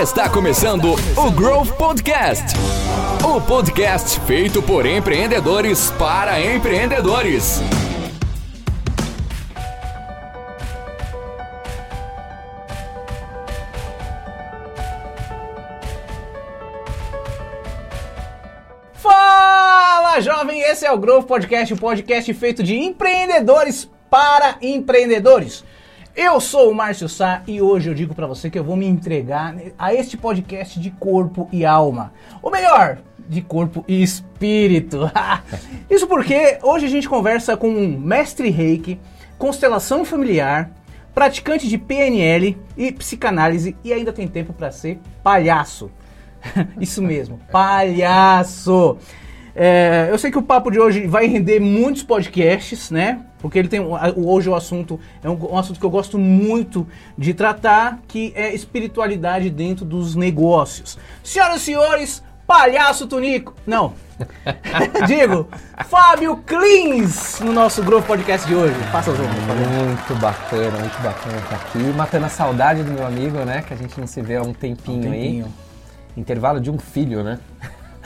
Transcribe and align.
Está 0.00 0.26
começando 0.26 0.94
o 1.14 1.30
Growth 1.30 1.72
Podcast. 1.76 2.56
O 3.22 3.38
podcast 3.42 4.18
feito 4.20 4.62
por 4.62 4.86
empreendedores 4.86 5.90
para 5.98 6.40
empreendedores. 6.40 7.60
Fala, 18.94 20.20
jovem! 20.20 20.62
Esse 20.62 20.86
é 20.86 20.92
o 20.92 20.96
Growth 20.96 21.26
Podcast, 21.26 21.74
o 21.74 21.76
podcast 21.76 22.32
feito 22.32 22.62
de 22.62 22.78
empreendedores 22.78 23.90
para 24.08 24.56
empreendedores. 24.62 25.62
Eu 26.20 26.40
sou 26.40 26.72
o 26.72 26.74
Márcio 26.74 27.08
Sá 27.08 27.44
e 27.46 27.62
hoje 27.62 27.88
eu 27.88 27.94
digo 27.94 28.12
pra 28.12 28.26
você 28.26 28.50
que 28.50 28.58
eu 28.58 28.64
vou 28.64 28.76
me 28.76 28.84
entregar 28.84 29.54
a 29.78 29.94
este 29.94 30.16
podcast 30.16 30.80
de 30.80 30.90
corpo 30.90 31.48
e 31.52 31.64
alma. 31.64 32.12
Ou 32.42 32.50
melhor, 32.50 32.98
de 33.28 33.40
corpo 33.40 33.84
e 33.86 34.02
espírito. 34.02 35.08
Isso 35.88 36.08
porque 36.08 36.58
hoje 36.60 36.86
a 36.86 36.88
gente 36.88 37.08
conversa 37.08 37.56
com 37.56 37.68
um 37.68 37.96
mestre 37.96 38.50
reiki, 38.50 38.98
constelação 39.38 40.04
familiar, 40.04 40.72
praticante 41.14 41.68
de 41.68 41.78
PNL 41.78 42.58
e 42.76 42.90
psicanálise 42.90 43.76
e 43.84 43.92
ainda 43.92 44.12
tem 44.12 44.26
tempo 44.26 44.52
pra 44.52 44.72
ser 44.72 44.98
palhaço. 45.22 45.88
Isso 46.80 47.00
mesmo, 47.00 47.38
palhaço. 47.52 48.98
É, 49.54 50.08
eu 50.10 50.18
sei 50.18 50.32
que 50.32 50.38
o 50.38 50.42
papo 50.42 50.68
de 50.68 50.80
hoje 50.80 51.06
vai 51.06 51.28
render 51.28 51.60
muitos 51.60 52.02
podcasts, 52.02 52.90
né? 52.90 53.24
Porque 53.40 53.58
ele 53.58 53.68
tem 53.68 53.80
hoje 53.80 54.48
o 54.48 54.54
assunto 54.54 54.98
é 55.22 55.28
um, 55.28 55.52
um, 55.52 55.58
assunto 55.58 55.78
que 55.78 55.86
eu 55.86 55.90
gosto 55.90 56.18
muito 56.18 56.86
de 57.16 57.32
tratar, 57.32 58.00
que 58.08 58.32
é 58.34 58.52
espiritualidade 58.54 59.48
dentro 59.50 59.84
dos 59.84 60.14
negócios. 60.14 60.98
Senhoras 61.22 61.62
e 61.62 61.64
senhores, 61.64 62.22
palhaço 62.46 63.06
Tunico. 63.06 63.54
Não. 63.66 63.92
Digo, 65.06 65.48
Fábio 65.86 66.38
Klins 66.38 67.38
no 67.40 67.52
nosso 67.52 67.82
grupo 67.84 68.06
podcast 68.08 68.46
de 68.48 68.54
hoje. 68.54 68.74
Faça 68.90 69.12
as 69.12 69.20
honras, 69.20 69.34
Muito 69.36 70.20
bacana, 70.20 70.78
muito 70.78 71.02
bacana 71.02 71.38
estar 71.38 71.56
aqui. 71.56 71.78
Matando 71.78 72.26
a 72.26 72.28
saudade 72.28 72.82
do 72.82 72.90
meu 72.90 73.06
amigo, 73.06 73.38
né? 73.44 73.62
Que 73.62 73.74
a 73.74 73.76
gente 73.76 73.98
não 74.00 74.06
se 74.06 74.20
vê 74.20 74.36
há 74.36 74.42
um 74.42 74.52
tempinho, 74.52 74.98
um 74.98 75.12
tempinho. 75.12 75.44
aí. 75.44 75.52
Intervalo 76.16 76.60
de 76.60 76.70
um 76.70 76.78
filho, 76.78 77.22
né? 77.22 77.38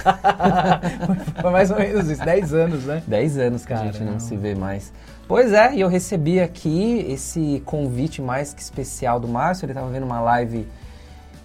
Foi 1.41 1.51
mais 1.51 1.71
ou 1.71 1.79
menos 1.79 2.09
isso, 2.09 2.25
10 2.25 2.55
anos, 2.55 2.85
né? 2.85 3.03
10 3.07 3.39
anos 3.39 3.63
que 3.63 3.69
Caramba. 3.69 3.91
a 3.91 3.93
gente 3.93 4.05
não 4.05 4.21
se 4.21 4.37
vê 4.37 4.55
mais. 4.55 4.93
Pois 5.33 5.55
é, 5.55 5.75
e 5.75 5.81
eu 5.81 5.89
recebi 5.89 6.41
aqui 6.41 7.07
esse 7.09 7.63
convite 7.65 8.21
mais 8.21 8.53
que 8.53 8.61
especial 8.61 9.19
do 9.19 9.27
Márcio. 9.27 9.65
Ele 9.65 9.73
estava 9.73 9.89
vendo 9.89 10.03
uma 10.03 10.21
live 10.21 10.69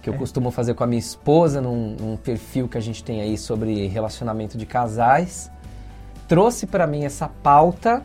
que 0.02 0.10
eu 0.10 0.12
é. 0.12 0.16
costumo 0.18 0.50
fazer 0.50 0.74
com 0.74 0.84
a 0.84 0.86
minha 0.86 0.98
esposa, 0.98 1.62
num, 1.62 1.96
num, 1.98 2.14
perfil 2.14 2.68
que 2.68 2.76
a 2.76 2.82
gente 2.82 3.02
tem 3.02 3.22
aí 3.22 3.38
sobre 3.38 3.86
relacionamento 3.86 4.58
de 4.58 4.66
casais. 4.66 5.50
Trouxe 6.28 6.66
para 6.66 6.86
mim 6.86 7.06
essa 7.06 7.28
pauta 7.42 8.04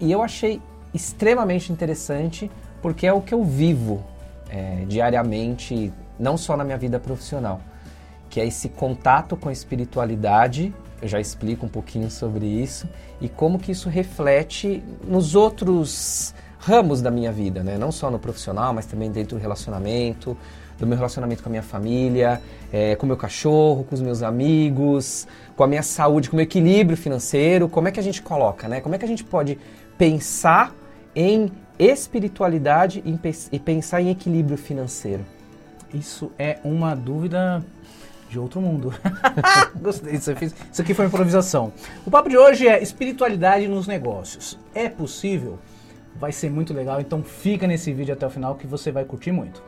e 0.00 0.10
eu 0.10 0.20
achei 0.20 0.60
extremamente 0.92 1.70
interessante 1.70 2.50
porque 2.82 3.06
é 3.06 3.12
o 3.12 3.20
que 3.20 3.32
eu 3.32 3.44
vivo 3.44 4.02
é, 4.50 4.84
diariamente, 4.88 5.92
não 6.18 6.36
só 6.36 6.56
na 6.56 6.64
minha 6.64 6.76
vida 6.76 6.98
profissional 6.98 7.60
que 8.34 8.40
é 8.40 8.46
esse 8.46 8.68
contato 8.68 9.36
com 9.36 9.48
a 9.48 9.52
espiritualidade. 9.52 10.74
Eu 11.02 11.08
já 11.08 11.20
explico 11.20 11.66
um 11.66 11.68
pouquinho 11.68 12.10
sobre 12.10 12.46
isso 12.46 12.88
e 13.20 13.28
como 13.28 13.58
que 13.58 13.72
isso 13.72 13.88
reflete 13.88 14.82
nos 15.06 15.34
outros 15.34 16.34
ramos 16.58 17.02
da 17.02 17.10
minha 17.10 17.30
vida, 17.30 17.62
né? 17.62 17.76
Não 17.76 17.92
só 17.92 18.10
no 18.10 18.18
profissional, 18.18 18.72
mas 18.72 18.86
também 18.86 19.10
dentro 19.10 19.36
do 19.36 19.40
relacionamento, 19.40 20.36
do 20.78 20.86
meu 20.86 20.96
relacionamento 20.96 21.42
com 21.42 21.48
a 21.48 21.50
minha 21.50 21.62
família, 21.62 22.40
é, 22.72 22.96
com 22.96 23.04
o 23.04 23.06
meu 23.06 23.16
cachorro, 23.16 23.84
com 23.84 23.94
os 23.94 24.00
meus 24.00 24.22
amigos, 24.22 25.26
com 25.56 25.62
a 25.62 25.66
minha 25.66 25.82
saúde, 25.82 26.30
com 26.30 26.36
o 26.36 26.38
meu 26.38 26.44
equilíbrio 26.44 26.96
financeiro. 26.96 27.68
Como 27.68 27.86
é 27.86 27.90
que 27.90 28.00
a 28.00 28.02
gente 28.02 28.22
coloca, 28.22 28.66
né? 28.66 28.80
Como 28.80 28.94
é 28.94 28.98
que 28.98 29.04
a 29.04 29.08
gente 29.08 29.22
pode 29.22 29.58
pensar 29.98 30.74
em 31.14 31.52
espiritualidade 31.78 33.02
e 33.52 33.58
pensar 33.58 34.00
em 34.00 34.10
equilíbrio 34.10 34.56
financeiro? 34.56 35.24
Isso 35.92 36.32
é 36.38 36.58
uma 36.64 36.94
dúvida 36.94 37.64
de 38.34 38.40
outro 38.40 38.60
mundo. 38.60 38.92
Gostei, 39.80 40.14
isso, 40.14 40.32
isso 40.72 40.82
aqui 40.82 40.92
foi 40.92 41.06
improvisação. 41.06 41.72
O 42.04 42.10
papo 42.10 42.28
de 42.28 42.36
hoje 42.36 42.66
é 42.66 42.82
espiritualidade 42.82 43.68
nos 43.68 43.86
negócios. 43.86 44.58
É 44.74 44.88
possível? 44.88 45.58
Vai 46.16 46.32
ser 46.32 46.50
muito 46.50 46.74
legal, 46.74 47.00
então 47.00 47.22
fica 47.22 47.66
nesse 47.66 47.92
vídeo 47.92 48.12
até 48.12 48.26
o 48.26 48.30
final 48.30 48.56
que 48.56 48.66
você 48.66 48.90
vai 48.90 49.04
curtir 49.04 49.30
muito. 49.30 49.62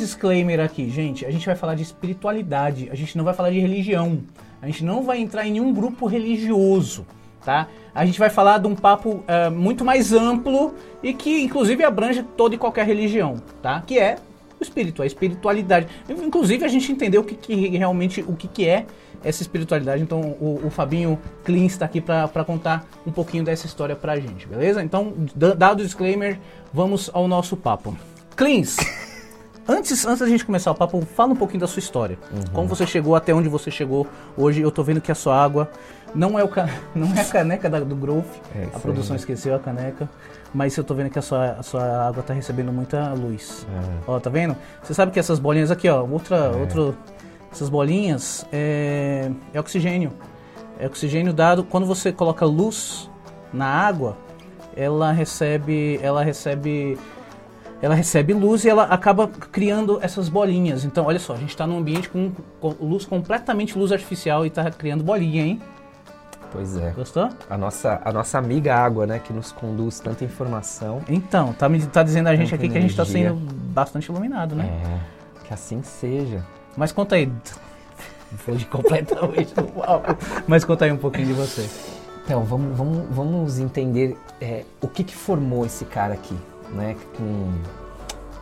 Disclaimer 0.00 0.60
aqui, 0.60 0.90
gente. 0.90 1.24
A 1.24 1.30
gente 1.30 1.46
vai 1.46 1.54
falar 1.54 1.74
de 1.74 1.82
espiritualidade, 1.82 2.88
a 2.90 2.94
gente 2.94 3.16
não 3.16 3.24
vai 3.24 3.34
falar 3.34 3.50
de 3.50 3.60
religião. 3.60 4.20
A 4.62 4.66
gente 4.66 4.84
não 4.84 5.02
vai 5.02 5.18
entrar 5.18 5.46
em 5.46 5.52
nenhum 5.52 5.72
grupo 5.72 6.06
religioso, 6.06 7.06
tá? 7.44 7.68
A 7.94 8.04
gente 8.04 8.18
vai 8.18 8.28
falar 8.28 8.58
de 8.58 8.66
um 8.66 8.74
papo 8.74 9.24
uh, 9.24 9.50
muito 9.50 9.84
mais 9.84 10.12
amplo 10.12 10.74
e 11.02 11.14
que, 11.14 11.42
inclusive, 11.42 11.82
abrange 11.84 12.22
toda 12.36 12.54
e 12.54 12.58
qualquer 12.58 12.86
religião, 12.86 13.36
tá? 13.62 13.80
Que 13.80 13.98
é 13.98 14.18
o 14.58 14.62
espírito, 14.62 15.02
a 15.02 15.06
espiritualidade. 15.06 15.86
Inclusive, 16.08 16.64
a 16.64 16.68
gente 16.68 16.92
entendeu 16.92 17.22
o 17.22 17.24
que, 17.24 17.34
que 17.34 17.76
realmente 17.76 18.22
o 18.26 18.36
que, 18.36 18.46
que 18.46 18.68
é 18.68 18.86
essa 19.24 19.42
espiritualidade. 19.42 20.02
Então, 20.02 20.20
o, 20.20 20.60
o 20.66 20.70
Fabinho 20.70 21.18
Clean 21.44 21.64
está 21.64 21.86
aqui 21.86 22.00
para 22.00 22.44
contar 22.44 22.86
um 23.06 23.10
pouquinho 23.10 23.44
dessa 23.44 23.66
história 23.66 23.96
pra 23.96 24.16
gente, 24.16 24.46
beleza? 24.46 24.82
Então, 24.82 25.14
dado 25.34 25.80
o 25.80 25.84
disclaimer, 25.84 26.38
vamos 26.72 27.10
ao 27.12 27.26
nosso 27.26 27.56
papo. 27.56 27.96
Cleans! 28.36 28.76
Antes, 29.70 30.04
antes 30.04 30.18
da 30.18 30.26
gente 30.26 30.44
começar 30.44 30.72
o 30.72 30.74
papo, 30.74 31.00
fala 31.14 31.32
um 31.32 31.36
pouquinho 31.36 31.60
da 31.60 31.68
sua 31.68 31.78
história. 31.78 32.18
Uhum. 32.32 32.42
Como 32.52 32.68
você 32.68 32.84
chegou 32.84 33.14
até 33.14 33.32
onde 33.32 33.48
você 33.48 33.70
chegou 33.70 34.04
hoje. 34.36 34.60
Eu 34.60 34.70
tô 34.72 34.82
vendo 34.82 35.00
que 35.00 35.12
a 35.12 35.14
sua 35.14 35.40
água 35.40 35.70
não 36.12 36.36
é, 36.36 36.42
o 36.42 36.48
ca... 36.48 36.68
não 36.92 37.14
é 37.16 37.20
a 37.20 37.24
caneca 37.24 37.70
da, 37.70 37.78
do 37.78 37.94
Growth. 37.94 38.26
É 38.52 38.64
a 38.64 38.80
produção 38.80 39.14
aí. 39.14 39.20
esqueceu 39.20 39.54
a 39.54 39.60
caneca. 39.60 40.10
Mas 40.52 40.76
eu 40.76 40.82
tô 40.82 40.92
vendo 40.92 41.08
que 41.08 41.20
a 41.20 41.22
sua, 41.22 41.52
a 41.52 41.62
sua 41.62 42.08
água 42.08 42.20
tá 42.20 42.34
recebendo 42.34 42.72
muita 42.72 43.12
luz. 43.12 43.64
É. 43.72 44.10
Ó, 44.10 44.18
tá 44.18 44.28
vendo? 44.28 44.56
Você 44.82 44.92
sabe 44.92 45.12
que 45.12 45.20
essas 45.20 45.38
bolinhas 45.38 45.70
aqui, 45.70 45.88
ó, 45.88 46.04
outra, 46.04 46.36
é. 46.36 46.56
outro, 46.56 46.96
essas 47.52 47.68
bolinhas 47.68 48.44
é, 48.50 49.30
é 49.54 49.60
oxigênio. 49.60 50.10
É 50.80 50.86
oxigênio 50.86 51.32
dado 51.32 51.62
quando 51.62 51.86
você 51.86 52.10
coloca 52.10 52.44
luz 52.44 53.08
na 53.52 53.66
água, 53.66 54.16
ela 54.76 55.12
recebe, 55.12 56.00
ela 56.02 56.24
recebe 56.24 56.98
ela 57.82 57.94
recebe 57.94 58.32
luz 58.32 58.64
e 58.64 58.68
ela 58.68 58.84
acaba 58.84 59.26
criando 59.28 59.98
essas 60.02 60.28
bolinhas. 60.28 60.84
Então, 60.84 61.06
olha 61.06 61.18
só, 61.18 61.34
a 61.34 61.36
gente 61.36 61.50
está 61.50 61.66
num 61.66 61.78
ambiente 61.78 62.08
com, 62.08 62.32
com, 62.60 62.74
luz 62.80 63.06
completamente 63.06 63.78
luz 63.78 63.90
artificial 63.90 64.44
e 64.44 64.48
está 64.48 64.70
criando 64.70 65.02
bolinha, 65.02 65.42
hein? 65.42 65.60
Pois 66.52 66.76
é. 66.76 66.90
Gostou? 66.90 67.28
A 67.48 67.56
nossa, 67.56 68.02
a 68.04 68.12
nossa 68.12 68.36
amiga 68.36 68.74
água, 68.74 69.06
né, 69.06 69.18
que 69.18 69.32
nos 69.32 69.52
conduz 69.52 70.00
tanta 70.00 70.24
informação. 70.24 71.00
Então, 71.08 71.52
tá, 71.52 71.68
me, 71.68 71.80
tá 71.86 72.02
dizendo 72.02 72.28
a 72.28 72.34
gente 72.36 72.54
aqui 72.54 72.66
energia. 72.66 72.72
que 72.72 72.78
a 72.78 72.80
gente 72.80 72.90
está 72.90 73.04
sendo 73.04 73.34
bastante 73.72 74.06
iluminado, 74.06 74.54
né? 74.54 74.64
É, 74.64 75.46
que 75.46 75.54
assim 75.54 75.82
seja. 75.82 76.44
Mas 76.76 76.92
conta 76.92 77.14
aí. 77.14 77.32
Foi 78.38 78.56
completamente 78.64 79.52
Mas 80.46 80.64
conta 80.64 80.84
aí 80.84 80.92
um 80.92 80.96
pouquinho 80.96 81.28
de 81.28 81.32
você. 81.32 81.68
Então, 82.24 82.44
vamos, 82.44 82.76
vamos, 82.76 83.06
vamos 83.10 83.58
entender 83.58 84.16
é, 84.40 84.64
o 84.80 84.86
que, 84.86 85.02
que 85.02 85.16
formou 85.16 85.64
esse 85.64 85.84
cara 85.84 86.14
aqui 86.14 86.36
né, 86.74 86.96
com 87.16 87.52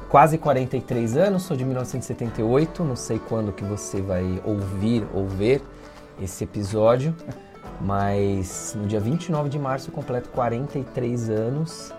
quase 0.08 0.38
43 0.38 1.16
anos, 1.16 1.42
sou 1.42 1.56
de 1.56 1.64
1978, 1.64 2.82
não 2.84 2.96
sei 2.96 3.18
quando 3.18 3.52
que 3.52 3.64
você 3.64 4.00
vai 4.00 4.40
ouvir 4.44 5.06
ou 5.12 5.26
ver 5.26 5.62
esse 6.20 6.44
episódio, 6.44 7.14
mas 7.80 8.74
no 8.78 8.86
dia 8.86 9.00
29 9.00 9.48
de 9.48 9.58
março 9.58 9.90
eu 9.90 9.94
completo 9.94 10.28
43 10.30 11.30
anos 11.30 11.92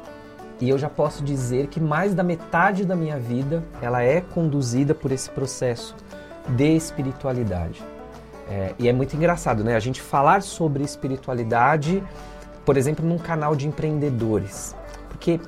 e 0.60 0.70
eu 0.70 0.78
já 0.78 0.90
posso 0.90 1.24
dizer 1.24 1.68
que 1.68 1.80
mais 1.80 2.14
da 2.14 2.24
metade 2.24 2.84
da 2.84 2.96
minha 2.96 3.18
vida 3.18 3.64
ela 3.82 4.04
é 4.04 4.20
conduzida 4.20 4.94
por 4.94 5.12
esse 5.12 5.30
processo 5.30 5.96
de 6.50 6.76
espiritualidade. 6.76 7.82
É, 8.50 8.74
e 8.80 8.90
é 8.90 8.94
muito 8.94 9.16
engraçado, 9.16 9.64
né? 9.64 9.76
A 9.76 9.80
gente 9.80 10.02
falar 10.02 10.42
sobre 10.42 10.84
espiritualidade, 10.84 12.04
por 12.66 12.76
exemplo, 12.76 13.06
num 13.06 13.18
canal 13.18 13.56
de 13.56 13.68
empreendedores. 13.68 14.76
Porque 15.08 15.40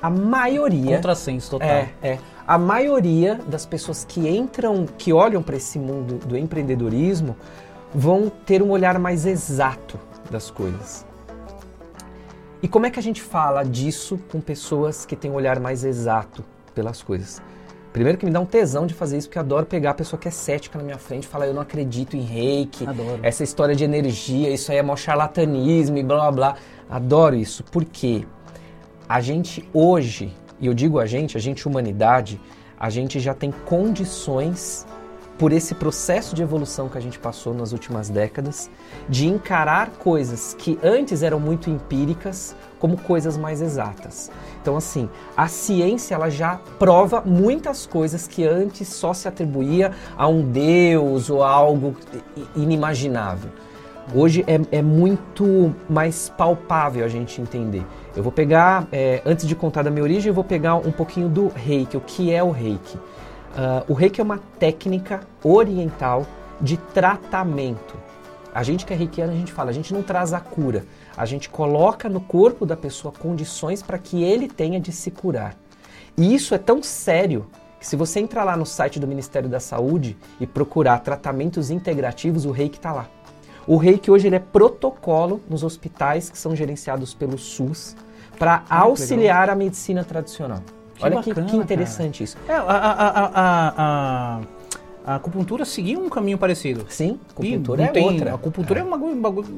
a 0.00 0.10
maioria. 0.10 0.96
Contrassenso 0.96 1.50
total. 1.50 1.68
É, 1.68 1.88
é. 2.02 2.18
A 2.46 2.58
maioria 2.58 3.40
das 3.46 3.64
pessoas 3.64 4.04
que 4.04 4.28
entram, 4.28 4.86
que 4.98 5.12
olham 5.12 5.42
para 5.42 5.56
esse 5.56 5.78
mundo 5.78 6.18
do 6.26 6.36
empreendedorismo, 6.36 7.36
vão 7.94 8.28
ter 8.28 8.62
um 8.62 8.70
olhar 8.70 8.98
mais 8.98 9.26
exato 9.26 9.98
das 10.30 10.50
coisas. 10.50 11.06
E 12.62 12.68
como 12.68 12.86
é 12.86 12.90
que 12.90 12.98
a 12.98 13.02
gente 13.02 13.20
fala 13.20 13.64
disso 13.64 14.18
com 14.30 14.40
pessoas 14.40 15.04
que 15.04 15.16
têm 15.16 15.30
um 15.30 15.34
olhar 15.34 15.58
mais 15.58 15.84
exato 15.84 16.44
pelas 16.74 17.02
coisas? 17.02 17.42
Primeiro 17.92 18.16
que 18.16 18.24
me 18.24 18.30
dá 18.30 18.40
um 18.40 18.46
tesão 18.46 18.86
de 18.86 18.94
fazer 18.94 19.18
isso, 19.18 19.28
porque 19.28 19.38
eu 19.38 19.42
adoro 19.42 19.66
pegar 19.66 19.90
a 19.90 19.94
pessoa 19.94 20.18
que 20.18 20.26
é 20.26 20.30
cética 20.30 20.78
na 20.78 20.84
minha 20.84 20.96
frente 20.96 21.24
e 21.24 21.26
falar, 21.26 21.46
eu 21.46 21.52
não 21.52 21.60
acredito 21.60 22.16
em 22.16 22.22
reiki, 22.22 22.86
Adoro. 22.86 23.18
essa 23.22 23.44
história 23.44 23.74
de 23.74 23.84
energia, 23.84 24.48
isso 24.48 24.72
aí 24.72 24.78
é 24.78 24.82
mó 24.82 24.96
charlatanismo 24.96 25.98
e 25.98 26.02
blá 26.02 26.16
blá 26.16 26.32
blá. 26.32 26.56
Adoro 26.88 27.34
isso, 27.34 27.62
porque 27.64 28.24
a 29.12 29.20
gente 29.20 29.68
hoje, 29.74 30.34
e 30.58 30.66
eu 30.66 30.72
digo 30.72 30.98
a 30.98 31.04
gente, 31.04 31.36
a 31.36 31.40
gente 31.40 31.68
humanidade, 31.68 32.40
a 32.80 32.88
gente 32.88 33.20
já 33.20 33.34
tem 33.34 33.50
condições 33.50 34.86
por 35.38 35.52
esse 35.52 35.74
processo 35.74 36.34
de 36.34 36.40
evolução 36.40 36.88
que 36.88 36.96
a 36.96 37.00
gente 37.00 37.18
passou 37.18 37.52
nas 37.52 37.72
últimas 37.72 38.08
décadas, 38.08 38.70
de 39.10 39.26
encarar 39.26 39.90
coisas 39.98 40.56
que 40.58 40.78
antes 40.82 41.22
eram 41.22 41.38
muito 41.38 41.68
empíricas 41.68 42.56
como 42.78 42.96
coisas 42.96 43.36
mais 43.36 43.60
exatas. 43.60 44.30
Então, 44.62 44.78
assim, 44.78 45.10
a 45.36 45.46
ciência 45.46 46.14
ela 46.14 46.30
já 46.30 46.58
prova 46.78 47.20
muitas 47.20 47.84
coisas 47.84 48.26
que 48.26 48.46
antes 48.46 48.88
só 48.88 49.12
se 49.12 49.28
atribuía 49.28 49.92
a 50.16 50.26
um 50.26 50.40
deus 50.50 51.28
ou 51.28 51.42
a 51.42 51.50
algo 51.50 51.94
inimaginável. 52.56 53.50
Hoje 54.14 54.44
é, 54.46 54.78
é 54.78 54.82
muito 54.82 55.74
mais 55.88 56.28
palpável 56.28 57.04
a 57.04 57.08
gente 57.08 57.40
entender. 57.40 57.84
Eu 58.16 58.22
vou 58.22 58.32
pegar, 58.32 58.86
é, 58.90 59.22
antes 59.24 59.46
de 59.46 59.54
contar 59.54 59.82
da 59.82 59.90
minha 59.90 60.02
origem, 60.02 60.28
eu 60.28 60.34
vou 60.34 60.44
pegar 60.44 60.74
um 60.74 60.90
pouquinho 60.90 61.28
do 61.28 61.48
reiki. 61.48 61.96
O 61.96 62.00
que 62.00 62.32
é 62.32 62.42
o 62.42 62.50
reiki? 62.50 62.96
Uh, 62.96 63.84
o 63.88 63.94
reiki 63.94 64.20
é 64.20 64.24
uma 64.24 64.40
técnica 64.58 65.20
oriental 65.44 66.26
de 66.60 66.76
tratamento. 66.76 67.94
A 68.54 68.62
gente 68.62 68.84
que 68.84 68.92
é 68.92 68.96
reikiano, 68.96 69.32
a 69.32 69.36
gente 69.36 69.52
fala, 69.52 69.70
a 69.70 69.72
gente 69.72 69.94
não 69.94 70.02
traz 70.02 70.32
a 70.32 70.40
cura, 70.40 70.84
a 71.16 71.24
gente 71.24 71.48
coloca 71.48 72.08
no 72.08 72.20
corpo 72.20 72.66
da 72.66 72.76
pessoa 72.76 73.12
condições 73.12 73.82
para 73.82 73.98
que 73.98 74.22
ele 74.22 74.48
tenha 74.48 74.80
de 74.80 74.92
se 74.92 75.10
curar. 75.10 75.54
E 76.16 76.34
isso 76.34 76.54
é 76.54 76.58
tão 76.58 76.82
sério 76.82 77.46
que 77.78 77.86
se 77.86 77.96
você 77.96 78.20
entrar 78.20 78.44
lá 78.44 78.56
no 78.56 78.66
site 78.66 79.00
do 79.00 79.06
Ministério 79.06 79.48
da 79.48 79.58
Saúde 79.58 80.16
e 80.38 80.46
procurar 80.46 80.98
tratamentos 81.00 81.70
integrativos, 81.70 82.44
o 82.44 82.50
reiki 82.50 82.76
está 82.76 82.92
lá. 82.92 83.08
O 83.66 83.76
reiki 83.76 84.10
hoje 84.10 84.26
ele 84.26 84.36
é 84.36 84.40
protocolo 84.40 85.40
nos 85.48 85.62
hospitais 85.62 86.28
que 86.30 86.38
são 86.38 86.54
gerenciados 86.56 87.14
pelo 87.14 87.38
SUS 87.38 87.96
para 88.38 88.62
Ah, 88.68 88.80
auxiliar 88.80 89.48
a 89.50 89.54
medicina 89.54 90.02
tradicional. 90.04 90.58
Que 90.96 91.04
Olha 91.04 91.16
bacana, 91.16 91.46
que, 91.46 91.50
que 91.52 91.56
interessante 91.56 92.24
isso. 92.24 92.36
É, 92.48 92.54
a, 92.54 92.60
a, 92.62 93.30
a, 93.34 94.40
a, 95.06 95.14
acupuntura 95.16 95.64
seguia 95.64 95.98
um 95.98 96.08
caminho 96.08 96.38
parecido. 96.38 96.84
Sim, 96.88 97.18
E 97.40 97.54
acupuntura 97.54 97.82
não 97.82 97.88
é 97.88 97.92
tem- 97.92 98.04
outra. 98.04 98.30
A 98.32 98.34
acupuntura 98.34 98.80
é, 98.80 98.84
um 98.84 98.90
bagulho, 98.90 99.12
um 99.14 99.20
bagulho. 99.20 99.48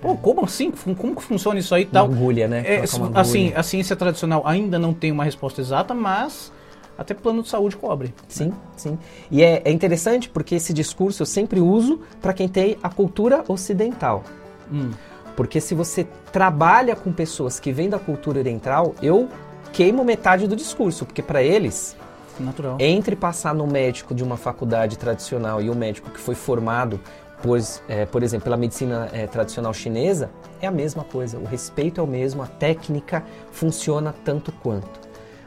Pô, 0.00 0.16
como 0.16 0.44
assim? 0.44 0.70
Como 0.70 1.14
que 1.16 1.22
funciona 1.22 1.58
isso 1.58 1.74
aí 1.74 1.82
e 1.82 1.86
Uma 1.86 1.92
tal? 1.92 2.04
agulha, 2.06 2.48
né? 2.48 2.62
É, 2.66 2.84
uma 2.96 3.20
assim, 3.20 3.44
agulha. 3.46 3.60
a 3.60 3.62
ciência 3.62 3.96
tradicional 3.96 4.42
ainda 4.46 4.78
não 4.78 4.92
tem 4.92 5.10
uma 5.12 5.24
resposta 5.24 5.60
exata, 5.60 5.94
mas 5.94 6.52
até 7.00 7.14
plano 7.14 7.42
de 7.42 7.48
saúde 7.48 7.78
cobre. 7.78 8.14
Sim, 8.28 8.52
sim. 8.76 8.98
E 9.30 9.42
é, 9.42 9.62
é 9.64 9.72
interessante 9.72 10.28
porque 10.28 10.56
esse 10.56 10.74
discurso 10.74 11.22
eu 11.22 11.26
sempre 11.26 11.58
uso 11.58 12.00
para 12.20 12.34
quem 12.34 12.46
tem 12.46 12.76
a 12.82 12.90
cultura 12.90 13.42
ocidental. 13.48 14.22
Hum. 14.70 14.90
Porque 15.34 15.62
se 15.62 15.74
você 15.74 16.06
trabalha 16.30 16.94
com 16.94 17.10
pessoas 17.10 17.58
que 17.58 17.72
vêm 17.72 17.88
da 17.88 17.98
cultura 17.98 18.38
oriental, 18.38 18.94
eu 19.00 19.30
queimo 19.72 20.04
metade 20.04 20.46
do 20.46 20.54
discurso, 20.54 21.06
porque 21.06 21.22
para 21.22 21.42
eles, 21.42 21.96
Natural. 22.38 22.76
entre 22.78 23.16
passar 23.16 23.54
no 23.54 23.66
médico 23.66 24.14
de 24.14 24.22
uma 24.22 24.36
faculdade 24.36 24.98
tradicional 24.98 25.62
e 25.62 25.70
o 25.70 25.74
médico 25.74 26.10
que 26.10 26.20
foi 26.20 26.34
formado, 26.34 27.00
por, 27.42 27.58
é, 27.88 28.04
por 28.04 28.22
exemplo, 28.22 28.44
pela 28.44 28.58
medicina 28.58 29.08
é, 29.10 29.26
tradicional 29.26 29.72
chinesa, 29.72 30.28
é 30.60 30.66
a 30.66 30.70
mesma 30.70 31.02
coisa. 31.02 31.38
O 31.38 31.46
respeito 31.46 31.98
é 31.98 32.04
o 32.04 32.06
mesmo, 32.06 32.42
a 32.42 32.46
técnica 32.46 33.24
funciona 33.52 34.14
tanto 34.22 34.52
quanto. 34.52 35.00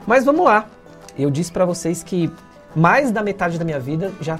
Mas 0.07 0.25
vamos 0.25 0.43
lá. 0.43 0.67
Eu 1.17 1.29
disse 1.29 1.51
para 1.51 1.65
vocês 1.65 2.03
que 2.03 2.31
mais 2.75 3.11
da 3.11 3.21
metade 3.21 3.57
da 3.57 3.65
minha 3.65 3.79
vida 3.79 4.11
já 4.19 4.39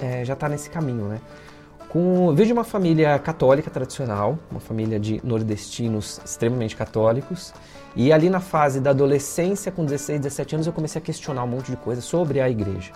é, 0.00 0.24
já 0.24 0.34
está 0.34 0.48
nesse 0.48 0.70
caminho, 0.70 1.04
né? 1.04 1.20
Com, 1.88 2.28
eu 2.28 2.34
vejo 2.34 2.52
uma 2.52 2.64
família 2.64 3.18
católica 3.18 3.70
tradicional, 3.70 4.38
uma 4.50 4.60
família 4.60 5.00
de 5.00 5.20
nordestinos 5.24 6.20
extremamente 6.22 6.76
católicos, 6.76 7.54
e 7.96 8.12
ali 8.12 8.28
na 8.28 8.40
fase 8.40 8.78
da 8.78 8.90
adolescência, 8.90 9.72
com 9.72 9.84
16, 9.84 10.20
17 10.20 10.54
anos, 10.56 10.66
eu 10.66 10.72
comecei 10.72 11.00
a 11.00 11.04
questionar 11.04 11.44
um 11.44 11.46
monte 11.46 11.70
de 11.70 11.76
coisa 11.78 12.02
sobre 12.02 12.40
a 12.40 12.50
igreja. 12.50 12.92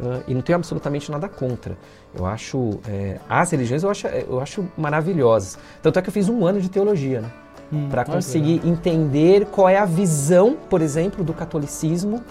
Uh, 0.00 0.24
e 0.26 0.34
não 0.34 0.42
tenho 0.42 0.56
absolutamente 0.56 1.10
nada 1.12 1.28
contra. 1.28 1.76
Eu 2.12 2.26
acho 2.26 2.80
é, 2.88 3.18
as 3.28 3.50
religiões 3.52 3.84
eu 3.84 3.90
acho, 3.90 4.06
eu 4.08 4.40
acho 4.40 4.64
maravilhosas. 4.76 5.58
Tanto 5.80 5.98
é 5.98 6.02
que 6.02 6.08
eu 6.08 6.12
fiz 6.12 6.28
um 6.28 6.44
ano 6.44 6.60
de 6.60 6.68
teologia, 6.68 7.20
né? 7.20 7.30
Hum, 7.72 7.88
para 7.88 8.04
conseguir 8.04 8.60
entender 8.66 9.46
qual 9.46 9.68
é 9.68 9.78
a 9.78 9.84
visão, 9.84 10.56
por 10.68 10.82
exemplo, 10.82 11.22
do 11.22 11.32
catolicismo 11.32 12.22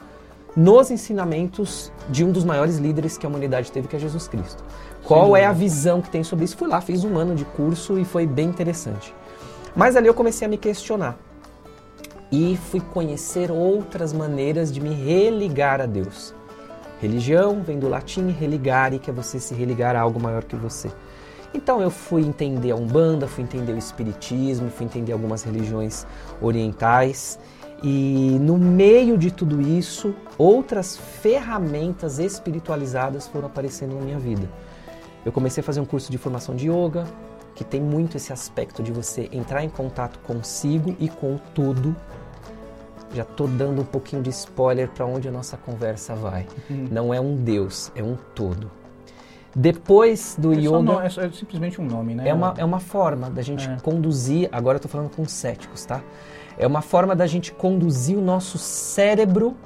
nos 0.55 0.91
ensinamentos 0.91 1.91
de 2.09 2.23
um 2.23 2.31
dos 2.31 2.43
maiores 2.43 2.77
líderes 2.77 3.17
que 3.17 3.25
a 3.25 3.29
humanidade 3.29 3.71
teve, 3.71 3.87
que 3.87 3.95
é 3.95 3.99
Jesus 3.99 4.27
Cristo. 4.27 4.63
Qual 5.03 5.35
é 5.35 5.45
a 5.45 5.51
visão 5.51 6.01
que 6.01 6.09
tem 6.09 6.23
sobre 6.23 6.45
isso? 6.45 6.57
Fui 6.57 6.67
lá, 6.67 6.81
fiz 6.81 7.03
um 7.03 7.17
ano 7.17 7.35
de 7.35 7.45
curso 7.45 7.97
e 7.97 8.05
foi 8.05 8.27
bem 8.27 8.49
interessante. 8.49 9.13
Mas 9.75 9.95
ali 9.95 10.07
eu 10.07 10.13
comecei 10.13 10.45
a 10.45 10.49
me 10.49 10.57
questionar 10.57 11.17
e 12.31 12.57
fui 12.69 12.79
conhecer 12.79 13.51
outras 13.51 14.13
maneiras 14.13 14.71
de 14.71 14.79
me 14.79 14.93
religar 14.93 15.81
a 15.81 15.85
Deus. 15.85 16.33
Religião 17.01 17.61
vem 17.61 17.79
do 17.79 17.89
latim 17.89 18.29
religare, 18.29 18.99
que 18.99 19.09
é 19.09 19.13
você 19.13 19.39
se 19.39 19.55
religar 19.55 19.95
a 19.95 20.01
algo 20.01 20.19
maior 20.21 20.43
que 20.43 20.55
você. 20.55 20.91
Então 21.53 21.81
eu 21.81 21.89
fui 21.89 22.21
entender 22.21 22.71
a 22.71 22.75
Umbanda, 22.75 23.27
fui 23.27 23.43
entender 23.43 23.73
o 23.73 23.77
Espiritismo, 23.77 24.69
fui 24.69 24.85
entender 24.85 25.11
algumas 25.11 25.43
religiões 25.43 26.05
orientais. 26.41 27.39
E 27.83 28.37
no 28.39 28.57
meio 28.57 29.17
de 29.17 29.31
tudo 29.31 29.59
isso, 29.61 30.13
outras 30.37 30.97
ferramentas 30.97 32.19
espiritualizadas 32.19 33.27
foram 33.27 33.47
aparecendo 33.47 33.95
na 33.95 34.01
minha 34.01 34.19
vida. 34.19 34.47
Eu 35.25 35.31
comecei 35.31 35.61
a 35.61 35.63
fazer 35.63 35.79
um 35.79 35.85
curso 35.85 36.11
de 36.11 36.17
formação 36.17 36.55
de 36.55 36.69
yoga, 36.69 37.05
que 37.55 37.63
tem 37.63 37.81
muito 37.81 38.17
esse 38.17 38.31
aspecto 38.31 38.81
de 38.83 38.91
você 38.91 39.29
entrar 39.31 39.63
em 39.63 39.69
contato 39.69 40.19
consigo 40.19 40.95
e 40.99 41.09
com 41.09 41.35
o 41.35 41.39
todo. 41.55 41.95
Já 43.13 43.25
tô 43.25 43.45
dando 43.45 43.81
um 43.81 43.85
pouquinho 43.85 44.21
de 44.21 44.29
spoiler 44.29 44.87
para 44.87 45.05
onde 45.05 45.27
a 45.27 45.31
nossa 45.31 45.57
conversa 45.57 46.15
vai. 46.15 46.47
Hum. 46.69 46.87
Não 46.91 47.13
é 47.13 47.19
um 47.19 47.35
Deus, 47.35 47.91
é 47.95 48.01
um 48.03 48.15
todo. 48.35 48.71
Depois 49.53 50.35
do 50.39 50.53
É, 50.53 50.57
yoga. 50.57 51.03
é 51.05 51.09
só- 51.09 51.21
é 51.23 51.31
simplesmente 51.31 51.81
um 51.81 51.85
nome, 51.85 52.15
né? 52.15 52.29
É 52.29 52.33
uma, 52.33 52.53
é 52.57 52.63
uma 52.63 52.79
forma 52.79 53.29
da 53.29 53.41
gente 53.41 53.67
É. 53.69 53.75
conduzir, 53.83 54.47
agora 54.51 54.77
eu 54.77 54.79
tô 54.81 54.87
falando 54.87 55.09
com 55.09 55.25
céticos, 55.25 55.83
tá? 55.83 56.01
É 56.61 56.67
uma 56.67 56.83
forma 56.83 57.15
da 57.15 57.25
gente 57.25 57.51
conduzir 57.51 58.15
o 58.15 58.21
nosso 58.21 58.59
cérebro 58.59 59.57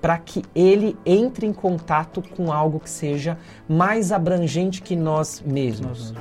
para 0.00 0.16
que 0.16 0.42
ele 0.54 0.98
entre 1.04 1.46
em 1.46 1.52
contato 1.52 2.22
com 2.34 2.50
algo 2.50 2.80
que 2.80 2.88
seja 2.88 3.36
mais 3.68 4.10
abrangente 4.10 4.80
que 4.80 4.96
nós 4.96 5.42
mesmos. 5.44 6.14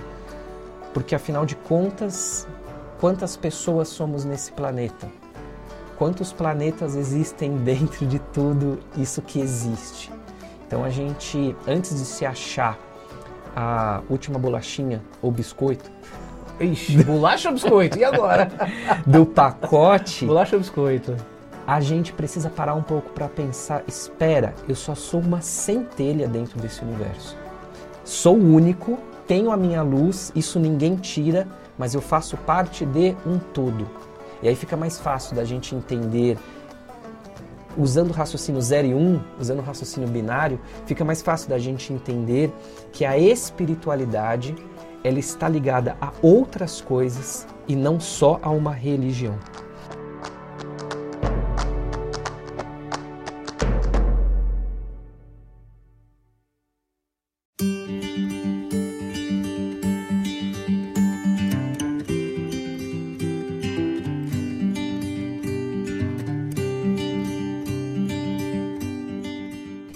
Porque 0.94 1.16
afinal 1.16 1.46
de 1.46 1.56
contas, 1.56 2.46
quantas 3.00 3.38
pessoas 3.38 3.88
somos 3.88 4.26
nesse 4.26 4.52
planeta? 4.52 5.08
Quantos 5.98 6.34
planetas 6.34 6.96
existem 6.96 7.56
dentro 7.64 8.06
de 8.06 8.20
tudo 8.20 8.78
isso 8.98 9.22
que 9.22 9.40
existe? 9.40 10.12
Então 10.68 10.84
a 10.84 10.90
gente, 10.90 11.56
antes 11.66 11.98
de 11.98 12.04
se 12.04 12.26
achar 12.26 12.78
a 13.56 14.02
última 14.10 14.38
bolachinha 14.38 15.02
ou 15.22 15.32
biscoito 15.32 15.90
Ixi, 16.60 17.04
bolacha 17.04 17.50
ou 17.50 17.56
biscoito? 17.56 17.98
E 17.98 18.04
agora? 18.04 18.52
do 19.08 19.26
pacote, 19.26 20.26
bolacha 20.26 20.56
ou 20.56 20.62
biscoito? 20.62 21.16
a 21.70 21.80
gente 21.80 22.12
precisa 22.14 22.50
parar 22.50 22.74
um 22.74 22.82
pouco 22.82 23.12
para 23.12 23.30
pensar, 23.30 23.84
espera, 23.88 24.56
eu 24.68 24.74
só 24.74 24.96
sou 24.96 25.20
uma 25.20 25.40
centelha 25.40 26.28
dentro 26.28 26.60
desse 26.60 26.82
universo. 26.82 27.38
Sou 28.04 28.36
único, 28.36 28.98
tenho 29.28 29.52
a 29.52 29.58
minha 29.58 29.84
luz, 29.84 30.32
isso 30.36 30.60
ninguém 30.60 30.96
tira, 30.96 31.48
mas 31.78 31.94
eu 31.94 32.02
faço 32.02 32.36
parte 32.38 32.88
de 32.88 33.16
um 33.24 33.38
todo. 33.38 33.88
E 34.42 34.48
aí 34.48 34.56
fica 34.56 34.76
mais 34.76 34.98
fácil 34.98 35.36
da 35.36 35.46
gente 35.46 35.76
entender 35.76 36.40
usando 37.78 38.10
o 38.10 38.14
raciocínio 38.14 38.60
0 38.60 38.88
e 38.88 38.94
1, 38.96 38.98
um, 38.98 39.22
usando 39.40 39.60
o 39.60 39.62
raciocínio 39.62 40.10
binário, 40.10 40.60
fica 40.88 41.06
mais 41.06 41.22
fácil 41.22 41.50
da 41.50 41.60
gente 41.60 41.94
entender 41.94 42.52
que 42.92 43.06
a 43.06 43.16
espiritualidade 43.16 44.56
ela 45.04 45.20
está 45.20 45.48
ligada 45.48 45.96
a 46.02 46.12
outras 46.22 46.82
coisas 46.82 47.48
e 47.68 47.76
não 47.76 48.00
só 48.00 48.40
a 48.42 48.50
uma 48.50 48.74
religião. 48.74 49.38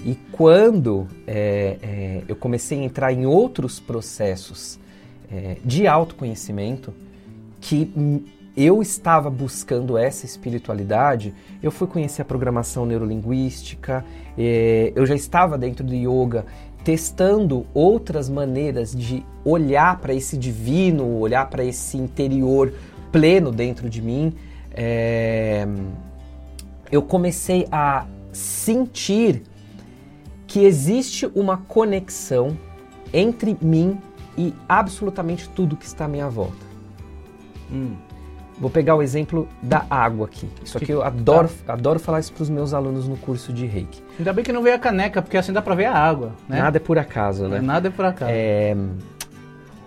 E 0.05 0.15
quando 0.31 1.07
é, 1.25 1.77
é, 1.81 2.23
eu 2.27 2.35
comecei 2.35 2.79
a 2.79 2.83
entrar 2.83 3.11
em 3.13 3.25
outros 3.25 3.79
processos 3.79 4.77
é, 5.33 5.57
de 5.63 5.87
autoconhecimento 5.87 6.93
que 7.59 7.91
m- 7.95 8.25
eu 8.55 8.81
estava 8.81 9.31
buscando 9.31 9.97
essa 9.97 10.25
espiritualidade, 10.27 11.33
eu 11.61 11.71
fui 11.71 11.87
conhecer 11.87 12.21
a 12.21 12.25
programação 12.25 12.85
neurolinguística, 12.85 14.05
eh, 14.37 14.93
eu 14.95 15.07
já 15.07 15.15
estava 15.15 15.57
dentro 15.57 15.83
do 15.83 15.95
yoga 15.95 16.45
testando 16.83 17.65
outras 17.73 18.29
maneiras 18.29 18.93
de 18.93 19.25
olhar 19.43 19.99
para 19.99 20.13
esse 20.13 20.37
divino, 20.37 21.17
olhar 21.17 21.49
para 21.49 21.63
esse 21.63 21.97
interior 21.97 22.71
pleno 23.11 23.51
dentro 23.51 23.89
de 23.89 24.01
mim. 24.01 24.33
É, 24.71 25.65
eu 26.91 27.01
comecei 27.01 27.65
a 27.71 28.05
sentir 28.31 29.43
que 30.45 30.59
existe 30.65 31.25
uma 31.33 31.57
conexão 31.57 32.55
entre 33.11 33.57
mim 33.61 33.97
e 34.37 34.53
absolutamente 34.67 35.49
tudo 35.49 35.75
que 35.75 35.85
está 35.85 36.05
à 36.05 36.07
minha 36.07 36.29
volta. 36.29 36.65
Hum. 37.71 37.95
Vou 38.59 38.69
pegar 38.69 38.95
o 38.95 39.01
exemplo 39.01 39.47
da 39.61 39.85
água 39.89 40.27
aqui. 40.27 40.47
Isso 40.63 40.77
aqui 40.77 40.91
eu 40.91 41.03
adoro, 41.03 41.49
adoro 41.67 41.99
falar 41.99 42.19
isso 42.19 42.31
para 42.31 42.43
os 42.43 42.49
meus 42.49 42.73
alunos 42.73 43.07
no 43.07 43.17
curso 43.17 43.51
de 43.51 43.65
Reiki. 43.65 44.01
Ainda 44.17 44.31
bem 44.31 44.43
que 44.43 44.53
não 44.53 44.61
veio 44.61 44.75
a 44.75 44.79
caneca, 44.79 45.21
porque 45.21 45.37
assim 45.37 45.51
dá 45.51 45.61
pra 45.61 45.73
ver 45.73 45.85
a 45.85 45.97
água, 45.97 46.33
né? 46.47 46.59
Nada 46.59 46.77
é 46.77 46.79
por 46.79 46.99
acaso, 46.99 47.47
né? 47.47 47.59
Nada 47.59 47.87
é 47.87 47.91
por 47.91 48.05
acaso. 48.05 48.31
É, 48.31 48.75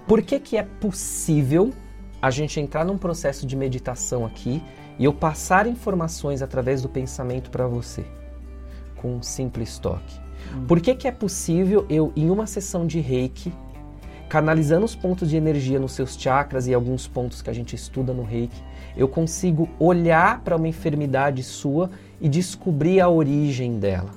por 0.06 0.20
que, 0.20 0.40
que 0.40 0.56
é 0.56 0.62
possível 0.62 1.72
a 2.20 2.30
gente 2.30 2.58
entrar 2.58 2.84
num 2.84 2.98
processo 2.98 3.46
de 3.46 3.54
meditação 3.54 4.26
aqui 4.26 4.62
e 4.98 5.04
eu 5.04 5.12
passar 5.12 5.66
informações 5.66 6.42
através 6.42 6.82
do 6.82 6.88
pensamento 6.88 7.50
para 7.50 7.66
você, 7.68 8.04
com 8.96 9.16
um 9.16 9.22
simples 9.22 9.78
toque? 9.78 10.20
Por 10.66 10.80
que, 10.80 10.94
que 10.94 11.08
é 11.08 11.12
possível 11.12 11.86
eu, 11.88 12.12
em 12.16 12.30
uma 12.30 12.46
sessão 12.46 12.86
de 12.86 13.00
reiki, 13.00 13.52
canalizando 14.28 14.84
os 14.84 14.94
pontos 14.94 15.30
de 15.30 15.36
energia 15.36 15.78
nos 15.78 15.92
seus 15.92 16.16
chakras 16.16 16.66
e 16.66 16.74
alguns 16.74 17.06
pontos 17.06 17.40
que 17.42 17.50
a 17.50 17.52
gente 17.52 17.74
estuda 17.74 18.12
no 18.12 18.22
reiki, 18.24 18.60
eu 18.96 19.06
consigo 19.08 19.68
olhar 19.78 20.40
para 20.40 20.56
uma 20.56 20.66
enfermidade 20.68 21.42
sua 21.42 21.90
e 22.20 22.28
descobrir 22.28 23.00
a 23.00 23.08
origem 23.08 23.78
dela? 23.78 24.10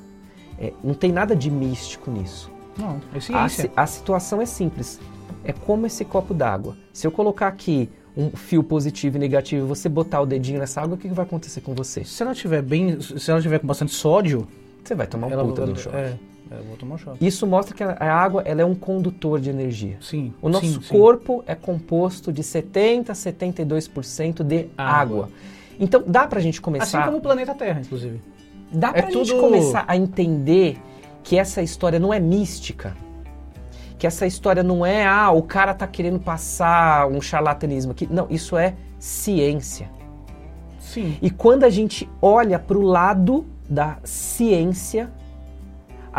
É, 0.58 0.74
não 0.84 0.94
tem 0.94 1.12
nada 1.12 1.36
de 1.36 1.50
místico 1.52 2.10
nisso. 2.12 2.50
Não, 2.78 3.00
é 3.14 3.18
A, 3.18 3.22
ciência. 3.22 3.64
si- 3.66 3.72
a 3.76 3.86
situação 3.86 4.42
é 4.42 4.46
simples. 4.46 5.00
É 5.44 5.54
como 5.54 5.86
esse 5.86 6.04
copo 6.06 6.34
d'água. 6.34 6.76
Se 6.94 7.06
eu 7.06 7.12
colocar 7.12 7.48
aqui 7.48 7.90
um 8.18 8.30
fio 8.32 8.64
positivo 8.64 9.18
e 9.18 9.20
negativo 9.20 9.66
e 9.66 9.68
você 9.68 9.88
botar 9.88 10.20
o 10.22 10.26
dedinho 10.26 10.60
nessa 10.60 10.82
água, 10.82 10.96
o 10.96 10.98
que 10.98 11.08
que 11.08 11.14
vai 11.14 11.26
acontecer 11.26 11.62
com 11.62 11.74
você? 11.74 12.04
Se 12.04 12.22
ela 12.24 12.34
tiver 12.34 12.62
bem, 12.62 13.00
se 13.00 13.30
ela 13.32 13.42
tiver 13.42 13.60
com 13.60 13.68
bastante 13.68 13.94
sódio, 13.94 14.48
Você 14.84 14.96
vai 14.96 15.08
tomar 15.08 15.28
um 15.28 15.32
ela, 15.32 15.44
puta 15.46 15.62
ela, 15.62 15.72
do 15.74 15.80
choque. 15.80 15.96
é, 15.96 16.16
eu 16.58 16.64
vou 16.64 16.78
tomar 16.78 16.96
um 16.96 16.98
choque. 16.98 17.26
Isso 17.26 17.46
mostra 17.46 17.76
que 17.76 17.84
a 17.84 18.14
água 18.14 18.42
ela 18.46 18.62
é 18.62 18.66
um 18.66 18.76
condutor 18.76 19.40
de 19.40 19.50
energia. 19.50 19.98
Sim. 20.02 20.34
O 20.42 20.50
nosso 20.50 20.66
sim, 20.66 20.82
sim. 20.82 20.98
corpo 20.98 21.44
é 21.46 21.56
composto 21.56 22.32
de 22.34 22.42
70 22.44 23.12
a 23.12 23.16
72% 23.16 24.44
de 24.44 24.68
água. 24.78 25.26
Água. 25.26 25.30
Então 25.80 26.04
dá 26.06 26.28
pra 26.28 26.40
gente 26.40 26.56
Assim 26.56 26.62
começar, 26.64 27.06
como 27.06 27.18
o 27.18 27.22
planeta 27.22 27.54
Terra, 27.56 27.80
inclusive. 27.82 28.22
dá 28.72 28.90
é 28.90 29.02
pra 29.02 29.12
gente 29.12 29.30
tudo- 29.32 29.40
começar 29.42 29.86
a 29.88 29.96
entender 29.96 30.78
que 31.24 31.38
essa 31.38 31.62
história 31.62 32.00
não 32.00 32.14
é 32.14 32.20
mística. 32.20 32.96
Que 33.98 34.08
essa 34.08 34.26
história 34.26 34.64
não 34.64 34.86
é, 34.86 35.06
ah, 35.06 35.30
o 35.32 35.44
cara 35.44 35.74
tá 35.74 35.86
querendo 35.86 36.20
passar 36.20 37.08
um 37.08 37.20
charlatanismo 37.22 37.92
aqui. 37.92 38.08
Não, 38.10 38.28
isso 38.30 38.58
é 38.58 38.76
ciência. 38.98 39.90
Sim. 40.80 41.18
E 41.22 41.30
quando 41.30 41.64
a 41.66 41.70
gente 41.70 42.10
olha 42.22 42.58
para 42.58 42.78
o 42.78 42.82
lado 42.82 43.46
da 43.70 43.98
ciência, 44.04 45.12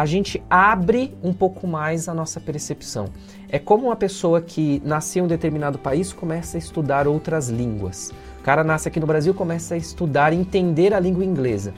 a 0.00 0.07
gente 0.07 0.42
abre 0.49 1.14
um 1.23 1.30
pouco 1.30 1.66
mais 1.66 2.09
a 2.09 2.14
nossa 2.14 2.40
percepção. 2.40 3.11
É 3.50 3.59
como 3.59 3.88
uma 3.88 3.97
pessoa 3.97 4.40
que 4.40 4.80
nasceu 4.83 5.21
em 5.21 5.26
um 5.26 5.28
determinado 5.28 5.78
país 5.78 6.11
começa 6.11 6.57
a 6.57 6.59
estudar 6.59 7.07
outras 7.07 7.50
línguas. 7.50 8.11
O 8.38 8.42
cara 8.42 8.64
nasce 8.64 8.88
aqui 8.88 8.99
no 8.99 9.07
Brasil 9.07 9.35
começa 9.35 9.75
a 9.75 9.76
estudar, 9.76 10.33
entender 10.33 10.95
a 10.95 10.99
língua 10.99 11.23
inglesa. 11.23 11.75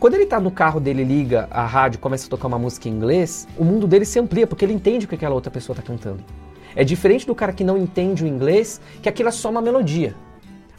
Quando 0.00 0.14
ele 0.14 0.22
está 0.22 0.40
no 0.40 0.50
carro 0.50 0.80
dele, 0.80 1.04
liga 1.04 1.46
a 1.50 1.66
rádio, 1.66 2.00
começa 2.00 2.26
a 2.26 2.30
tocar 2.30 2.48
uma 2.48 2.58
música 2.58 2.88
em 2.88 2.92
inglês, 2.92 3.46
o 3.58 3.64
mundo 3.64 3.86
dele 3.86 4.06
se 4.06 4.18
amplia 4.18 4.46
porque 4.46 4.64
ele 4.64 4.72
entende 4.72 5.04
o 5.04 5.08
que 5.10 5.16
aquela 5.16 5.34
outra 5.34 5.50
pessoa 5.50 5.74
está 5.78 5.86
cantando. 5.86 6.24
É 6.74 6.82
diferente 6.82 7.26
do 7.26 7.34
cara 7.34 7.52
que 7.52 7.62
não 7.62 7.76
entende 7.76 8.24
o 8.24 8.26
inglês, 8.26 8.80
que 9.02 9.10
aquilo 9.10 9.28
é 9.28 9.32
só 9.32 9.50
uma 9.50 9.60
melodia. 9.60 10.14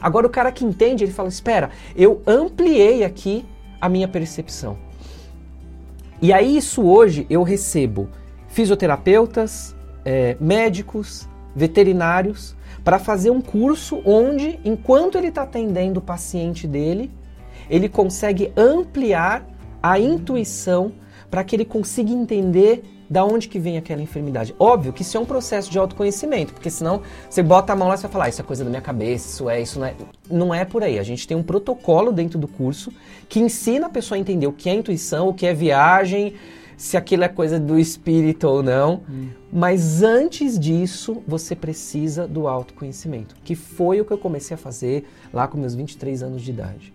Agora 0.00 0.26
o 0.26 0.30
cara 0.30 0.50
que 0.50 0.64
entende, 0.64 1.04
ele 1.04 1.12
fala: 1.12 1.28
espera, 1.28 1.70
eu 1.94 2.20
ampliei 2.26 3.04
aqui 3.04 3.44
a 3.80 3.88
minha 3.88 4.08
percepção. 4.08 4.76
E 6.24 6.32
aí, 6.32 6.56
isso 6.56 6.80
hoje 6.80 7.26
eu 7.28 7.42
recebo 7.42 8.08
fisioterapeutas, 8.48 9.76
eh, 10.06 10.38
médicos, 10.40 11.28
veterinários, 11.54 12.56
para 12.82 12.98
fazer 12.98 13.28
um 13.28 13.42
curso 13.42 14.00
onde, 14.06 14.58
enquanto 14.64 15.18
ele 15.18 15.26
está 15.26 15.42
atendendo 15.42 16.00
o 16.00 16.02
paciente 16.02 16.66
dele, 16.66 17.10
ele 17.68 17.90
consegue 17.90 18.50
ampliar 18.56 19.46
a 19.82 19.98
intuição 19.98 20.92
para 21.30 21.44
que 21.44 21.54
ele 21.54 21.64
consiga 21.66 22.10
entender 22.10 22.82
da 23.08 23.24
onde 23.24 23.48
que 23.48 23.58
vem 23.58 23.76
aquela 23.76 24.02
enfermidade. 24.02 24.54
Óbvio 24.58 24.92
que 24.92 25.02
isso 25.02 25.16
é 25.16 25.20
um 25.20 25.24
processo 25.24 25.70
de 25.70 25.78
autoconhecimento, 25.78 26.52
porque 26.52 26.70
senão 26.70 27.02
você 27.28 27.42
bota 27.42 27.72
a 27.72 27.76
mão 27.76 27.88
lá 27.88 27.94
e 27.94 27.98
você 27.98 28.02
vai 28.02 28.12
falar, 28.12 28.24
"Ah, 28.24 28.28
isso 28.28 28.40
é 28.40 28.44
coisa 28.44 28.64
da 28.64 28.70
minha 28.70 28.82
cabeça, 28.82 29.28
isso 29.28 29.50
é, 29.50 29.60
isso 29.60 29.78
não 29.78 29.86
é. 29.86 29.94
Não 30.30 30.54
é 30.54 30.64
por 30.64 30.82
aí. 30.82 30.98
A 30.98 31.02
gente 31.02 31.26
tem 31.26 31.36
um 31.36 31.42
protocolo 31.42 32.12
dentro 32.12 32.38
do 32.38 32.48
curso 32.48 32.92
que 33.28 33.40
ensina 33.40 33.86
a 33.86 33.90
pessoa 33.90 34.16
a 34.16 34.20
entender 34.20 34.46
o 34.46 34.52
que 34.52 34.68
é 34.68 34.74
intuição, 34.74 35.28
o 35.28 35.34
que 35.34 35.46
é 35.46 35.52
viagem, 35.52 36.34
se 36.76 36.96
aquilo 36.96 37.24
é 37.24 37.28
coisa 37.28 37.58
do 37.58 37.78
espírito 37.78 38.48
ou 38.48 38.62
não. 38.62 39.02
Mas 39.52 40.02
antes 40.02 40.58
disso, 40.58 41.22
você 41.26 41.54
precisa 41.54 42.26
do 42.26 42.48
autoconhecimento, 42.48 43.36
que 43.44 43.54
foi 43.54 44.00
o 44.00 44.04
que 44.04 44.12
eu 44.12 44.18
comecei 44.18 44.54
a 44.54 44.58
fazer 44.58 45.04
lá 45.32 45.46
com 45.46 45.56
meus 45.56 45.74
23 45.74 46.22
anos 46.22 46.42
de 46.42 46.50
idade. 46.50 46.92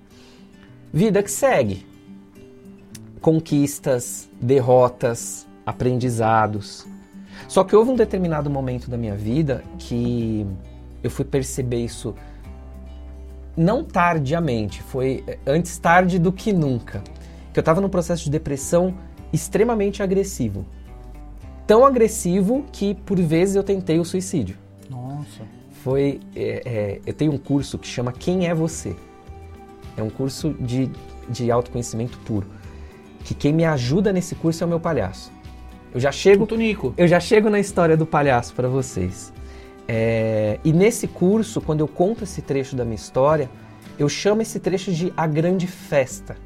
Vida 0.92 1.22
que 1.24 1.32
segue. 1.32 1.86
Conquistas, 3.22 4.30
derrotas, 4.42 5.48
aprendizados. 5.70 6.86
Só 7.48 7.64
que 7.64 7.76
houve 7.76 7.92
um 7.92 7.96
determinado 7.96 8.50
momento 8.50 8.90
da 8.90 8.98
minha 8.98 9.16
vida 9.16 9.64
que 9.78 10.46
eu 11.04 11.10
fui 11.10 11.26
perceber 11.26 11.84
isso 11.84 12.14
não 13.56 13.84
tardiamente, 13.84 14.82
foi 14.82 15.24
eh, 15.28 15.38
antes 15.46 15.78
tarde 15.78 16.18
do 16.18 16.32
que 16.32 16.54
nunca. 16.54 17.04
Que 17.52 17.60
eu 17.60 17.62
estava 17.62 17.82
num 17.82 17.90
processo 17.90 18.24
de 18.24 18.30
depressão 18.30 18.96
extremamente 19.34 20.02
agressivo. 20.02 20.66
Tão 21.68 21.86
agressivo 21.86 22.66
que 22.72 22.96
por 22.96 23.20
vezes 23.20 23.56
eu 23.56 23.64
tentei 23.64 24.00
o 24.00 24.06
suicídio. 24.06 24.58
Nossa. 24.90 25.44
Foi, 25.84 26.20
é, 26.36 26.62
é, 26.66 27.02
eu 27.06 27.14
tenho 27.14 27.34
um 27.34 27.38
curso 27.38 27.78
que 27.78 27.88
chama 27.88 28.12
Quem 28.12 28.48
é 28.48 28.54
Você? 28.54 28.96
É 29.98 30.04
um 30.04 30.10
curso 30.10 30.54
de, 30.54 30.90
de 31.28 31.52
autoconhecimento 31.52 32.18
puro. 32.20 32.48
Que 33.24 33.34
quem 33.34 33.52
me 33.52 33.66
ajuda 33.66 34.14
nesse 34.14 34.36
curso 34.36 34.64
é 34.64 34.66
o 34.66 34.70
meu 34.70 34.80
palhaço. 34.80 35.32
Eu 35.93 36.00
já 36.00 36.12
chego 36.12 36.46
Tunico. 36.46 36.93
eu 36.98 37.08
já 37.08 37.19
chego 37.19 37.50
na 37.50 37.60
história 37.60 37.98
do 37.98 38.05
palhaço 38.05 38.53
para 38.53 38.67
vocês. 38.67 39.34
É, 39.88 40.60
e 40.63 40.72
nesse 40.72 41.08
curso, 41.08 41.60
quando 41.60 41.79
eu 41.79 41.88
conto 41.88 42.24
esse 42.24 42.41
trecho 42.43 42.75
da 42.75 42.86
minha 42.86 42.96
história, 42.96 43.50
eu 43.98 44.08
chamo 44.08 44.41
esse 44.41 44.60
trecho 44.60 44.91
de 44.91 45.12
A 45.17 45.25
Grande 45.25 45.65
Festa. 45.65 46.38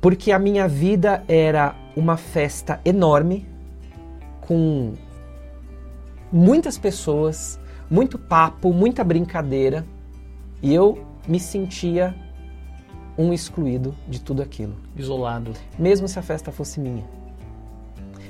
Porque 0.00 0.30
a 0.30 0.38
minha 0.38 0.68
vida 0.68 1.24
era 1.26 1.74
uma 1.96 2.16
festa 2.16 2.80
enorme, 2.84 3.44
com 4.40 4.94
muitas 6.32 6.78
pessoas, 6.78 7.58
muito 7.90 8.16
papo, 8.18 8.72
muita 8.72 9.02
brincadeira, 9.02 9.84
e 10.62 10.72
eu 10.72 11.04
me 11.26 11.40
sentia 11.40 12.14
um 13.16 13.32
excluído 13.32 13.96
de 14.06 14.20
tudo 14.20 14.42
aquilo 14.42 14.76
Isolado. 14.96 15.52
mesmo 15.76 16.06
se 16.06 16.18
a 16.18 16.22
festa 16.22 16.52
fosse 16.52 16.78
minha. 16.78 17.04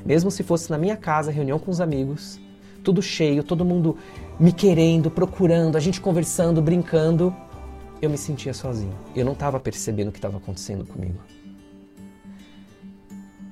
Mesmo 0.08 0.30
se 0.30 0.42
fosse 0.42 0.70
na 0.70 0.78
minha 0.78 0.96
casa, 0.96 1.30
reunião 1.30 1.58
com 1.58 1.70
os 1.70 1.82
amigos, 1.82 2.40
tudo 2.82 3.02
cheio, 3.02 3.44
todo 3.44 3.62
mundo 3.62 3.98
me 4.40 4.54
querendo, 4.54 5.10
procurando, 5.10 5.76
a 5.76 5.80
gente 5.80 6.00
conversando, 6.00 6.62
brincando, 6.62 7.36
eu 8.00 8.08
me 8.08 8.16
sentia 8.16 8.54
sozinho. 8.54 8.94
Eu 9.14 9.26
não 9.26 9.34
estava 9.34 9.60
percebendo 9.60 10.08
o 10.08 10.10
que 10.10 10.16
estava 10.16 10.38
acontecendo 10.38 10.86
comigo. 10.86 11.18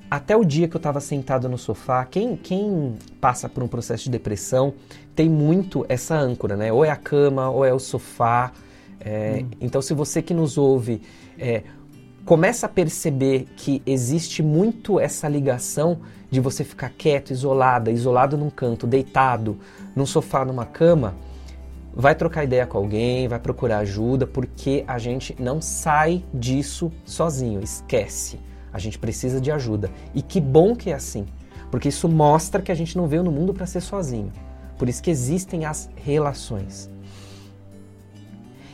Até 0.09 0.35
o 0.35 0.43
dia 0.43 0.67
que 0.67 0.75
eu 0.75 0.79
estava 0.79 0.99
sentado 0.99 1.47
no 1.47 1.59
sofá, 1.59 2.03
quem, 2.05 2.35
quem 2.35 2.95
passa 3.21 3.47
por 3.47 3.61
um 3.61 3.67
processo 3.67 4.05
de 4.05 4.09
depressão 4.09 4.73
tem 5.15 5.29
muito 5.29 5.85
essa 5.87 6.17
âncora, 6.17 6.57
né? 6.57 6.73
Ou 6.73 6.83
é 6.83 6.89
a 6.89 6.95
cama, 6.95 7.51
ou 7.51 7.63
é 7.63 7.71
o 7.71 7.77
sofá. 7.77 8.51
É, 8.99 9.45
Então, 9.61 9.79
se 9.79 9.93
você 9.93 10.23
que 10.23 10.33
nos 10.33 10.57
ouve 10.57 11.03
é, 11.37 11.61
começa 12.27 12.65
a 12.65 12.69
perceber 12.69 13.47
que 13.55 13.81
existe 13.85 14.43
muito 14.43 14.99
essa 14.99 15.29
ligação 15.29 15.99
de 16.29 16.41
você 16.41 16.61
ficar 16.65 16.89
quieto, 16.89 17.31
isolada, 17.31 17.89
isolado 17.89 18.37
num 18.37 18.49
canto, 18.49 18.85
deitado, 18.85 19.57
num 19.95 20.05
sofá, 20.05 20.43
numa 20.43 20.65
cama, 20.65 21.15
vai 21.95 22.13
trocar 22.13 22.43
ideia 22.43 22.67
com 22.67 22.77
alguém, 22.77 23.29
vai 23.29 23.39
procurar 23.39 23.77
ajuda, 23.77 24.27
porque 24.27 24.83
a 24.89 24.97
gente 24.97 25.37
não 25.39 25.61
sai 25.61 26.21
disso 26.33 26.91
sozinho, 27.05 27.61
esquece. 27.61 28.37
A 28.73 28.77
gente 28.77 28.99
precisa 28.99 29.39
de 29.39 29.49
ajuda. 29.49 29.89
E 30.13 30.21
que 30.21 30.41
bom 30.41 30.75
que 30.75 30.89
é 30.89 30.95
assim, 30.95 31.25
porque 31.71 31.87
isso 31.87 32.09
mostra 32.09 32.61
que 32.61 32.73
a 32.73 32.75
gente 32.75 32.97
não 32.97 33.07
veio 33.07 33.23
no 33.23 33.31
mundo 33.31 33.53
para 33.53 33.65
ser 33.65 33.79
sozinho. 33.79 34.33
Por 34.77 34.89
isso 34.89 35.01
que 35.01 35.09
existem 35.09 35.63
as 35.63 35.89
relações. 35.95 36.89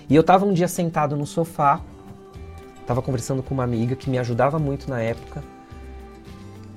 E 0.09 0.15
eu 0.15 0.21
estava 0.21 0.43
um 0.43 0.53
dia 0.53 0.67
sentado 0.67 1.15
no 1.15 1.27
sofá, 1.27 1.81
estava 2.83 3.01
conversando 3.01 3.41
com 3.41 3.53
uma 3.53 3.63
amiga 3.63 3.95
que 3.95 4.09
me 4.09 4.17
ajudava 4.17 4.59
muito 4.59 4.89
na 4.89 5.01
época, 5.01 5.43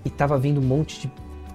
e 0.04 0.08
estava 0.08 0.38
vindo 0.38 0.60
um 0.60 0.64
monte 0.64 1.00
de 1.00 1.12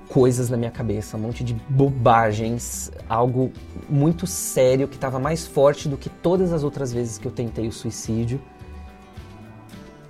coisas 0.08 0.50
na 0.50 0.58
minha 0.58 0.72
cabeça, 0.72 1.16
um 1.16 1.22
monte 1.22 1.42
de 1.42 1.54
bobagens, 1.70 2.92
algo 3.08 3.52
muito 3.90 4.28
sério 4.28 4.88
que 4.88 4.96
estava 4.96 5.18
mais 5.20 5.48
forte 5.48 5.88
do 5.88 5.96
que 5.96 6.10
todas 6.10 6.52
as 6.52 6.64
outras 6.64 6.92
vezes 6.92 7.18
que 7.18 7.26
eu 7.26 7.32
tentei 7.32 7.66
o 7.66 7.72
suicídio. 7.72 8.42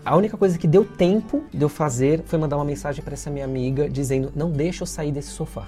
A 0.04 0.16
única 0.16 0.36
coisa 0.36 0.58
que 0.58 0.68
deu 0.68 0.84
tempo 0.84 1.44
de 1.54 1.62
eu 1.62 1.70
fazer 1.70 2.24
foi 2.26 2.40
mandar 2.40 2.56
uma 2.56 2.66
mensagem 2.66 3.04
para 3.04 3.14
essa 3.14 3.30
minha 3.30 3.46
amiga 3.46 3.88
dizendo: 3.88 4.32
"Não 4.36 4.50
deixa 4.50 4.82
eu 4.82 4.88
sair 4.88 5.12
desse 5.12 5.30
sofá". 5.30 5.68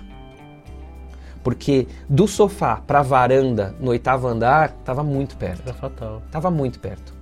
Porque 1.44 1.88
do 2.10 2.27
sofá 2.27 2.77
para 2.77 3.00
a 3.00 3.03
varanda 3.03 3.75
no 3.80 3.92
oitavo 3.92 4.27
andar 4.27 4.75
estava 4.80 5.03
muito 5.03 5.38
perto. 5.38 5.62
Era 5.62 5.74
fatal. 5.75 6.24
Estava 6.25 6.50
muito 6.50 6.80
perto. 6.80 7.12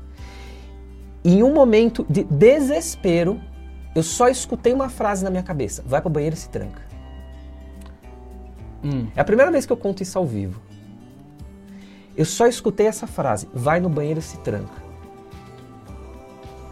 E 1.24 1.36
em 1.36 1.44
um 1.44 1.54
momento 1.54 2.06
de 2.10 2.24
desespero, 2.24 3.40
eu 3.96 4.04
só 4.04 4.30
escutei 4.30 4.74
uma 4.74 4.90
frase 4.90 5.24
na 5.24 5.30
minha 5.30 5.44
cabeça: 5.44 5.84
vai 5.86 6.02
para 6.02 6.08
o 6.08 6.12
banheiro 6.12 6.36
e 6.36 6.40
se 6.40 6.50
tranca. 6.50 6.82
Hum. 8.84 9.08
É 9.16 9.22
a 9.22 9.26
primeira 9.26 9.52
vez 9.52 9.66
que 9.66 9.72
eu 9.72 9.78
conto 9.78 10.02
isso 10.02 10.18
ao 10.18 10.26
vivo. 10.26 10.60
Eu 12.18 12.26
só 12.26 12.48
escutei 12.48 12.88
essa 12.88 13.08
frase: 13.08 13.48
vai 13.54 13.80
no 13.80 13.90
banheiro 13.90 14.20
e 14.20 14.24
se 14.24 14.38
tranca. 14.40 14.82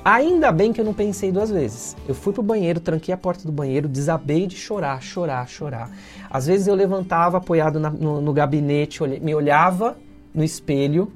Ainda 0.03 0.51
bem 0.51 0.71
que 0.71 0.79
eu 0.79 0.85
não 0.85 0.93
pensei 0.93 1.31
duas 1.31 1.51
vezes. 1.51 1.95
Eu 2.07 2.15
fui 2.15 2.33
pro 2.33 2.41
banheiro, 2.41 2.79
tranquei 2.79 3.13
a 3.13 3.17
porta 3.17 3.43
do 3.45 3.51
banheiro, 3.51 3.87
desabei 3.87 4.47
de 4.47 4.55
chorar, 4.55 5.01
chorar, 5.01 5.47
chorar. 5.47 5.91
Às 6.29 6.47
vezes 6.47 6.67
eu 6.67 6.73
levantava 6.73 7.37
apoiado 7.37 7.79
na, 7.79 7.89
no, 7.89 8.21
no, 8.21 8.33
gabinete, 8.33 9.03
me 9.03 9.35
olhava 9.35 9.97
no 10.33 10.43
espelho, 10.43 11.11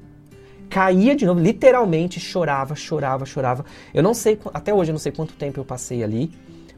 caía 0.73 1.15
de 1.15 1.23
novo, 1.23 1.39
literalmente 1.39 2.19
chorava, 2.19 2.73
chorava, 2.73 3.27
chorava. 3.27 3.63
Eu 3.93 4.01
não 4.01 4.15
sei, 4.15 4.39
até 4.51 4.73
hoje 4.73 4.89
eu 4.89 4.93
não 4.93 4.99
sei 4.99 5.11
quanto 5.11 5.35
tempo 5.35 5.59
eu 5.59 5.63
passei 5.63 6.03
ali, 6.03 6.31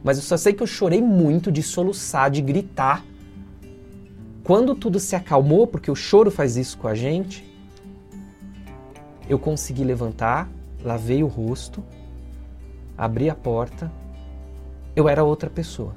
mas 0.04 0.18
eu 0.18 0.22
só 0.22 0.36
sei 0.36 0.52
que 0.52 0.62
eu 0.62 0.66
chorei 0.66 1.00
muito 1.00 1.50
de 1.50 1.62
soluçar, 1.62 2.30
de 2.30 2.42
gritar. 2.42 3.02
Quando 4.44 4.74
tudo 4.74 5.00
se 5.00 5.16
acalmou, 5.16 5.66
porque 5.66 5.90
o 5.90 5.94
choro 5.94 6.30
faz 6.30 6.58
isso 6.58 6.76
com 6.76 6.86
a 6.86 6.94
gente, 6.94 7.42
eu 9.30 9.38
consegui 9.38 9.82
levantar, 9.82 10.46
lavei 10.84 11.22
o 11.22 11.26
rosto, 11.26 11.82
abri 12.98 13.30
a 13.30 13.34
porta, 13.34 13.90
eu 14.94 15.08
era 15.08 15.24
outra 15.24 15.48
pessoa. 15.48 15.94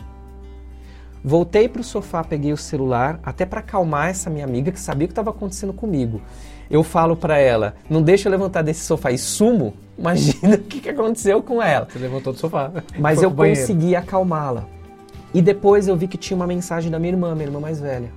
Voltei 1.21 1.67
para 1.67 1.81
o 1.81 1.83
sofá, 1.83 2.23
peguei 2.23 2.53
o 2.53 2.57
celular, 2.57 3.19
até 3.23 3.45
para 3.45 3.59
acalmar 3.59 4.07
essa 4.07 4.29
minha 4.29 4.45
amiga 4.45 4.71
que 4.71 4.79
sabia 4.79 5.03
o 5.03 5.09
que 5.09 5.11
estava 5.11 5.31
acontecendo 5.31 5.73
comigo. 5.73 6.21
Eu 6.69 6.83
falo 6.83 7.15
para 7.15 7.37
ela, 7.37 7.75
não 7.89 8.01
deixa 8.01 8.27
eu 8.27 8.31
levantar 8.31 8.61
desse 8.61 8.85
sofá 8.85 9.11
e 9.11 9.17
sumo. 9.17 9.73
Imagina 9.97 10.55
o 10.55 10.59
que, 10.59 10.79
que 10.79 10.89
aconteceu 10.89 11.41
com 11.41 11.61
ela. 11.61 11.87
Você 11.89 11.99
levantou 11.99 12.31
do 12.31 12.39
sofá. 12.39 12.71
Mas 12.97 13.21
eu 13.21 13.31
consegui 13.31 13.95
acalmá-la. 13.95 14.65
E 15.33 15.41
depois 15.41 15.87
eu 15.87 15.95
vi 15.95 16.07
que 16.07 16.17
tinha 16.17 16.35
uma 16.35 16.47
mensagem 16.47 16.91
da 16.91 16.99
minha 16.99 17.13
irmã, 17.13 17.33
minha 17.33 17.47
irmã 17.47 17.59
mais 17.59 17.79
velha. 17.79 18.11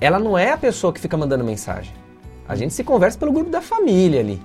Ela 0.00 0.18
não 0.18 0.36
é 0.36 0.50
a 0.50 0.56
pessoa 0.56 0.92
que 0.92 1.00
fica 1.00 1.16
mandando 1.16 1.44
mensagem. 1.44 1.92
A 2.48 2.56
gente 2.56 2.74
se 2.74 2.82
conversa 2.82 3.18
pelo 3.18 3.32
grupo 3.32 3.50
da 3.50 3.62
família 3.62 4.20
ali 4.20 4.40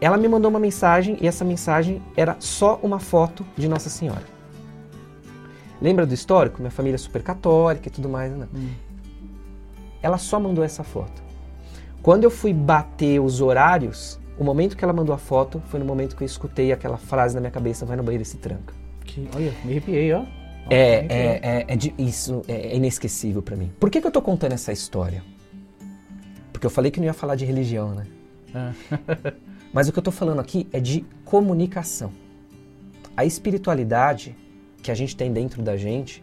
ela 0.00 0.16
me 0.16 0.28
mandou 0.28 0.50
uma 0.50 0.60
mensagem 0.60 1.16
e 1.20 1.26
essa 1.26 1.44
mensagem 1.44 2.02
era 2.16 2.36
só 2.38 2.78
uma 2.82 2.98
foto 2.98 3.44
de 3.56 3.68
Nossa 3.68 3.88
Senhora. 3.88 4.24
Lembra 5.80 6.06
do 6.06 6.14
histórico? 6.14 6.58
Minha 6.60 6.70
família 6.70 6.96
é 6.96 6.98
super 6.98 7.22
católica 7.22 7.88
e 7.88 7.90
tudo 7.90 8.08
mais. 8.08 8.32
Né? 8.32 8.46
Hum. 8.54 8.70
Ela 10.02 10.18
só 10.18 10.38
mandou 10.38 10.64
essa 10.64 10.84
foto. 10.84 11.25
Quando 12.06 12.22
eu 12.22 12.30
fui 12.30 12.52
bater 12.52 13.20
os 13.20 13.40
horários, 13.40 14.20
o 14.38 14.44
momento 14.44 14.76
que 14.76 14.84
ela 14.84 14.92
mandou 14.92 15.12
a 15.12 15.18
foto 15.18 15.60
foi 15.66 15.80
no 15.80 15.84
momento 15.84 16.14
que 16.14 16.22
eu 16.22 16.26
escutei 16.26 16.70
aquela 16.70 16.96
frase 16.96 17.34
na 17.34 17.40
minha 17.40 17.50
cabeça: 17.50 17.84
vai 17.84 17.96
no 17.96 18.04
banheiro 18.04 18.22
e 18.22 18.24
se 18.24 18.36
tranca. 18.36 18.72
Que, 19.04 19.28
olha, 19.34 19.52
me 19.64 19.72
arrepiei, 19.72 20.12
ó. 20.12 20.22
É, 20.70 20.76
é, 20.78 21.40
é, 21.42 21.64
é 21.66 21.74
de, 21.74 21.92
isso 21.98 22.44
é 22.46 22.76
inesquecível 22.76 23.42
para 23.42 23.56
mim. 23.56 23.72
Por 23.80 23.90
que, 23.90 24.00
que 24.00 24.06
eu 24.06 24.12
tô 24.12 24.22
contando 24.22 24.52
essa 24.52 24.72
história? 24.72 25.20
Porque 26.52 26.64
eu 26.64 26.70
falei 26.70 26.92
que 26.92 27.00
não 27.00 27.06
ia 27.06 27.12
falar 27.12 27.34
de 27.34 27.44
religião, 27.44 27.92
né? 27.92 28.06
É. 28.54 29.32
Mas 29.74 29.88
o 29.88 29.92
que 29.92 29.98
eu 29.98 30.00
estou 30.00 30.12
falando 30.12 30.38
aqui 30.38 30.68
é 30.72 30.78
de 30.78 31.04
comunicação. 31.24 32.12
A 33.16 33.24
espiritualidade 33.24 34.36
que 34.80 34.92
a 34.92 34.94
gente 34.94 35.16
tem 35.16 35.32
dentro 35.32 35.60
da 35.60 35.76
gente, 35.76 36.22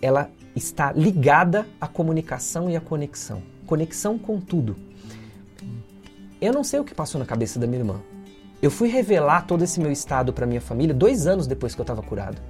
ela 0.00 0.30
está 0.56 0.92
ligada 0.92 1.66
à 1.78 1.86
comunicação 1.86 2.70
e 2.70 2.76
à 2.76 2.80
conexão. 2.80 3.42
Conexão 3.66 4.18
com 4.18 4.40
tudo. 4.40 4.93
Eu 6.40 6.52
não 6.52 6.64
sei 6.64 6.80
o 6.80 6.84
que 6.84 6.94
passou 6.94 7.18
na 7.18 7.26
cabeça 7.26 7.58
da 7.58 7.66
minha 7.66 7.80
irmã. 7.80 8.00
Eu 8.60 8.70
fui 8.70 8.88
revelar 8.88 9.46
todo 9.46 9.62
esse 9.62 9.80
meu 9.80 9.92
estado 9.92 10.32
para 10.32 10.46
minha 10.46 10.60
família 10.60 10.94
dois 10.94 11.26
anos 11.26 11.46
depois 11.46 11.74
que 11.74 11.80
eu 11.80 11.84
estava 11.84 12.02
curado. 12.02 12.40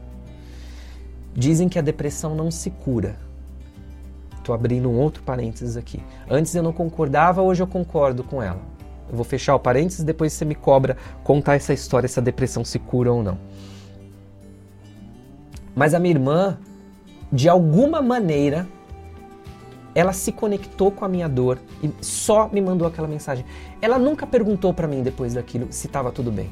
Dizem 1.34 1.68
que 1.68 1.78
a 1.78 1.82
depressão 1.82 2.34
não 2.34 2.50
se 2.50 2.70
cura. 2.70 3.16
Estou 4.38 4.54
abrindo 4.54 4.88
um 4.88 4.96
outro 4.98 5.22
parênteses 5.22 5.76
aqui. 5.76 6.02
Antes 6.30 6.54
eu 6.54 6.62
não 6.62 6.72
concordava, 6.72 7.42
hoje 7.42 7.62
eu 7.62 7.66
concordo 7.66 8.22
com 8.22 8.42
ela. 8.42 8.60
Eu 9.08 9.16
vou 9.16 9.24
fechar 9.24 9.54
o 9.54 9.58
parênteses, 9.60 10.04
depois 10.04 10.32
você 10.32 10.44
me 10.44 10.54
cobra 10.54 10.96
contar 11.22 11.56
essa 11.56 11.72
história, 11.72 12.08
se 12.08 12.18
a 12.18 12.22
depressão 12.22 12.64
se 12.64 12.78
cura 12.78 13.12
ou 13.12 13.22
não. 13.22 13.38
Mas 15.74 15.94
a 15.94 15.98
minha 15.98 16.14
irmã, 16.14 16.58
de 17.32 17.48
alguma 17.48 18.00
maneira, 18.00 18.68
ela 19.94 20.12
se 20.12 20.32
conectou 20.32 20.90
com 20.90 21.04
a 21.04 21.08
minha 21.08 21.28
dor 21.28 21.58
e 21.82 21.90
só 22.00 22.48
me 22.52 22.60
mandou 22.60 22.86
aquela 22.86 23.06
mensagem. 23.06 23.44
Ela 23.80 23.98
nunca 23.98 24.26
perguntou 24.26 24.74
para 24.74 24.88
mim 24.88 25.02
depois 25.02 25.34
daquilo 25.34 25.68
se 25.70 25.86
estava 25.86 26.10
tudo 26.10 26.32
bem. 26.32 26.50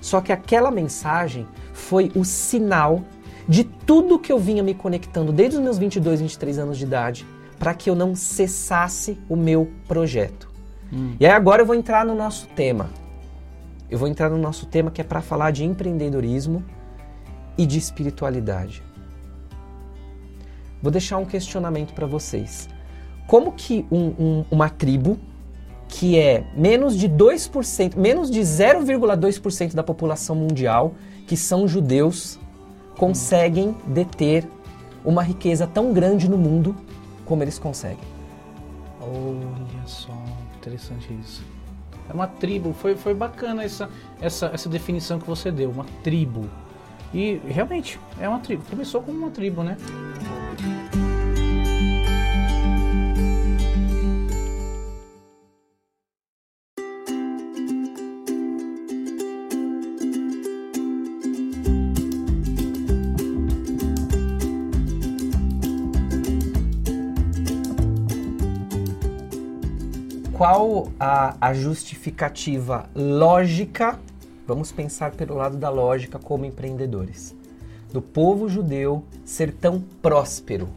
Só 0.00 0.20
que 0.20 0.32
aquela 0.32 0.70
mensagem 0.70 1.46
foi 1.72 2.10
o 2.14 2.24
sinal 2.24 3.02
de 3.48 3.64
tudo 3.64 4.18
que 4.18 4.30
eu 4.30 4.38
vinha 4.38 4.62
me 4.62 4.74
conectando 4.74 5.32
desde 5.32 5.56
os 5.56 5.62
meus 5.62 5.78
22, 5.78 6.20
23 6.20 6.58
anos 6.58 6.78
de 6.78 6.84
idade 6.84 7.26
para 7.58 7.74
que 7.74 7.88
eu 7.88 7.94
não 7.94 8.14
cessasse 8.14 9.18
o 9.28 9.36
meu 9.36 9.70
projeto. 9.86 10.50
Hum. 10.92 11.14
E 11.18 11.24
aí 11.24 11.32
agora 11.32 11.62
eu 11.62 11.66
vou 11.66 11.76
entrar 11.76 12.04
no 12.04 12.14
nosso 12.14 12.48
tema. 12.48 12.90
Eu 13.88 13.98
vou 13.98 14.08
entrar 14.08 14.28
no 14.30 14.38
nosso 14.38 14.66
tema 14.66 14.90
que 14.90 15.00
é 15.00 15.04
para 15.04 15.20
falar 15.20 15.50
de 15.52 15.64
empreendedorismo 15.64 16.64
e 17.56 17.64
de 17.64 17.78
espiritualidade. 17.78 18.82
Vou 20.82 20.90
deixar 20.90 21.18
um 21.18 21.24
questionamento 21.24 21.94
para 21.94 22.06
vocês. 22.06 22.68
Como 23.26 23.52
que 23.52 23.86
um, 23.90 24.06
um, 24.18 24.44
uma 24.50 24.68
tribo 24.68 25.18
que 25.88 26.18
é 26.18 26.44
menos 26.56 26.96
de 26.96 27.08
2%, 27.08 27.96
menos 27.96 28.30
de 28.30 28.40
0,2% 28.40 29.74
da 29.74 29.82
população 29.82 30.34
mundial, 30.34 30.94
que 31.26 31.36
são 31.36 31.68
judeus, 31.68 32.38
conseguem 32.96 33.76
deter 33.86 34.48
uma 35.04 35.22
riqueza 35.22 35.66
tão 35.66 35.92
grande 35.92 36.28
no 36.28 36.38
mundo 36.38 36.74
como 37.24 37.42
eles 37.42 37.58
conseguem? 37.58 38.12
Olha 39.00 39.86
só 39.86 40.12
interessante 40.56 41.12
isso. 41.20 41.44
É 42.08 42.12
uma 42.12 42.26
tribo, 42.26 42.72
foi, 42.72 42.94
foi 42.94 43.14
bacana 43.14 43.62
essa, 43.62 43.88
essa, 44.20 44.50
essa 44.52 44.68
definição 44.68 45.18
que 45.18 45.26
você 45.26 45.50
deu, 45.50 45.70
uma 45.70 45.84
tribo. 46.02 46.48
E 47.14 47.40
realmente, 47.46 48.00
é 48.20 48.28
uma 48.28 48.40
tribo. 48.40 48.64
Começou 48.68 49.02
como 49.02 49.18
uma 49.18 49.30
tribo, 49.30 49.62
né? 49.62 49.76
qual 70.42 70.90
a, 70.98 71.36
a 71.40 71.54
justificativa 71.54 72.90
lógica, 72.96 74.00
vamos 74.46 74.72
pensar 74.72 75.12
pelo 75.12 75.34
lado 75.34 75.56
da 75.56 75.68
lógica 75.68 76.18
como 76.18 76.44
empreendedores, 76.44 77.34
do 77.92 78.00
povo 78.00 78.48
judeu 78.48 79.04
ser 79.24 79.52
tão 79.52 79.82
próspero? 80.00 80.68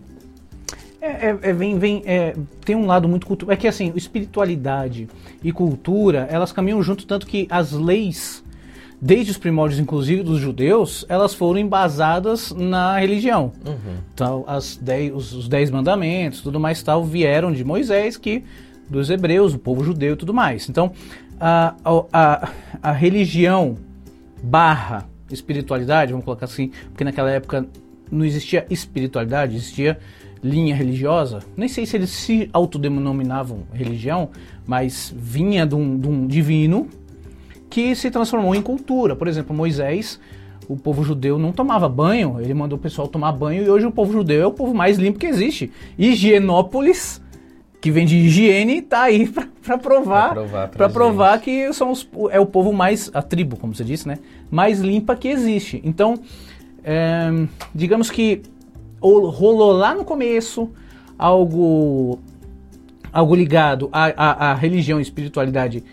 É, 1.06 1.28
é, 1.28 1.39
é, 1.43 1.54
vem, 1.54 1.78
vem, 1.78 2.01
é, 2.06 2.36
tem 2.63 2.75
um 2.75 2.88
lado 2.88 3.08
muito 3.08 3.28
cultural. 3.28 3.54
É 3.54 3.58
que 3.58 3.67
assim, 3.67 3.93
espiritualidade 3.95 5.08
e 5.43 5.51
cultura, 5.51 6.28
elas 6.32 6.51
caminham 6.51 6.82
junto, 6.82 7.06
tanto 7.06 7.28
que 7.28 7.45
as 7.47 7.71
leis, 7.71 8.43
desde 8.99 9.30
os 9.30 9.38
primórdios, 9.38 9.80
inclusive 9.80 10.23
dos 10.23 10.39
judeus, 10.39 11.06
elas 11.08 11.36
foram 11.36 11.60
embasadas 11.60 12.51
na 12.51 12.97
religião. 12.97 13.51
Uhum. 13.63 13.97
Então, 14.15 14.43
as 14.47 14.78
dez, 14.78 15.13
os, 15.13 15.32
os 15.32 15.47
dez 15.47 15.69
mandamentos, 15.69 16.41
tudo 16.41 16.60
mais 16.60 16.82
tal, 16.82 17.04
vieram 17.04 17.51
de 17.51 17.63
Moisés, 17.63 18.17
que 18.17 18.43
dos 18.89 19.10
hebreus, 19.10 19.54
o 19.54 19.60
povo 19.60 19.84
judeu 19.84 20.13
e 20.13 20.17
tudo 20.17 20.34
mais. 20.34 20.69
Então, 20.69 20.91
a, 21.39 21.76
a, 22.12 22.50
a 22.82 22.91
religião 22.91 23.78
barra 24.41 25.08
espiritualidade, 25.32 26.12
vamos 26.12 26.26
colocar 26.26 26.45
assim, 26.45 26.71
porque 26.89 27.04
naquela 27.04 27.32
época 27.32 27.65
não 28.12 28.24
existia 28.24 28.65
espiritualidade, 28.69 29.56
existia 29.56 29.98
linha 30.43 30.76
religiosa, 30.76 31.39
nem 31.58 31.67
sei 31.67 31.86
se 31.86 31.98
eles 31.98 32.12
se 32.12 32.50
autodenominavam 32.54 33.63
religião, 33.74 34.30
mas 34.65 35.13
vinha 35.17 35.65
de 35.65 35.74
um, 35.74 35.98
de 35.98 36.08
um 36.08 36.28
divino 36.28 36.88
que 37.69 37.95
se 37.95 38.12
transformou 38.12 38.54
em 38.54 38.62
cultura. 38.62 39.15
Por 39.15 39.28
exemplo, 39.28 39.56
Moisés, 39.56 40.19
o 40.67 40.78
povo 40.78 41.04
judeu 41.04 41.39
não 41.39 41.52
tomava 41.52 41.89
banho, 41.89 42.39
ele 42.39 42.54
mandou 42.54 42.78
o 42.78 42.82
pessoal 42.82 43.08
tomar 43.08 43.32
banho 43.32 43.63
e 43.63 43.69
hoje 43.69 43.88
o 43.88 43.91
povo 43.91 44.13
judeu 44.13 44.41
é 44.43 44.45
o 44.45 44.52
povo 44.52 44.74
mais 44.74 44.98
limpo 44.98 45.17
que 45.17 45.26
existe. 45.26 45.71
Higienópolis, 45.98 47.21
que 47.86 47.91
vem 47.91 48.04
de 48.04 48.17
higiene, 48.17 48.82
tá 48.82 49.04
aí 49.04 49.28
para 49.28 49.78
provar, 49.78 50.34
provar, 50.34 50.69
para 50.69 50.89
provar 50.89 51.39
que 51.39 51.71
são 51.71 51.91
os, 51.91 52.10
é 52.32 52.39
o 52.39 52.45
povo 52.48 52.74
mais, 52.74 53.12
a 53.13 53.21
tribo, 53.21 53.58
como 53.58 53.76
você 53.76 53.84
disse, 53.84 54.08
né? 54.08 54.17
Mais 54.50 54.80
limpa 54.80 55.15
que 55.15 55.28
existe. 55.28 55.84
Então, 55.86 56.15
é, 56.84 57.30
digamos 57.76 58.10
que 58.10 58.41
rolou 59.00 59.71
lá 59.71 59.93
no 59.93 60.04
começo 60.04 60.67
algo 61.15 62.17
algo 63.13 63.36
ligado 63.36 63.88
à, 63.91 64.06
à, 64.06 64.52
à 64.52 64.54
religião 64.56 64.98
e 64.98 65.04
espiritualidade 65.04 65.84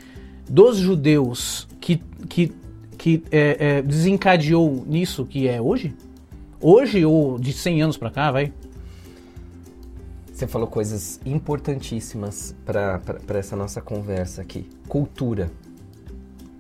dos 0.49 0.79
judeus 0.79 1.69
que, 1.79 2.01
que, 2.27 2.51
que 2.97 3.23
é, 3.31 3.57
é, 3.61 3.83
desencadeou 3.83 4.83
nisso 4.87 5.27
que 5.27 5.47
é 5.47 5.61
hoje? 5.61 5.95
Hoje 6.59 7.05
ou 7.05 7.39
de 7.39 7.53
100 7.53 7.83
anos 7.83 7.97
para 7.99 8.11
cá, 8.11 8.31
vai? 8.31 8.51
Você 10.43 10.49
falou 10.49 10.67
coisas 10.67 11.21
importantíssimas 11.25 12.53
para 12.65 13.39
essa 13.39 13.55
nossa 13.55 13.81
conversa 13.81 14.43
aqui. 14.43 14.69
Cultura. 14.89 15.49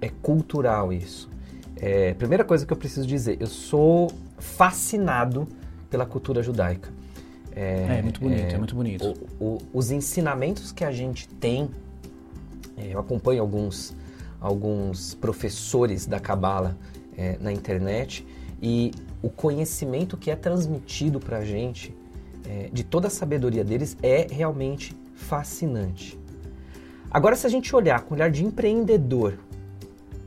É 0.00 0.08
cultural 0.08 0.92
isso. 0.92 1.28
É, 1.74 2.14
primeira 2.14 2.44
coisa 2.44 2.64
que 2.64 2.72
eu 2.72 2.76
preciso 2.76 3.04
dizer, 3.08 3.38
eu 3.40 3.48
sou 3.48 4.08
fascinado 4.38 5.48
pela 5.90 6.06
cultura 6.06 6.44
judaica. 6.44 6.90
É, 7.56 7.98
é 7.98 8.02
muito 8.02 8.20
bonito, 8.20 8.40
é, 8.40 8.52
é 8.52 8.58
muito 8.58 8.76
bonito. 8.76 9.14
O, 9.40 9.44
o, 9.44 9.58
os 9.74 9.90
ensinamentos 9.90 10.70
que 10.70 10.84
a 10.84 10.92
gente 10.92 11.26
tem, 11.26 11.68
é, 12.76 12.94
eu 12.94 13.00
acompanho 13.00 13.42
alguns, 13.42 13.96
alguns 14.40 15.16
professores 15.16 16.06
da 16.06 16.20
Cabala 16.20 16.78
é, 17.16 17.36
na 17.40 17.52
internet 17.52 18.24
e 18.62 18.92
o 19.20 19.28
conhecimento 19.28 20.16
que 20.16 20.30
é 20.30 20.36
transmitido 20.36 21.18
para 21.18 21.38
a 21.38 21.44
gente, 21.44 21.92
é, 22.48 22.68
de 22.72 22.84
toda 22.84 23.08
a 23.08 23.10
sabedoria 23.10 23.64
deles, 23.64 23.96
é 24.02 24.26
realmente 24.30 24.96
fascinante. 25.14 26.18
Agora, 27.10 27.36
se 27.36 27.46
a 27.46 27.50
gente 27.50 27.74
olhar 27.74 28.00
com 28.02 28.14
o 28.14 28.16
olhar 28.16 28.30
de 28.30 28.44
empreendedor 28.44 29.38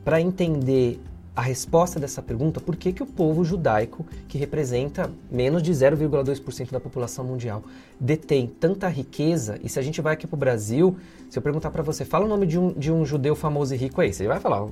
para 0.03 0.21
entender 0.21 0.99
a 1.35 1.41
resposta 1.41 1.99
dessa 1.99 2.21
pergunta, 2.21 2.61
por 2.61 2.75
que, 2.75 2.93
que 2.93 3.03
o 3.03 3.05
povo 3.05 3.43
judaico, 3.43 4.05
que 4.27 4.37
representa 4.37 5.11
menos 5.29 5.61
de 5.61 5.71
0,2% 5.71 6.71
da 6.71 6.79
população 6.79 7.25
mundial, 7.25 7.63
detém 7.99 8.47
tanta 8.47 8.87
riqueza? 8.87 9.59
E 9.61 9.67
se 9.67 9.77
a 9.77 9.81
gente 9.81 9.99
vai 9.99 10.13
aqui 10.13 10.25
para 10.25 10.35
o 10.35 10.39
Brasil, 10.39 10.95
se 11.29 11.37
eu 11.37 11.43
perguntar 11.43 11.71
para 11.71 11.83
você, 11.83 12.05
fala 12.05 12.25
o 12.25 12.29
nome 12.29 12.45
de 12.45 12.57
um, 12.57 12.71
de 12.71 12.91
um 12.91 13.05
judeu 13.05 13.35
famoso 13.35 13.73
e 13.73 13.77
rico 13.77 13.99
aí, 13.99 14.13
você 14.13 14.25
vai 14.27 14.39
falar 14.39 14.63
o, 14.63 14.71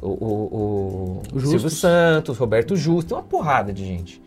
o, 0.00 0.06
o, 0.06 1.22
o 1.34 1.40
Silvio 1.40 1.70
Santos, 1.70 2.38
Roberto 2.38 2.76
Justo, 2.76 3.14
uma 3.14 3.22
porrada 3.22 3.72
de 3.72 3.84
gente. 3.84 4.22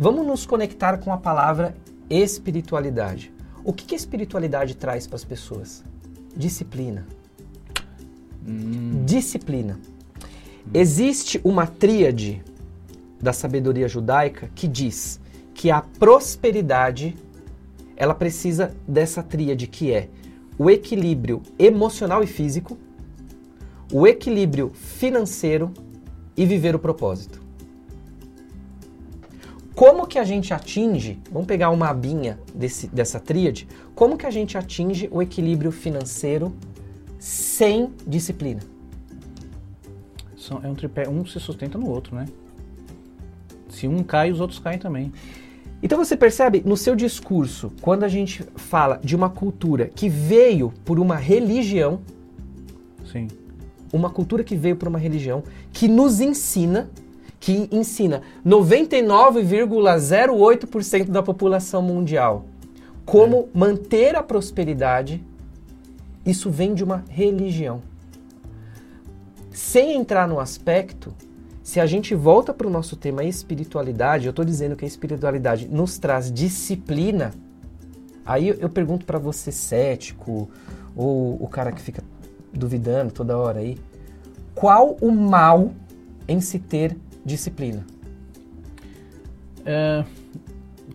Vamos 0.00 0.24
nos 0.24 0.46
conectar 0.46 0.98
com 0.98 1.12
a 1.12 1.16
palavra 1.16 1.76
espiritualidade. 2.08 3.32
O 3.64 3.72
que, 3.72 3.84
que 3.84 3.96
a 3.96 3.98
espiritualidade 3.98 4.76
traz 4.76 5.08
para 5.08 5.16
as 5.16 5.24
pessoas? 5.24 5.82
Disciplina. 6.36 7.04
Hum. 8.46 9.02
Disciplina. 9.04 9.80
Existe 10.72 11.40
uma 11.42 11.66
tríade 11.66 12.40
da 13.20 13.32
sabedoria 13.32 13.88
judaica 13.88 14.48
que 14.54 14.68
diz 14.68 15.18
que 15.52 15.68
a 15.68 15.80
prosperidade 15.80 17.16
ela 17.96 18.14
precisa 18.14 18.72
dessa 18.86 19.20
tríade 19.20 19.66
que 19.66 19.92
é 19.92 20.08
o 20.56 20.70
equilíbrio 20.70 21.42
emocional 21.58 22.22
e 22.22 22.26
físico, 22.28 22.78
o 23.92 24.06
equilíbrio 24.06 24.70
financeiro 24.70 25.74
e 26.36 26.46
viver 26.46 26.76
o 26.76 26.78
propósito. 26.78 27.47
Como 29.78 30.08
que 30.08 30.18
a 30.18 30.24
gente 30.24 30.52
atinge, 30.52 31.20
vamos 31.30 31.46
pegar 31.46 31.70
uma 31.70 31.88
abinha 31.88 32.36
desse, 32.52 32.88
dessa 32.88 33.20
tríade, 33.20 33.68
como 33.94 34.18
que 34.18 34.26
a 34.26 34.30
gente 34.30 34.58
atinge 34.58 35.08
o 35.12 35.22
equilíbrio 35.22 35.70
financeiro 35.70 36.52
sem 37.16 37.92
disciplina? 38.04 38.60
são, 40.36 40.60
é 40.64 40.68
um 40.68 40.74
tripé, 40.74 41.08
um 41.08 41.24
se 41.24 41.38
sustenta 41.38 41.78
no 41.78 41.88
outro, 41.88 42.16
né? 42.16 42.26
Se 43.68 43.86
um 43.86 44.02
cai, 44.02 44.32
os 44.32 44.40
outros 44.40 44.58
caem 44.58 44.80
também. 44.80 45.12
Então 45.80 45.96
você 45.96 46.16
percebe 46.16 46.60
no 46.66 46.76
seu 46.76 46.96
discurso, 46.96 47.70
quando 47.80 48.02
a 48.02 48.08
gente 48.08 48.42
fala 48.56 48.98
de 49.04 49.14
uma 49.14 49.30
cultura 49.30 49.86
que 49.86 50.08
veio 50.08 50.72
por 50.84 50.98
uma 50.98 51.14
religião, 51.14 52.00
Sim. 53.12 53.28
uma 53.92 54.10
cultura 54.10 54.42
que 54.42 54.56
veio 54.56 54.74
por 54.74 54.88
uma 54.88 54.98
religião, 54.98 55.44
que 55.72 55.86
nos 55.86 56.20
ensina, 56.20 56.90
que 57.40 57.68
ensina 57.70 58.22
99,08% 58.44 61.10
da 61.10 61.22
população 61.22 61.82
mundial 61.82 62.46
como 63.08 63.48
é. 63.54 63.58
manter 63.58 64.16
a 64.16 64.22
prosperidade, 64.22 65.24
isso 66.26 66.50
vem 66.50 66.74
de 66.74 66.84
uma 66.84 67.02
religião. 67.08 67.82
Sem 69.50 69.96
entrar 69.96 70.28
no 70.28 70.38
aspecto, 70.38 71.14
se 71.62 71.80
a 71.80 71.86
gente 71.86 72.14
volta 72.14 72.52
para 72.52 72.66
o 72.66 72.70
nosso 72.70 72.96
tema 72.96 73.24
espiritualidade, 73.24 74.26
eu 74.26 74.30
estou 74.30 74.44
dizendo 74.44 74.76
que 74.76 74.84
a 74.84 74.88
espiritualidade 74.88 75.66
nos 75.66 75.98
traz 75.98 76.30
disciplina, 76.30 77.32
aí 78.26 78.48
eu 78.48 78.68
pergunto 78.68 79.06
para 79.06 79.18
você 79.18 79.50
cético, 79.50 80.50
ou 80.94 81.42
o 81.42 81.48
cara 81.48 81.72
que 81.72 81.80
fica 81.80 82.04
duvidando 82.52 83.10
toda 83.10 83.38
hora 83.38 83.60
aí, 83.60 83.78
qual 84.54 84.98
o 85.00 85.10
mal 85.10 85.72
em 86.26 86.42
se 86.42 86.58
ter 86.58 86.94
disciplina? 87.28 87.86
É, 89.64 90.04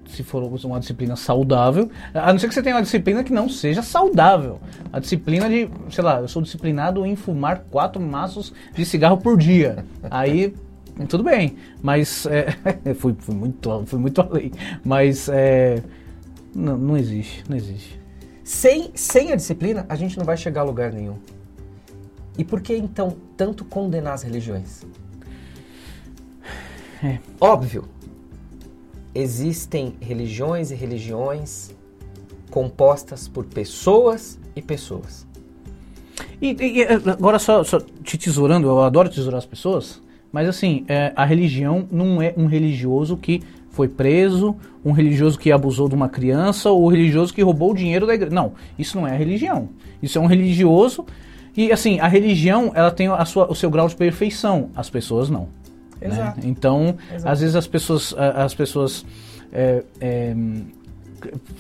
se 0.08 0.24
for 0.24 0.44
uma 0.44 0.80
disciplina 0.80 1.16
saudável, 1.16 1.90
a 2.14 2.32
não 2.32 2.40
ser 2.40 2.48
que 2.48 2.54
você 2.54 2.62
tenha 2.62 2.76
uma 2.76 2.82
disciplina 2.82 3.24
que 3.24 3.34
não 3.34 3.50
seja 3.50 3.82
saudável. 3.82 4.60
A 4.92 5.00
disciplina 5.00 5.50
de, 5.50 5.70
sei 5.90 6.04
lá, 6.04 6.22
eu 6.22 6.28
sou 6.28 6.42
disciplinado 6.42 7.06
em 7.06 7.16
fumar 7.16 7.66
quatro 7.72 8.02
maços 8.02 8.54
de 8.74 8.86
cigarro 8.86 9.18
por 9.18 9.38
dia. 9.38 9.86
Aí, 10.10 10.54
tudo 11.08 11.24
bem, 11.24 11.56
mas 11.82 12.26
é, 12.28 12.48
fui, 12.96 13.16
fui, 13.18 13.36
muito, 13.36 13.86
fui 13.86 14.00
muito 14.00 14.22
além. 14.22 14.52
Mas 14.84 15.28
é, 15.30 15.82
não, 16.54 16.78
não 16.78 16.98
existe, 16.98 17.44
não 17.50 17.58
existe. 17.58 18.00
Sem, 18.44 18.92
sem 18.94 19.32
a 19.32 19.36
disciplina, 19.36 19.86
a 19.90 19.96
gente 19.96 20.18
não 20.18 20.26
vai 20.26 20.38
chegar 20.38 20.62
a 20.62 20.66
lugar 20.66 20.92
nenhum. 20.92 21.18
E 22.38 22.44
por 22.44 22.62
que 22.62 22.76
então 22.76 23.16
tanto 23.38 23.64
condenar 23.64 24.14
as 24.14 24.24
religiões? 24.24 24.86
É. 27.04 27.20
Óbvio, 27.40 27.86
existem 29.14 29.96
religiões 30.00 30.72
e 30.72 30.76
religiões 30.76 31.72
compostas 32.50 33.28
por 33.28 33.46
pessoas 33.46 34.40
e 34.56 34.62
pessoas. 34.62 35.28
E, 36.42 36.56
e 36.60 36.84
agora 36.84 37.40
só, 37.40 37.64
só, 37.64 37.80
te 38.04 38.18
tesourando, 38.18 38.68
eu 38.68 38.82
adoro 38.82 39.10
tesourar 39.10 39.40
as 39.40 39.46
pessoas, 39.46 40.02
mas 40.32 40.48
assim, 40.48 40.86
é, 40.88 41.12
a 41.16 41.26
religião 41.26 41.88
não 41.92 42.22
é 42.22 42.34
um 42.38 42.46
religioso 42.46 43.18
que 43.18 43.42
foi 43.70 43.88
preso, 43.88 44.56
um 44.86 44.92
religioso 44.92 45.38
que 45.38 45.52
abusou 45.52 45.90
de 45.90 45.96
uma 45.96 46.08
criança 46.08 46.70
ou 46.70 46.86
um 46.86 46.88
religioso 46.88 47.34
que 47.34 47.42
roubou 47.42 47.72
o 47.72 47.76
dinheiro 47.76 48.06
da 48.06 48.14
igreja. 48.14 48.34
Não, 48.34 48.54
isso 48.78 48.98
não 48.98 49.08
é 49.08 49.12
a 49.12 49.18
religião. 49.18 49.70
Isso 50.02 50.18
é 50.18 50.22
um 50.22 50.28
religioso 50.28 51.06
e 51.56 51.72
assim, 51.72 52.00
a 52.00 52.08
religião 52.08 52.72
ela 52.74 52.92
tem 52.92 53.08
a 53.08 53.26
sua, 53.26 53.52
o 53.52 53.56
seu 53.56 53.70
grau 53.70 53.88
de 53.88 53.96
perfeição, 53.96 54.70
as 54.76 54.90
pessoas 54.90 55.30
não. 55.30 55.48
Né? 56.04 56.14
Exato. 56.14 56.40
Né? 56.40 56.44
Então, 56.48 56.96
Exato. 57.14 57.32
às 57.32 57.40
vezes 57.40 57.56
as 57.56 57.68
pessoas, 57.68 58.14
as 58.18 58.54
pessoas 58.54 59.06
é, 59.52 59.84
é, 60.02 60.36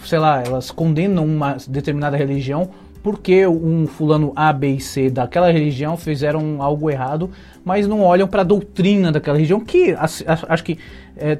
sei 0.05 0.19
lá, 0.19 0.41
elas 0.43 0.71
condenam 0.71 1.25
uma 1.25 1.57
determinada 1.67 2.17
religião 2.17 2.69
porque 3.01 3.45
um 3.45 3.85
fulano 3.85 4.31
A, 4.33 4.51
B 4.53 4.75
e 4.75 4.79
C 4.79 5.09
daquela 5.09 5.51
religião 5.51 5.97
fizeram 5.97 6.61
algo 6.61 6.89
errado, 6.89 7.29
mas 7.63 7.85
não 7.85 8.01
olham 8.01 8.27
para 8.27 8.41
a 8.41 8.45
doutrina 8.45 9.11
daquela 9.11 9.35
religião, 9.35 9.59
que 9.59 9.93
acho 9.93 10.63
que 10.63 10.79
é 11.17 11.37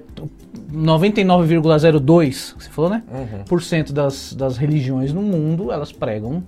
99,02, 0.74 2.54
você 2.60 2.70
falou, 2.70 2.92
né? 2.92 3.02
Uhum. 3.10 3.46
Por 3.46 3.64
cento 3.64 3.94
das, 3.94 4.34
das 4.34 4.58
religiões 4.58 5.14
no 5.14 5.22
mundo, 5.22 5.72
elas 5.72 5.94
pregam, 5.94 6.44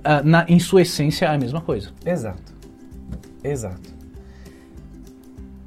uh, 0.00 0.22
na, 0.22 0.44
em 0.48 0.58
sua 0.58 0.82
essência, 0.82 1.30
a 1.30 1.38
mesma 1.38 1.62
coisa. 1.62 1.88
Exato. 2.04 2.52
Exato 3.42 3.93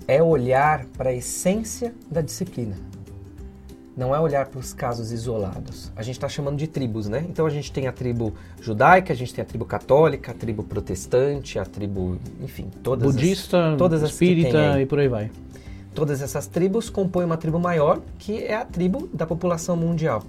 é 0.07 0.23
olhar 0.23 0.85
para 0.97 1.09
a 1.09 1.13
essência 1.13 1.93
da 2.09 2.21
disciplina. 2.21 2.75
Não 3.95 4.15
é 4.15 4.19
olhar 4.19 4.45
para 4.45 4.59
os 4.59 4.73
casos 4.73 5.11
isolados. 5.11 5.91
A 5.95 6.03
gente 6.03 6.15
está 6.15 6.29
chamando 6.29 6.55
de 6.55 6.67
tribos, 6.67 7.09
né? 7.09 7.25
Então 7.27 7.47
a 7.47 7.49
gente 7.49 7.71
tem 7.71 7.87
a 7.87 7.91
tribo 7.91 8.33
judaica, 8.61 9.11
a 9.11 9.15
gente 9.15 9.33
tem 9.33 9.41
a 9.41 9.45
tribo 9.45 9.65
católica, 9.65 10.31
a 10.31 10.35
tribo 10.35 10.63
protestante, 10.63 11.57
a 11.57 11.65
tribo, 11.65 12.19
enfim, 12.39 12.69
todas 12.83 13.11
budista, 13.11 13.71
as, 13.71 13.77
todas 13.77 14.03
espírita 14.03 14.79
e 14.79 14.85
por 14.85 14.99
aí 14.99 15.07
vai. 15.07 15.31
Todas 15.95 16.21
essas 16.21 16.45
tribos 16.45 16.91
compõem 16.91 17.25
uma 17.25 17.37
tribo 17.37 17.59
maior, 17.59 17.99
que 18.19 18.43
é 18.43 18.53
a 18.53 18.63
tribo 18.63 19.09
da 19.11 19.25
população 19.25 19.75
mundial. 19.75 20.23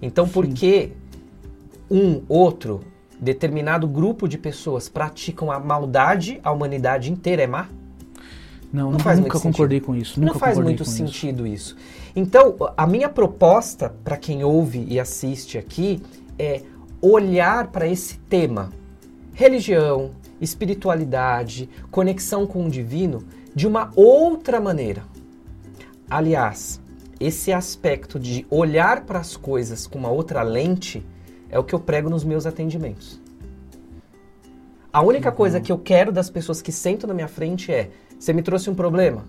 Então, 0.00 0.26
por 0.26 0.46
que 0.46 0.92
um, 1.90 2.22
outro, 2.26 2.80
determinado 3.20 3.86
grupo 3.86 4.26
de 4.26 4.38
pessoas 4.38 4.88
praticam 4.88 5.52
a 5.52 5.60
maldade, 5.60 6.40
a 6.42 6.50
humanidade 6.50 7.12
inteira 7.12 7.42
é 7.42 7.46
má? 7.46 7.68
Não, 8.74 8.90
Não 8.90 8.98
faz 8.98 9.20
nunca 9.20 9.38
concordei 9.38 9.78
sentido. 9.78 9.86
com 9.86 9.94
isso. 9.94 10.20
Não 10.20 10.34
faz 10.34 10.58
muito 10.58 10.78
com 10.82 10.90
isso. 10.90 10.90
sentido 10.90 11.46
isso. 11.46 11.76
Então, 12.16 12.56
a 12.76 12.84
minha 12.88 13.08
proposta 13.08 13.94
para 14.02 14.16
quem 14.16 14.42
ouve 14.42 14.84
e 14.88 14.98
assiste 14.98 15.56
aqui 15.56 16.02
é 16.36 16.60
olhar 17.00 17.68
para 17.68 17.86
esse 17.86 18.18
tema, 18.18 18.70
religião, 19.32 20.10
espiritualidade, 20.40 21.70
conexão 21.88 22.48
com 22.48 22.66
o 22.66 22.68
divino, 22.68 23.24
de 23.54 23.68
uma 23.68 23.92
outra 23.94 24.60
maneira. 24.60 25.04
Aliás, 26.10 26.80
esse 27.20 27.52
aspecto 27.52 28.18
de 28.18 28.44
olhar 28.50 29.02
para 29.02 29.20
as 29.20 29.36
coisas 29.36 29.86
com 29.86 30.00
uma 30.00 30.10
outra 30.10 30.42
lente 30.42 31.06
é 31.48 31.56
o 31.60 31.62
que 31.62 31.76
eu 31.76 31.78
prego 31.78 32.10
nos 32.10 32.24
meus 32.24 32.44
atendimentos. 32.44 33.22
A 34.92 35.00
única 35.00 35.30
coisa 35.30 35.60
que 35.60 35.70
eu 35.70 35.78
quero 35.78 36.10
das 36.10 36.28
pessoas 36.28 36.60
que 36.60 36.72
sentam 36.72 37.06
na 37.06 37.14
minha 37.14 37.28
frente 37.28 37.72
é: 37.72 37.90
você 38.24 38.32
me 38.32 38.42
trouxe 38.42 38.70
um 38.70 38.74
problema? 38.74 39.26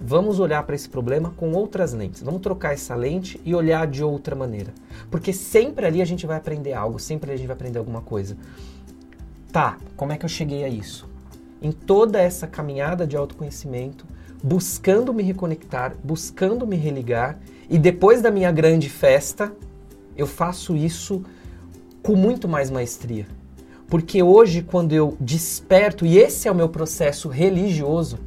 Vamos 0.00 0.40
olhar 0.40 0.62
para 0.62 0.74
esse 0.74 0.88
problema 0.88 1.34
com 1.36 1.52
outras 1.52 1.92
lentes. 1.92 2.22
Vamos 2.22 2.40
trocar 2.40 2.72
essa 2.72 2.94
lente 2.94 3.38
e 3.44 3.54
olhar 3.54 3.86
de 3.86 4.02
outra 4.02 4.34
maneira. 4.34 4.72
Porque 5.10 5.34
sempre 5.34 5.84
ali 5.84 6.00
a 6.00 6.04
gente 6.06 6.26
vai 6.26 6.38
aprender 6.38 6.72
algo, 6.72 6.98
sempre 6.98 7.28
ali 7.28 7.34
a 7.34 7.36
gente 7.36 7.46
vai 7.48 7.56
aprender 7.56 7.78
alguma 7.78 8.00
coisa. 8.00 8.38
Tá, 9.52 9.76
como 9.98 10.12
é 10.12 10.16
que 10.16 10.24
eu 10.24 10.30
cheguei 10.30 10.64
a 10.64 10.68
isso? 10.70 11.06
Em 11.60 11.70
toda 11.70 12.18
essa 12.18 12.46
caminhada 12.46 13.06
de 13.06 13.18
autoconhecimento, 13.18 14.06
buscando 14.42 15.12
me 15.12 15.22
reconectar, 15.22 15.94
buscando 16.02 16.66
me 16.66 16.76
religar, 16.76 17.38
e 17.68 17.76
depois 17.76 18.22
da 18.22 18.30
minha 18.30 18.50
grande 18.50 18.88
festa, 18.88 19.52
eu 20.16 20.26
faço 20.26 20.74
isso 20.74 21.22
com 22.02 22.16
muito 22.16 22.48
mais 22.48 22.70
maestria. 22.70 23.26
Porque 23.90 24.22
hoje, 24.22 24.62
quando 24.62 24.92
eu 24.92 25.16
desperto, 25.20 26.06
e 26.06 26.16
esse 26.16 26.46
é 26.46 26.52
o 26.52 26.54
meu 26.54 26.68
processo 26.68 27.28
religioso, 27.28 28.20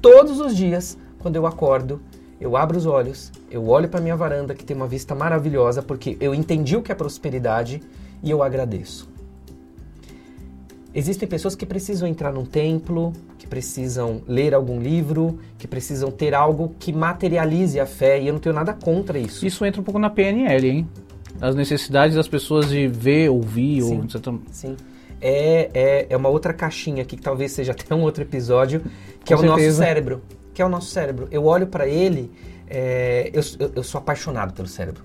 todos 0.00 0.38
os 0.38 0.56
dias, 0.56 0.96
quando 1.18 1.34
eu 1.34 1.46
acordo, 1.46 2.00
eu 2.40 2.56
abro 2.56 2.78
os 2.78 2.86
olhos, 2.86 3.32
eu 3.50 3.68
olho 3.68 3.88
para 3.88 4.00
minha 4.00 4.16
varanda 4.16 4.54
que 4.54 4.64
tem 4.64 4.76
uma 4.76 4.86
vista 4.86 5.12
maravilhosa, 5.12 5.82
porque 5.82 6.16
eu 6.20 6.32
entendi 6.32 6.76
o 6.76 6.82
que 6.82 6.92
é 6.92 6.94
prosperidade 6.94 7.82
e 8.22 8.30
eu 8.30 8.40
agradeço. 8.40 9.10
Existem 10.94 11.28
pessoas 11.28 11.56
que 11.56 11.66
precisam 11.66 12.08
entrar 12.08 12.32
num 12.32 12.44
templo, 12.44 13.12
que 13.36 13.48
precisam 13.48 14.22
ler 14.28 14.54
algum 14.54 14.80
livro, 14.80 15.40
que 15.58 15.66
precisam 15.66 16.10
ter 16.12 16.34
algo 16.34 16.74
que 16.78 16.92
materialize 16.92 17.78
a 17.80 17.86
fé, 17.86 18.20
e 18.20 18.28
eu 18.28 18.32
não 18.32 18.40
tenho 18.40 18.54
nada 18.54 18.72
contra 18.72 19.18
isso. 19.18 19.44
Isso 19.44 19.64
entra 19.64 19.80
um 19.80 19.84
pouco 19.84 19.98
na 19.98 20.08
PNL, 20.08 20.68
hein? 20.68 20.88
As 21.40 21.56
necessidades 21.56 22.14
das 22.14 22.28
pessoas 22.28 22.68
de 22.68 22.86
ver, 22.86 23.28
ouvir, 23.28 23.82
Sim. 23.82 23.98
ou 23.98 24.04
etc. 24.04 24.34
Sim. 24.50 24.76
É, 25.20 25.70
é, 25.74 26.06
é 26.10 26.16
uma 26.16 26.28
outra 26.28 26.52
caixinha 26.52 27.02
aqui, 27.02 27.16
que 27.16 27.22
talvez 27.22 27.52
seja 27.52 27.72
até 27.78 27.94
um 27.94 28.02
outro 28.02 28.22
episódio, 28.22 28.82
que 29.24 29.34
Com 29.34 29.42
é 29.42 29.44
o 29.44 29.46
nosso 29.46 29.58
certeza. 29.60 29.84
cérebro. 29.84 30.22
Que 30.54 30.62
é 30.62 30.64
o 30.64 30.68
nosso 30.68 30.90
cérebro. 30.90 31.28
Eu 31.30 31.44
olho 31.44 31.66
para 31.66 31.86
ele, 31.86 32.30
é, 32.68 33.30
eu, 33.32 33.42
eu, 33.58 33.72
eu 33.76 33.82
sou 33.82 33.98
apaixonado 33.98 34.52
pelo 34.52 34.68
cérebro. 34.68 35.02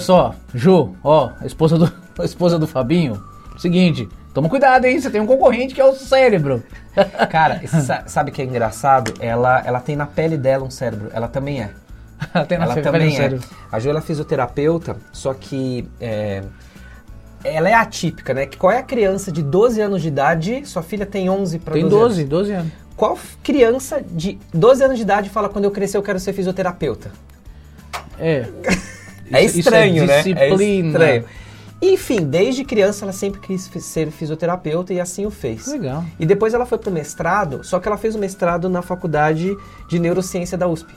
Só, 0.00 0.34
Ju, 0.54 0.94
ó, 1.04 1.30
a 1.40 1.46
esposa 1.46 1.78
do, 1.78 1.92
a 2.18 2.24
esposa 2.24 2.58
do 2.58 2.66
Fabinho. 2.66 3.22
Seguinte, 3.58 4.08
toma 4.34 4.48
cuidado, 4.48 4.86
hein? 4.86 5.00
Você 5.00 5.10
tem 5.10 5.20
um 5.20 5.26
concorrente 5.26 5.74
que 5.74 5.80
é 5.80 5.84
o 5.84 5.94
cérebro. 5.94 6.62
Cara, 7.30 7.60
sa- 7.68 8.04
sabe 8.06 8.30
o 8.30 8.34
que 8.34 8.40
é 8.42 8.44
engraçado? 8.44 9.14
Ela, 9.20 9.62
ela 9.64 9.80
tem 9.80 9.94
na 9.96 10.06
pele 10.06 10.36
dela 10.36 10.64
um 10.64 10.70
cérebro. 10.70 11.10
Ela 11.12 11.28
também 11.28 11.60
é. 11.60 11.70
tem 12.48 12.58
na 12.58 12.64
ela 12.64 12.80
também 12.82 13.18
é. 13.18 13.38
A 13.70 13.78
Ju 13.78 13.90
ela 13.90 13.98
é 13.98 14.02
fisioterapeuta, 14.02 14.96
só 15.12 15.34
que 15.34 15.88
é, 16.00 16.42
ela 17.44 17.68
é 17.68 17.74
atípica, 17.74 18.34
né? 18.34 18.46
Qual 18.46 18.72
é 18.72 18.78
a 18.78 18.82
criança 18.82 19.30
de 19.30 19.42
12 19.42 19.80
anos 19.80 20.02
de 20.02 20.08
idade? 20.08 20.66
Sua 20.66 20.82
filha 20.82 21.06
tem 21.06 21.30
11 21.30 21.58
para 21.58 21.74
Tem 21.74 21.88
12 21.88 21.94
12, 21.94 22.20
anos. 22.20 22.30
12 22.30 22.52
anos. 22.52 22.72
Qual 22.96 23.18
criança 23.42 24.02
de 24.10 24.38
12 24.52 24.84
anos 24.84 24.96
de 24.96 25.02
idade 25.02 25.30
fala 25.30 25.48
quando 25.48 25.64
eu 25.64 25.70
crescer 25.70 25.96
eu 25.96 26.02
quero 26.02 26.18
ser 26.20 26.32
fisioterapeuta? 26.34 27.10
É. 28.18 28.46
É 29.30 29.44
isso 29.44 29.58
estranho, 29.58 30.06
né? 30.06 30.22
disciplina. 30.22 31.04
É 31.04 31.16
estranho. 31.16 31.24
Enfim, 31.82 32.26
desde 32.26 32.62
criança 32.62 33.04
ela 33.04 33.12
sempre 33.12 33.40
quis 33.40 33.70
ser 33.80 34.10
fisioterapeuta 34.10 34.92
e 34.92 35.00
assim 35.00 35.24
o 35.24 35.30
fez. 35.30 35.66
Legal. 35.66 36.04
E 36.18 36.26
depois 36.26 36.52
ela 36.52 36.66
foi 36.66 36.76
pro 36.76 36.90
mestrado, 36.90 37.64
só 37.64 37.80
que 37.80 37.88
ela 37.88 37.96
fez 37.96 38.14
o 38.14 38.18
mestrado 38.18 38.68
na 38.68 38.82
faculdade 38.82 39.56
de 39.88 39.98
neurociência 39.98 40.58
da 40.58 40.68
USP. 40.68 40.94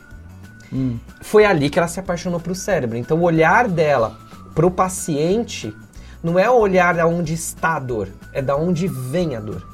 Hum. 0.73 0.97
Foi 1.21 1.45
ali 1.45 1.69
que 1.69 1.79
ela 1.79 1.87
se 1.87 1.99
apaixonou 1.99 2.39
pro 2.39 2.53
cérebro. 2.53 2.97
Então 2.97 3.17
o 3.17 3.21
olhar 3.21 3.69
dela 3.69 4.17
pro 4.53 4.69
paciente 4.69 5.73
não 6.21 6.37
é 6.37 6.49
o 6.49 6.55
olhar 6.55 6.95
da 6.95 7.07
onde 7.07 7.33
está 7.33 7.75
a 7.75 7.79
dor, 7.79 8.09
é 8.33 8.41
da 8.41 8.55
onde 8.57 8.87
vem 8.87 9.35
a 9.35 9.39
dor. 9.39 9.73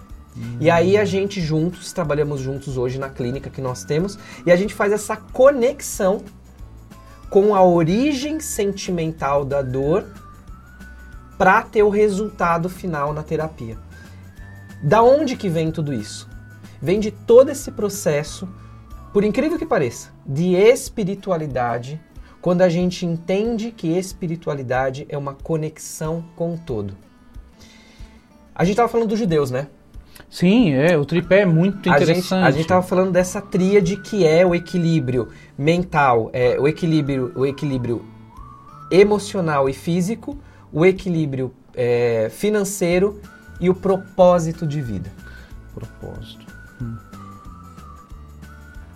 E 0.59 0.69
aí 0.69 0.97
a 0.97 1.03
gente 1.03 1.41
juntos, 1.41 1.91
trabalhamos 1.91 2.39
juntos 2.39 2.77
hoje 2.77 2.97
na 2.97 3.09
clínica 3.09 3.49
que 3.49 3.61
nós 3.61 3.83
temos, 3.83 4.17
e 4.45 4.51
a 4.51 4.55
gente 4.55 4.73
faz 4.73 4.93
essa 4.93 5.17
conexão 5.17 6.21
com 7.29 7.53
a 7.53 7.63
origem 7.63 8.39
sentimental 8.39 9.45
da 9.45 9.61
dor 9.61 10.05
para 11.37 11.61
ter 11.61 11.83
o 11.83 11.89
resultado 11.89 12.67
final 12.67 13.13
na 13.13 13.23
terapia. 13.23 13.77
Da 14.83 15.01
onde 15.01 15.35
que 15.35 15.47
vem 15.47 15.71
tudo 15.71 15.93
isso? 15.93 16.29
Vem 16.81 16.99
de 16.99 17.11
todo 17.11 17.49
esse 17.49 17.71
processo, 17.71 18.47
por 19.13 19.23
incrível 19.23 19.57
que 19.57 19.65
pareça, 19.65 20.09
de 20.25 20.55
espiritualidade, 20.55 22.01
quando 22.41 22.61
a 22.61 22.69
gente 22.69 23.05
entende 23.05 23.71
que 23.71 23.97
espiritualidade 23.97 25.05
é 25.09 25.17
uma 25.17 25.33
conexão 25.33 26.23
com 26.35 26.53
o 26.53 26.57
todo. 26.57 26.95
A 28.55 28.63
gente 28.63 28.73
estava 28.73 28.89
falando 28.89 29.09
dos 29.09 29.19
judeus, 29.19 29.51
né? 29.51 29.67
Sim, 30.29 30.73
é, 30.73 30.95
o 30.95 31.05
tripé 31.05 31.41
é 31.41 31.45
muito 31.45 31.89
A 31.89 31.97
gente, 31.97 32.09
interessante. 32.09 32.45
a 32.45 32.51
gente 32.51 32.67
tava 32.67 32.85
falando 32.85 33.11
dessa 33.11 33.41
tríade 33.41 33.97
que 33.97 34.25
é 34.25 34.45
o 34.45 34.53
equilíbrio 34.53 35.29
mental, 35.57 36.29
é, 36.33 36.59
o 36.59 36.67
equilíbrio, 36.67 37.31
o 37.35 37.45
equilíbrio 37.45 38.05
emocional 38.91 39.67
e 39.67 39.73
físico, 39.73 40.37
o 40.71 40.85
equilíbrio 40.85 41.51
é, 41.73 42.29
financeiro 42.29 43.19
e 43.59 43.69
o 43.69 43.73
propósito 43.73 44.67
de 44.67 44.81
vida. 44.81 45.11
Propósito. 45.73 46.45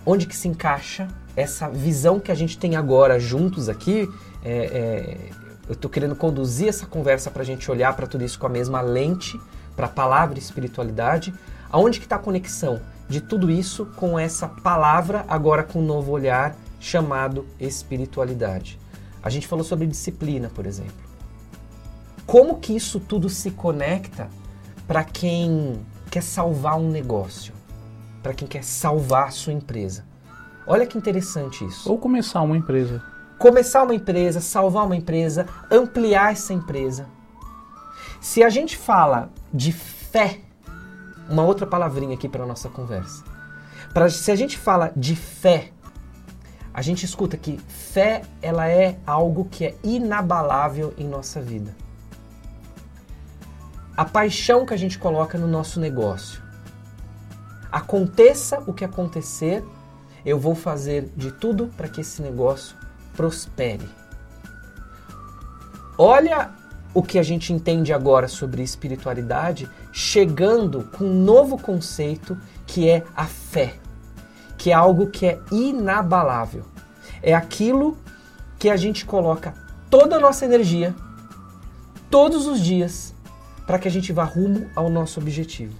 Onde 0.06 0.26
que 0.26 0.36
se 0.36 0.48
encaixa 0.48 1.08
essa 1.34 1.68
visão 1.68 2.20
que 2.20 2.30
a 2.30 2.34
gente 2.34 2.56
tem 2.58 2.76
agora 2.76 3.18
juntos 3.18 3.68
aqui? 3.68 4.08
É, 4.44 4.50
é, 4.50 5.30
eu 5.66 5.72
estou 5.72 5.90
querendo 5.90 6.14
conduzir 6.14 6.68
essa 6.68 6.86
conversa 6.86 7.30
para 7.30 7.42
a 7.42 7.44
gente 7.44 7.70
olhar 7.70 7.96
para 7.96 8.06
tudo 8.06 8.22
isso 8.22 8.38
com 8.38 8.46
a 8.46 8.50
mesma 8.50 8.80
lente, 8.82 9.40
para 9.76 9.86
a 9.86 9.90
palavra 9.90 10.38
espiritualidade. 10.38 11.34
Aonde 11.70 11.98
que 11.98 12.06
está 12.06 12.16
a 12.16 12.20
conexão 12.20 12.80
de 13.08 13.20
tudo 13.20 13.50
isso 13.50 13.86
com 13.96 14.18
essa 14.18 14.48
palavra 14.48 15.24
agora 15.28 15.62
com 15.62 15.80
um 15.80 15.84
novo 15.84 16.12
olhar 16.12 16.56
chamado 16.78 17.46
espiritualidade? 17.58 18.78
A 19.22 19.30
gente 19.30 19.46
falou 19.46 19.64
sobre 19.64 19.86
disciplina, 19.86 20.50
por 20.54 20.66
exemplo. 20.66 21.04
Como 22.26 22.58
que 22.58 22.74
isso 22.74 23.00
tudo 23.00 23.28
se 23.28 23.50
conecta 23.50 24.28
para 24.86 25.04
quem 25.04 25.80
quer 26.10 26.22
salvar 26.22 26.76
um 26.76 26.90
negócio? 26.90 27.52
Para 28.22 28.34
quem 28.34 28.48
quer 28.48 28.64
salvar 28.64 29.28
a 29.28 29.30
sua 29.30 29.52
empresa? 29.52 30.04
Olha 30.66 30.86
que 30.86 30.96
interessante 30.96 31.64
isso. 31.64 31.90
Ou 31.90 31.98
começar 31.98 32.40
uma 32.40 32.56
empresa. 32.56 33.02
Começar 33.38 33.82
uma 33.82 33.94
empresa, 33.94 34.40
salvar 34.40 34.86
uma 34.86 34.96
empresa, 34.96 35.46
ampliar 35.70 36.32
essa 36.32 36.54
empresa. 36.54 37.06
Se 38.24 38.42
a 38.42 38.48
gente 38.48 38.74
fala 38.74 39.28
de 39.52 39.70
fé, 39.70 40.40
uma 41.28 41.42
outra 41.42 41.66
palavrinha 41.66 42.14
aqui 42.14 42.26
para 42.26 42.46
nossa 42.46 42.70
conversa. 42.70 43.22
Pra, 43.92 44.08
se 44.08 44.30
a 44.30 44.34
gente 44.34 44.56
fala 44.56 44.90
de 44.96 45.14
fé, 45.14 45.72
a 46.72 46.80
gente 46.80 47.04
escuta 47.04 47.36
que 47.36 47.58
fé 47.68 48.22
ela 48.40 48.66
é 48.66 48.98
algo 49.06 49.44
que 49.50 49.66
é 49.66 49.74
inabalável 49.84 50.94
em 50.96 51.06
nossa 51.06 51.38
vida. 51.42 51.76
A 53.94 54.06
paixão 54.06 54.64
que 54.64 54.72
a 54.72 54.78
gente 54.78 54.98
coloca 54.98 55.36
no 55.36 55.46
nosso 55.46 55.78
negócio. 55.78 56.42
Aconteça 57.70 58.58
o 58.66 58.72
que 58.72 58.86
acontecer, 58.86 59.62
eu 60.24 60.40
vou 60.40 60.54
fazer 60.54 61.12
de 61.14 61.30
tudo 61.30 61.66
para 61.76 61.88
que 61.88 62.00
esse 62.00 62.22
negócio 62.22 62.74
prospere. 63.14 63.86
Olha 65.98 66.63
o 66.94 67.02
que 67.02 67.18
a 67.18 67.22
gente 67.22 67.52
entende 67.52 67.92
agora 67.92 68.28
sobre 68.28 68.62
espiritualidade, 68.62 69.68
chegando 69.92 70.88
com 70.96 71.04
um 71.04 71.24
novo 71.24 71.58
conceito 71.58 72.38
que 72.66 72.88
é 72.88 73.02
a 73.16 73.24
fé, 73.24 73.74
que 74.56 74.70
é 74.70 74.74
algo 74.74 75.08
que 75.08 75.26
é 75.26 75.40
inabalável. 75.50 76.64
É 77.20 77.34
aquilo 77.34 77.98
que 78.58 78.70
a 78.70 78.76
gente 78.76 79.04
coloca 79.04 79.52
toda 79.90 80.16
a 80.16 80.20
nossa 80.20 80.44
energia, 80.44 80.94
todos 82.08 82.46
os 82.46 82.60
dias, 82.60 83.12
para 83.66 83.78
que 83.78 83.88
a 83.88 83.90
gente 83.90 84.12
vá 84.12 84.24
rumo 84.24 84.70
ao 84.76 84.88
nosso 84.88 85.18
objetivo. 85.18 85.74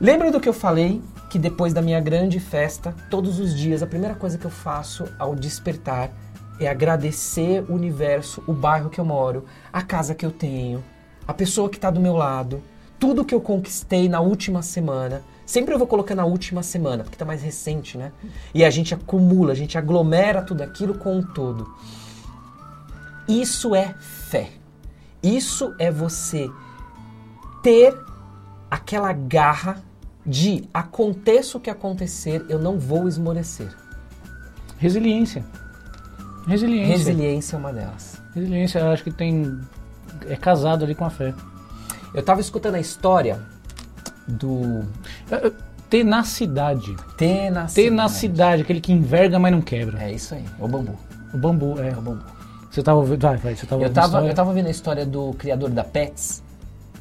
Lembra 0.00 0.30
do 0.30 0.40
que 0.40 0.48
eu 0.48 0.52
falei 0.52 1.02
que 1.28 1.38
depois 1.38 1.72
da 1.72 1.82
minha 1.82 2.00
grande 2.00 2.38
festa, 2.38 2.94
todos 3.10 3.40
os 3.40 3.54
dias, 3.54 3.82
a 3.82 3.86
primeira 3.86 4.14
coisa 4.14 4.38
que 4.38 4.44
eu 4.44 4.50
faço 4.50 5.06
ao 5.18 5.34
despertar 5.34 6.10
é 6.58 6.68
agradecer 6.68 7.64
o 7.68 7.74
universo, 7.74 8.42
o 8.46 8.52
bairro 8.52 8.90
que 8.90 9.00
eu 9.00 9.04
moro, 9.04 9.44
a 9.72 9.82
casa 9.82 10.14
que 10.14 10.24
eu 10.24 10.30
tenho, 10.30 10.82
a 11.26 11.34
pessoa 11.34 11.68
que 11.68 11.76
está 11.76 11.90
do 11.90 12.00
meu 12.00 12.14
lado, 12.16 12.62
tudo 12.98 13.24
que 13.24 13.34
eu 13.34 13.40
conquistei 13.40 14.08
na 14.08 14.20
última 14.20 14.62
semana. 14.62 15.22
Sempre 15.44 15.74
eu 15.74 15.78
vou 15.78 15.86
colocar 15.86 16.14
na 16.14 16.24
última 16.24 16.62
semana, 16.62 17.04
porque 17.04 17.14
está 17.14 17.24
mais 17.24 17.42
recente, 17.42 17.96
né? 17.96 18.10
E 18.52 18.64
a 18.64 18.70
gente 18.70 18.94
acumula, 18.94 19.52
a 19.52 19.54
gente 19.54 19.78
aglomera 19.78 20.42
tudo 20.42 20.62
aquilo 20.62 20.98
com 20.98 21.16
um 21.16 21.22
todo. 21.22 21.72
Isso 23.28 23.74
é 23.74 23.94
fé. 23.98 24.50
Isso 25.22 25.74
é 25.78 25.90
você 25.90 26.48
ter 27.62 27.96
aquela 28.70 29.12
garra 29.12 29.82
de 30.24 30.68
aconteça 30.74 31.56
o 31.56 31.60
que 31.60 31.70
acontecer, 31.70 32.44
eu 32.48 32.58
não 32.58 32.78
vou 32.78 33.06
esmorecer. 33.06 33.72
Resiliência. 34.78 35.44
Resiliência. 36.46 36.96
Resiliência 36.96 37.56
é 37.56 37.58
uma 37.58 37.72
delas. 37.72 38.22
Resiliência, 38.34 38.78
eu 38.78 38.90
acho 38.90 39.02
que 39.04 39.10
tem. 39.10 39.58
É 40.28 40.36
casado 40.36 40.84
ali 40.84 40.94
com 40.94 41.04
a 41.04 41.10
fé. 41.10 41.34
Eu 42.14 42.22
tava 42.22 42.40
escutando 42.40 42.76
a 42.76 42.80
história 42.80 43.38
do. 44.26 44.82
É, 45.30 45.46
é, 45.48 45.52
Tenacidade. 45.90 46.94
Tenacidade. 47.16 47.74
Tenacidade, 47.74 48.62
aquele 48.62 48.80
que 48.80 48.92
enverga, 48.92 49.38
mas 49.38 49.52
não 49.52 49.60
quebra. 49.60 50.02
É 50.02 50.12
isso 50.12 50.34
aí, 50.34 50.44
é 50.60 50.64
o 50.64 50.68
bambu. 50.68 50.94
O 51.32 51.38
bambu, 51.38 51.78
é. 51.80 51.90
É 51.90 51.96
o 51.96 52.00
bambu. 52.00 52.22
Você 52.70 52.82
tava 52.82 52.98
ouvindo. 52.98 53.20
Vai, 53.20 53.36
vai, 53.36 53.54
você 53.54 53.66
tava 53.66 53.80
Eu 53.82 53.84
ouvindo 53.84 53.94
tava, 53.94 54.06
história? 54.08 54.28
eu 54.28 54.34
tava 54.34 54.52
vendo 54.52 54.66
a 54.66 54.70
história 54.70 55.06
do 55.06 55.32
criador 55.34 55.70
da 55.70 55.84
Pets. 55.84 56.42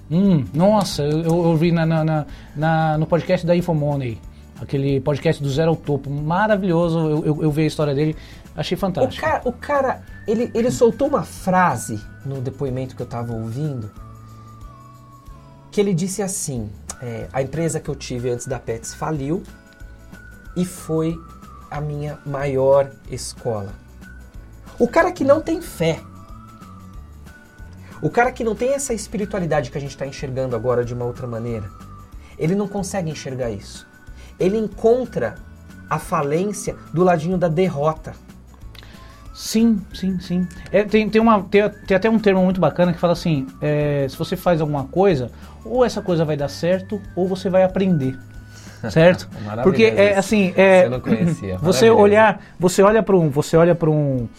Hum, 0.10 0.45
nossa, 0.53 1.01
eu, 1.03 1.21
eu, 1.21 1.43
eu 1.45 1.55
vi 1.58 1.71
na, 1.71 1.86
na, 1.86 2.03
na- 2.03 2.25
na- 2.55 2.97
no 2.97 3.05
podcast 3.08 3.45
da 3.45 3.55
Infomoney. 3.55 4.19
Aquele 4.62 5.01
podcast 5.01 5.41
do 5.43 5.49
Zero 5.49 5.71
ao 5.71 5.75
Topo. 5.75 6.10
Maravilhoso. 6.10 6.99
Eu, 6.99 7.25
eu, 7.25 7.43
eu 7.43 7.51
vi 7.51 7.63
a 7.63 7.67
história 7.67 7.93
dele. 7.93 8.15
Achei 8.55 8.75
O 8.75 8.79
fantástico. 8.79 9.25
cara, 9.25 9.41
o 9.45 9.51
cara 9.51 10.03
ele, 10.27 10.49
ele 10.53 10.71
soltou 10.71 11.07
uma 11.07 11.23
frase 11.23 12.01
no 12.25 12.41
depoimento 12.41 12.95
que 12.95 13.01
eu 13.01 13.05
tava 13.05 13.33
ouvindo 13.33 13.91
que 15.71 15.81
ele 15.81 15.93
disse 15.93 16.21
assim: 16.21 16.69
é, 17.01 17.27
a 17.33 17.41
empresa 17.41 17.79
que 17.81 17.89
eu 17.89 17.95
tive 17.95 18.29
antes 18.29 18.47
da 18.47 18.57
Pets 18.57 18.93
faliu 18.93 19.43
e 20.55 20.63
foi 20.63 21.19
a 21.69 21.81
minha 21.81 22.17
maior 22.25 22.89
escola. 23.11 23.73
O 24.79 24.87
cara 24.87 25.11
que 25.11 25.23
não 25.23 25.41
tem 25.41 25.61
fé, 25.61 25.99
o 28.01 28.09
cara 28.09 28.31
que 28.31 28.43
não 28.43 28.55
tem 28.55 28.73
essa 28.73 28.93
espiritualidade 28.93 29.69
que 29.69 29.77
a 29.77 29.81
gente 29.81 29.91
está 29.91 30.07
enxergando 30.07 30.55
agora 30.55 30.85
de 30.85 30.93
uma 30.93 31.05
outra 31.05 31.27
maneira, 31.27 31.69
ele 32.37 32.55
não 32.55 32.67
consegue 32.67 33.09
enxergar 33.09 33.49
isso. 33.49 33.85
Ele 34.39 34.57
encontra 34.57 35.35
a 35.89 35.99
falência 35.99 36.75
do 36.93 37.03
ladinho 37.03 37.37
da 37.37 37.47
derrota. 37.47 38.13
Sim, 39.35 39.81
sim, 39.93 40.17
sim. 40.17 40.47
É, 40.71 40.85
tem, 40.85 41.09
tem, 41.09 41.21
uma, 41.21 41.43
tem, 41.43 41.69
tem 41.85 41.97
até 41.97 42.09
um 42.09 42.17
termo 42.17 42.41
muito 42.41 42.61
bacana 42.61 42.93
que 42.93 42.99
fala 42.99 43.11
assim: 43.11 43.45
é, 43.61 44.07
se 44.09 44.17
você 44.17 44.37
faz 44.37 44.61
alguma 44.61 44.85
coisa, 44.85 45.29
ou 45.65 45.83
essa 45.83 46.01
coisa 46.01 46.23
vai 46.23 46.37
dar 46.37 46.47
certo, 46.47 47.01
ou 47.13 47.27
você 47.27 47.49
vai 47.49 47.63
aprender. 47.63 48.17
Certo? 48.89 49.27
Porque 49.63 49.83
é 49.83 50.15
assim, 50.15 50.53
é, 50.55 50.87
você 51.59 51.89
olhar, 51.89 52.39
você 52.59 52.83
olha 52.83 53.01
para 53.01 53.15
um, 53.15 53.29
você 53.29 53.57
olha 53.57 53.73
para 53.73 53.89
um 53.89 54.29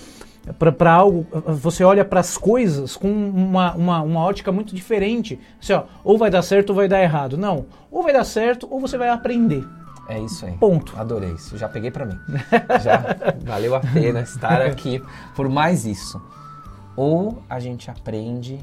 para 0.76 0.92
algo, 0.92 1.26
você 1.48 1.82
olha 1.82 2.04
para 2.04 2.20
as 2.20 2.38
coisas 2.38 2.96
com 2.96 3.10
uma, 3.10 3.74
uma, 3.74 4.02
uma 4.02 4.20
ótica 4.24 4.52
muito 4.52 4.74
diferente. 4.74 5.40
Assim, 5.60 5.72
ó, 5.72 5.82
ou 6.04 6.16
vai 6.16 6.30
dar 6.30 6.42
certo 6.42 6.70
ou 6.70 6.76
vai 6.76 6.86
dar 6.86 7.02
errado. 7.02 7.36
Não, 7.36 7.66
ou 7.90 8.02
vai 8.04 8.12
dar 8.12 8.22
certo 8.22 8.68
ou 8.70 8.78
você 8.78 8.96
vai 8.96 9.08
aprender. 9.08 9.64
É 10.08 10.20
isso 10.20 10.46
aí. 10.46 10.52
Ponto. 10.54 10.94
Adorei 10.98 11.32
isso. 11.32 11.56
Já 11.58 11.68
peguei 11.68 11.90
pra 11.90 12.04
mim. 12.04 12.18
Já 12.82 13.16
valeu 13.44 13.74
a 13.74 13.80
pena 13.80 14.20
estar 14.20 14.62
aqui 14.62 15.02
por 15.34 15.48
mais 15.48 15.84
isso. 15.84 16.20
Ou 16.96 17.42
a 17.48 17.58
gente 17.58 17.90
aprende, 17.90 18.58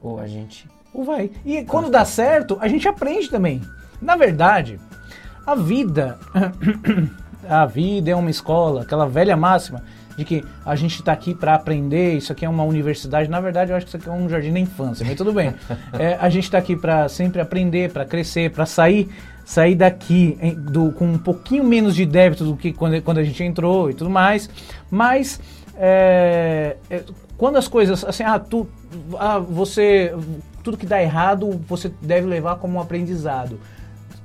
ou 0.00 0.18
a 0.18 0.26
gente. 0.26 0.68
Ou 0.94 1.04
vai. 1.04 1.30
E 1.44 1.64
quando 1.64 1.90
dá 1.90 2.04
certo, 2.04 2.56
a 2.60 2.68
gente 2.68 2.88
aprende 2.88 3.28
também. 3.28 3.60
Na 4.00 4.16
verdade, 4.16 4.80
a 5.46 5.54
vida. 5.54 6.18
a 7.48 7.66
vida 7.66 8.10
é 8.10 8.16
uma 8.16 8.30
escola, 8.30 8.82
aquela 8.82 9.06
velha 9.06 9.36
máxima 9.36 9.82
de 10.16 10.24
que 10.24 10.44
a 10.64 10.74
gente 10.74 10.94
está 10.94 11.12
aqui 11.12 11.34
para 11.34 11.54
aprender, 11.54 12.14
isso 12.14 12.32
aqui 12.32 12.44
é 12.44 12.48
uma 12.48 12.64
universidade. 12.64 13.28
Na 13.28 13.40
verdade, 13.40 13.70
eu 13.70 13.76
acho 13.76 13.84
que 13.84 13.90
isso 13.90 13.96
aqui 13.98 14.08
é 14.08 14.12
um 14.12 14.28
jardim 14.28 14.52
da 14.52 14.58
infância, 14.58 15.04
mas 15.06 15.16
tudo 15.16 15.32
bem. 15.32 15.54
É, 15.98 16.16
a 16.20 16.28
gente 16.28 16.44
está 16.44 16.58
aqui 16.58 16.76
para 16.76 17.08
sempre 17.08 17.40
aprender, 17.40 17.92
para 17.92 18.04
crescer, 18.04 18.50
para 18.50 18.66
sair 18.66 19.08
sair 19.46 19.76
daqui 19.76 20.36
em- 20.42 20.54
do- 20.54 20.90
com 20.90 21.06
um 21.06 21.16
pouquinho 21.18 21.62
menos 21.62 21.94
de 21.94 22.04
débito 22.04 22.44
do 22.44 22.56
que 22.56 22.72
quando, 22.72 23.00
quando 23.00 23.18
a 23.18 23.24
gente 23.24 23.42
entrou 23.44 23.88
e 23.88 23.94
tudo 23.94 24.10
mais. 24.10 24.50
Mas 24.90 25.40
é, 25.78 26.76
é, 26.90 27.02
quando 27.38 27.56
as 27.56 27.68
coisas 27.68 28.04
assim, 28.04 28.24
ah, 28.24 28.38
tu, 28.40 28.66
ah, 29.18 29.38
você 29.38 30.12
tudo 30.64 30.76
que 30.76 30.84
dá 30.86 31.00
errado 31.00 31.60
você 31.68 31.92
deve 32.02 32.26
levar 32.26 32.56
como 32.56 32.76
um 32.76 32.80
aprendizado. 32.80 33.58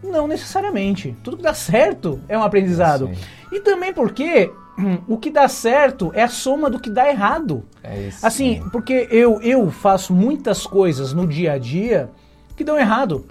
Não 0.03 0.27
necessariamente. 0.27 1.15
Tudo 1.23 1.37
que 1.37 1.43
dá 1.43 1.53
certo 1.53 2.19
é 2.27 2.35
um 2.35 2.41
aprendizado. 2.41 3.11
Isso 3.11 3.21
E 3.51 3.59
também 3.59 3.93
porque 3.93 4.51
o 5.07 5.17
que 5.17 5.29
dá 5.29 5.47
certo 5.47 6.11
é 6.15 6.23
a 6.23 6.27
soma 6.27 6.67
do 6.67 6.79
que 6.79 6.89
dá 6.89 7.07
errado. 7.07 7.63
É 7.83 8.07
isso. 8.07 8.25
Assim, 8.25 8.63
porque 8.71 9.07
eu, 9.11 9.39
eu 9.43 9.69
faço 9.69 10.11
muitas 10.15 10.65
coisas 10.65 11.13
no 11.13 11.27
dia 11.27 11.51
a 11.53 11.57
dia 11.59 12.09
que 12.57 12.63
dão 12.63 12.79
errado. 12.79 13.27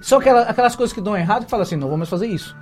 Só 0.00 0.20
que 0.20 0.28
ela- 0.28 0.42
aquelas 0.42 0.76
coisas 0.76 0.92
que 0.92 1.00
dão 1.00 1.16
errado 1.16 1.44
que 1.44 1.50
fala 1.50 1.62
assim, 1.62 1.76
não 1.76 1.88
vou 1.88 1.96
mais 1.98 2.08
fazer 2.08 2.26
isso. 2.26 2.56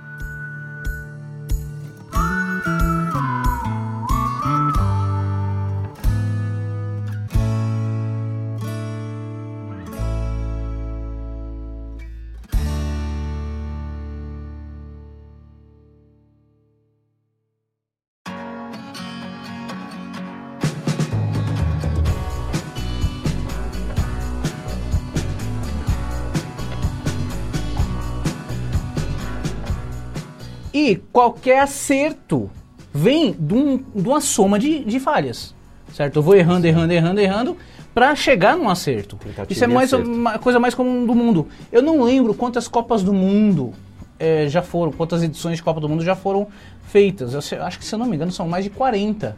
Qualquer 30.95 31.59
acerto 31.59 32.49
vem 32.93 33.31
de, 33.37 33.53
um- 33.53 33.77
de 33.95 34.07
uma 34.07 34.21
soma 34.21 34.57
de, 34.57 34.83
de 34.83 34.99
falhas. 34.99 35.53
Certo? 35.93 36.17
Eu 36.17 36.23
vou 36.23 36.35
errando, 36.35 36.65
errando, 36.67 36.91
errando, 36.93 37.19
errando 37.21 37.57
para 37.93 38.13
chegar 38.15 38.55
num 38.57 38.69
acerto. 38.69 39.15
Tentativa 39.17 39.51
Isso 39.51 39.63
é 39.63 39.67
mais 39.67 39.93
acerto. 39.93 40.11
uma 40.11 40.37
coisa 40.37 40.59
mais 40.59 40.75
comum 40.75 41.05
do 41.05 41.15
mundo. 41.15 41.47
Eu 41.71 41.81
não 41.81 42.03
lembro 42.03 42.33
quantas 42.33 42.67
Copas 42.67 43.01
do 43.01 43.13
Mundo 43.13 43.73
eh, 44.19 44.47
já 44.49 44.61
foram, 44.61 44.91
quantas 44.91 45.23
edições 45.23 45.57
de 45.57 45.63
Copa 45.63 45.79
do 45.79 45.89
Mundo 45.89 46.03
já 46.03 46.15
foram 46.15 46.47
feitas. 46.87 47.33
Eu 47.33 47.63
acho 47.63 47.79
que, 47.79 47.85
se 47.85 47.95
eu 47.95 47.99
não 47.99 48.05
me 48.05 48.15
engano, 48.15 48.31
são 48.31 48.47
mais 48.47 48.63
de 48.63 48.69
40. 48.69 49.35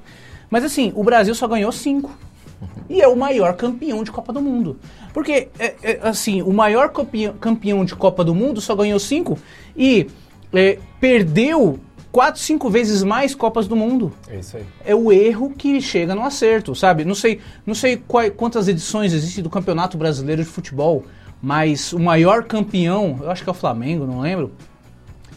Mas 0.49 0.63
assim, 0.65 0.91
o 0.95 1.03
Brasil 1.03 1.33
só 1.35 1.47
ganhou 1.47 1.71
5. 1.71 2.11
E 2.89 3.01
é 3.01 3.07
o 3.07 3.15
maior 3.15 3.53
campeão 3.55 4.03
de 4.03 4.11
Copa 4.11 4.33
do 4.33 4.41
Mundo. 4.41 4.77
Porque, 5.13 5.47
é, 5.57 5.75
é, 5.81 5.99
assim, 6.03 6.41
o 6.41 6.51
maior 6.51 6.89
campeão, 6.89 7.33
campeão 7.39 7.85
de 7.85 7.95
Copa 7.95 8.23
do 8.23 8.35
Mundo 8.35 8.59
só 8.59 8.75
ganhou 8.75 8.99
5 8.99 9.37
e 9.77 10.07
é, 10.53 10.77
perdeu 10.99 11.79
4, 12.11 12.41
5 12.41 12.69
vezes 12.69 13.03
mais 13.03 13.35
Copas 13.35 13.67
do 13.67 13.75
Mundo 13.75 14.11
É 14.27 14.37
isso 14.39 14.57
aí. 14.57 14.63
é 14.83 14.95
o 14.95 15.11
erro 15.11 15.51
que 15.55 15.79
chega 15.79 16.15
no 16.15 16.23
acerto, 16.23 16.73
sabe? 16.73 17.05
Não 17.05 17.13
sei, 17.15 17.39
não 17.65 17.75
sei 17.75 17.97
quai- 17.97 18.31
quantas 18.31 18.67
edições 18.67 19.13
existem 19.13 19.43
do 19.43 19.49
Campeonato 19.49 19.97
Brasileiro 19.97 20.43
de 20.43 20.49
Futebol, 20.49 21.05
mas 21.41 21.93
o 21.93 21.99
maior 21.99 22.43
campeão, 22.45 23.19
eu 23.21 23.29
acho 23.31 23.43
que 23.43 23.49
é 23.49 23.51
o 23.51 23.55
Flamengo, 23.55 24.05
não 24.05 24.19
lembro. 24.21 24.51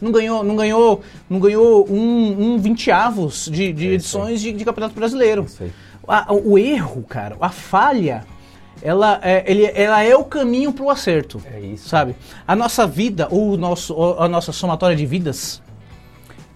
Não 0.01 0.11
ganhou, 0.11 0.43
não 0.43 0.55
ganhou, 0.55 1.01
não 1.29 1.39
ganhou 1.39 1.87
um, 1.89 2.53
um 2.55 2.57
vinteavos 2.57 3.47
de, 3.49 3.71
de 3.71 3.87
É 3.89 3.93
edições 3.93 4.41
de, 4.41 4.51
de 4.51 4.65
Campeonato 4.65 4.95
Brasileiro. 4.95 5.43
Isso 5.43 5.63
aí. 5.63 5.71
A- 6.05 6.33
o 6.33 6.57
erro, 6.57 7.03
cara, 7.03 7.37
a 7.39 7.49
falha, 7.49 8.25
ela 8.81 9.19
é, 9.21 9.43
ele- 9.49 9.71
ela 9.73 10.03
é 10.03 10.15
o 10.15 10.23
caminho 10.23 10.71
para 10.73 10.83
o 10.85 10.89
acerto. 10.89 11.41
É 11.53 11.59
isso. 11.59 11.87
Sabe? 11.89 12.15
A 12.47 12.55
nossa 12.55 12.85
vida, 12.87 13.27
ou 13.31 13.51
o 13.53 13.57
nosso, 13.57 13.93
ou 13.93 14.19
a 14.19 14.27
nossa 14.27 14.51
somatória 14.51 14.95
de 14.95 15.05
vidas, 15.05 15.61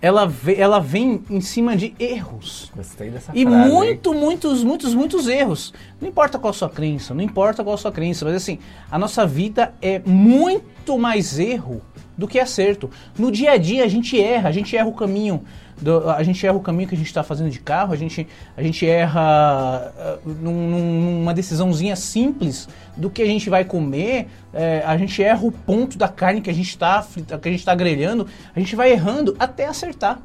ela, 0.02 0.28
ve- 0.28 0.56
ela 0.56 0.80
vem 0.80 1.24
em 1.30 1.42
cima 1.42 1.76
de 1.76 1.96
erros. 2.00 2.72
Gostei 2.76 3.10
dessa 3.10 3.32
E 3.34 3.44
frase. 3.44 3.58
hein? 3.68 3.74
muito, 3.74 4.14
muitos, 4.14 4.64
muitos, 4.64 4.94
muitos 4.94 5.28
erros. 5.28 5.74
Não 6.00 6.08
importa 6.08 6.38
qual 6.38 6.52
a 6.52 6.54
sua 6.54 6.70
crença, 6.70 7.14
não 7.14 7.22
importa 7.24 7.64
qual 7.64 7.74
a 7.74 7.78
sua 7.78 7.92
crença, 7.92 8.24
mas 8.26 8.36
assim, 8.36 8.60
a 8.92 9.00
nossa 9.00 9.26
vida 9.26 9.74
é 9.82 10.00
muito 10.06 10.98
mais 11.00 11.40
erro 11.40 11.82
do 12.16 12.28
que 12.28 12.40
acerto. 12.40 12.90
No 13.18 13.32
dia 13.32 13.52
a 13.52 13.58
dia 13.58 13.84
a 13.84 13.88
gente 13.88 14.20
erra, 14.22 14.50
a 14.50 14.52
gente 14.52 14.76
erra 14.78 14.88
o 14.88 14.94
caminho, 14.94 15.44
do- 15.82 16.10
a 16.10 16.22
gente 16.24 16.46
erra 16.46 16.56
o 16.58 16.60
caminho 16.62 16.88
que 16.90 16.96
a 16.96 16.98
gente 16.98 17.08
está 17.08 17.24
fazendo 17.24 17.50
de 17.50 17.60
carro, 17.60 17.94
a 17.94 17.96
gente, 17.96 18.28
a 18.56 18.64
gente 18.64 18.86
erra 18.88 19.22
ah, 19.22 20.18
num- 20.26 20.70
num- 20.70 21.20
numa 21.20 21.34
decisãozinha 21.34 21.96
simples 21.96 22.68
do 22.96 23.10
que 23.10 23.22
a 23.22 23.26
gente 23.26 23.50
vai 23.50 23.64
comer, 23.64 24.28
eh, 24.54 24.84
a 24.86 24.98
gente 24.98 25.22
erra 25.24 25.46
o 25.46 25.52
ponto 25.52 25.98
da 25.98 26.08
carne 26.08 26.42
que 26.42 26.50
a 26.50 26.54
gente 26.54 26.70
está 26.70 27.06
que 27.42 27.48
a 27.50 27.52
gente 27.52 27.64
tá 27.66 27.76
grelhando, 27.76 28.28
a 28.56 28.60
gente 28.60 28.76
vai 28.76 28.92
errando 28.92 29.36
até 29.40 29.66
acertar 29.68 30.20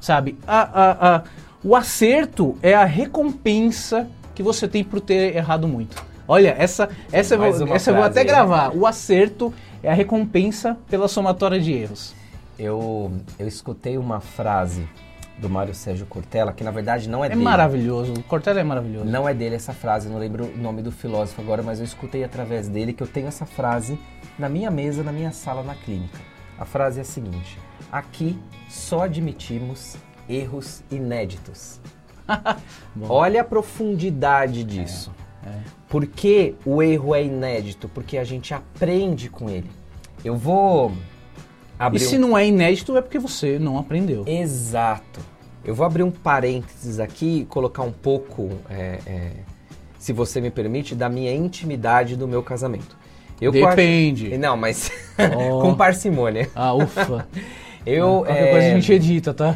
sabe? 0.00 0.36
A, 0.46 0.60
a, 0.62 1.16
a- 1.16 1.22
o 1.64 1.74
acerto 1.74 2.58
é 2.62 2.74
a 2.74 2.84
recompensa 2.84 4.06
que 4.34 4.42
você 4.42 4.68
tem 4.68 4.84
por 4.84 5.00
ter 5.00 5.34
errado 5.34 5.66
muito. 5.66 5.96
Olha, 6.28 6.54
essa, 6.58 6.88
essa, 7.10 7.34
eu 7.34 7.38
vou, 7.38 7.74
essa 7.74 7.90
eu 7.90 7.94
vou 7.94 8.04
até 8.04 8.20
aí. 8.20 8.26
gravar. 8.26 8.76
O 8.76 8.86
acerto 8.86 9.52
é 9.82 9.90
a 9.90 9.94
recompensa 9.94 10.76
pela 10.90 11.08
somatória 11.08 11.58
de 11.58 11.72
erros. 11.72 12.14
Eu, 12.58 13.12
eu 13.38 13.46
escutei 13.48 13.98
uma 13.98 14.20
frase 14.20 14.88
do 15.38 15.50
Mário 15.50 15.74
Sérgio 15.74 16.06
Cortella, 16.06 16.52
que 16.52 16.62
na 16.62 16.70
verdade 16.70 17.08
não 17.08 17.24
é, 17.24 17.26
É 17.26 17.30
dele. 17.30 17.42
maravilhoso. 17.42 18.12
O 18.12 18.22
Cortella 18.22 18.60
é 18.60 18.64
maravilhoso. 18.64 19.04
Não 19.06 19.28
é 19.28 19.34
dele 19.34 19.56
essa 19.56 19.72
frase, 19.72 20.08
não 20.08 20.18
lembro 20.18 20.44
o 20.46 20.56
nome 20.56 20.80
do 20.82 20.92
filósofo 20.92 21.40
agora, 21.40 21.62
mas 21.62 21.80
eu 21.80 21.84
escutei 21.84 22.22
através 22.22 22.68
dele 22.68 22.92
que 22.92 23.02
eu 23.02 23.06
tenho 23.08 23.26
essa 23.26 23.44
frase 23.44 23.98
na 24.38 24.48
minha 24.48 24.70
mesa, 24.70 25.02
na 25.02 25.10
minha 25.10 25.32
sala 25.32 25.62
na 25.62 25.74
clínica. 25.74 26.18
A 26.58 26.64
frase 26.64 26.98
é 27.00 27.02
a 27.02 27.04
seguinte: 27.04 27.58
Aqui 27.90 28.38
só 28.68 29.02
admitimos 29.02 29.96
erros 30.28 30.82
inéditos. 30.90 31.80
Olha 33.08 33.40
a 33.40 33.44
profundidade 33.44 34.62
disso. 34.64 35.12
Por 35.88 36.06
que 36.06 36.54
o 36.64 36.82
erro 36.82 37.14
é 37.14 37.24
inédito? 37.24 37.88
Porque 37.88 38.16
a 38.16 38.24
gente 38.24 38.54
aprende 38.54 39.28
com 39.28 39.50
ele. 39.50 39.70
Eu 40.24 40.36
vou 40.36 40.92
E 41.92 41.98
se 41.98 42.18
não 42.18 42.36
é 42.36 42.46
inédito, 42.46 42.96
é 42.96 43.02
porque 43.02 43.18
você 43.18 43.58
não 43.58 43.78
aprendeu. 43.78 44.24
Exato. 44.26 45.20
Eu 45.64 45.74
vou 45.74 45.86
abrir 45.86 46.02
um 46.02 46.10
parênteses 46.10 47.00
aqui 47.00 47.40
e 47.40 47.44
colocar 47.46 47.82
um 47.82 47.92
pouco, 47.92 48.50
é, 48.68 48.98
é, 49.06 49.30
se 49.98 50.12
você 50.12 50.40
me 50.40 50.50
permite, 50.50 50.94
da 50.94 51.08
minha 51.08 51.34
intimidade 51.34 52.16
do 52.16 52.28
meu 52.28 52.42
casamento. 52.42 52.96
Eu 53.40 53.50
Depende. 53.50 54.36
Não, 54.38 54.56
mas 54.56 54.90
Oh. 55.18 55.60
com 55.62 55.74
parcimônia. 55.74 56.50
Ah, 56.54 56.74
ufa. 56.74 57.26
Eu 57.86 58.22
Qualquer 58.24 58.48
é, 58.48 58.50
coisa 58.50 58.66
a 58.66 58.70
gente 58.70 58.92
edita, 58.94 59.34
tá? 59.34 59.54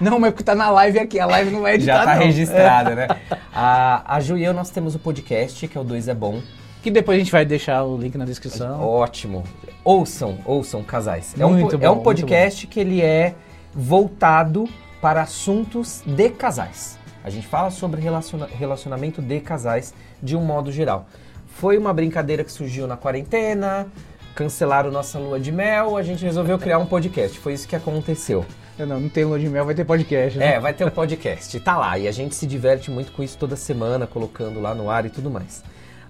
não, 0.00 0.20
mas 0.20 0.30
porque 0.30 0.44
tá 0.44 0.54
na 0.54 0.70
live 0.70 1.00
aqui. 1.00 1.18
A 1.18 1.26
live 1.26 1.50
não 1.50 1.62
vai 1.62 1.74
editar, 1.74 1.98
já 1.98 2.04
tá 2.04 2.14
não. 2.14 2.26
registrada, 2.26 2.94
né? 2.94 3.08
A, 3.52 4.14
a 4.14 4.20
Ju 4.20 4.38
e 4.38 4.44
eu, 4.44 4.54
nós 4.54 4.70
temos 4.70 4.94
o 4.94 5.00
podcast, 5.00 5.66
que 5.66 5.76
é 5.76 5.80
o 5.80 5.82
Dois 5.82 6.06
é 6.06 6.14
Bom. 6.14 6.40
Que 6.84 6.90
depois 6.90 7.16
a 7.16 7.18
gente 7.18 7.32
vai 7.32 7.46
deixar 7.46 7.82
o 7.82 7.96
link 7.96 8.14
na 8.18 8.26
descrição. 8.26 8.78
Ótimo. 8.78 9.42
Ouçam, 9.82 10.38
ouçam, 10.44 10.82
casais. 10.84 11.34
É 11.38 11.46
um, 11.46 11.54
Muito 11.54 11.70
po- 11.70 11.78
bom, 11.78 11.86
é 11.86 11.90
um 11.90 12.00
podcast 12.00 12.66
que 12.66 12.78
ele 12.78 13.00
é 13.00 13.34
voltado 13.74 14.68
para 15.00 15.22
assuntos 15.22 16.02
de 16.04 16.28
casais. 16.28 16.98
A 17.24 17.30
gente 17.30 17.46
fala 17.46 17.70
sobre 17.70 18.02
relaciona- 18.02 18.46
relacionamento 18.46 19.22
de 19.22 19.40
casais 19.40 19.94
de 20.22 20.36
um 20.36 20.44
modo 20.44 20.70
geral. 20.70 21.06
Foi 21.46 21.78
uma 21.78 21.90
brincadeira 21.92 22.44
que 22.44 22.52
surgiu 22.52 22.86
na 22.86 22.98
quarentena, 22.98 23.86
cancelaram 24.34 24.90
nossa 24.90 25.18
lua 25.18 25.40
de 25.40 25.50
mel, 25.50 25.96
a 25.96 26.02
gente 26.02 26.22
resolveu 26.22 26.58
criar 26.58 26.78
um 26.78 26.86
podcast. 26.86 27.38
Foi 27.38 27.54
isso 27.54 27.66
que 27.66 27.74
aconteceu. 27.74 28.44
Não, 28.78 29.00
não 29.00 29.08
tem 29.08 29.24
lua 29.24 29.38
de 29.38 29.48
mel, 29.48 29.64
vai 29.64 29.74
ter 29.74 29.84
podcast, 29.86 30.38
né? 30.38 30.54
É, 30.56 30.60
vai 30.60 30.74
ter 30.74 30.84
um 30.84 30.90
podcast. 30.90 31.58
Tá 31.60 31.78
lá. 31.78 31.98
E 31.98 32.06
a 32.06 32.12
gente 32.12 32.34
se 32.34 32.46
diverte 32.46 32.90
muito 32.90 33.10
com 33.12 33.22
isso 33.22 33.38
toda 33.38 33.56
semana, 33.56 34.06
colocando 34.06 34.60
lá 34.60 34.74
no 34.74 34.90
ar 34.90 35.06
e 35.06 35.08
tudo 35.08 35.30
mais. 35.30 35.62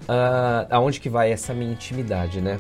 Ah, 0.09 0.67
aonde 0.71 1.01
que 1.01 1.09
vai 1.09 1.33
essa 1.33 1.55
minha 1.55 1.73
intimidade, 1.73 2.41
né? 2.41 2.59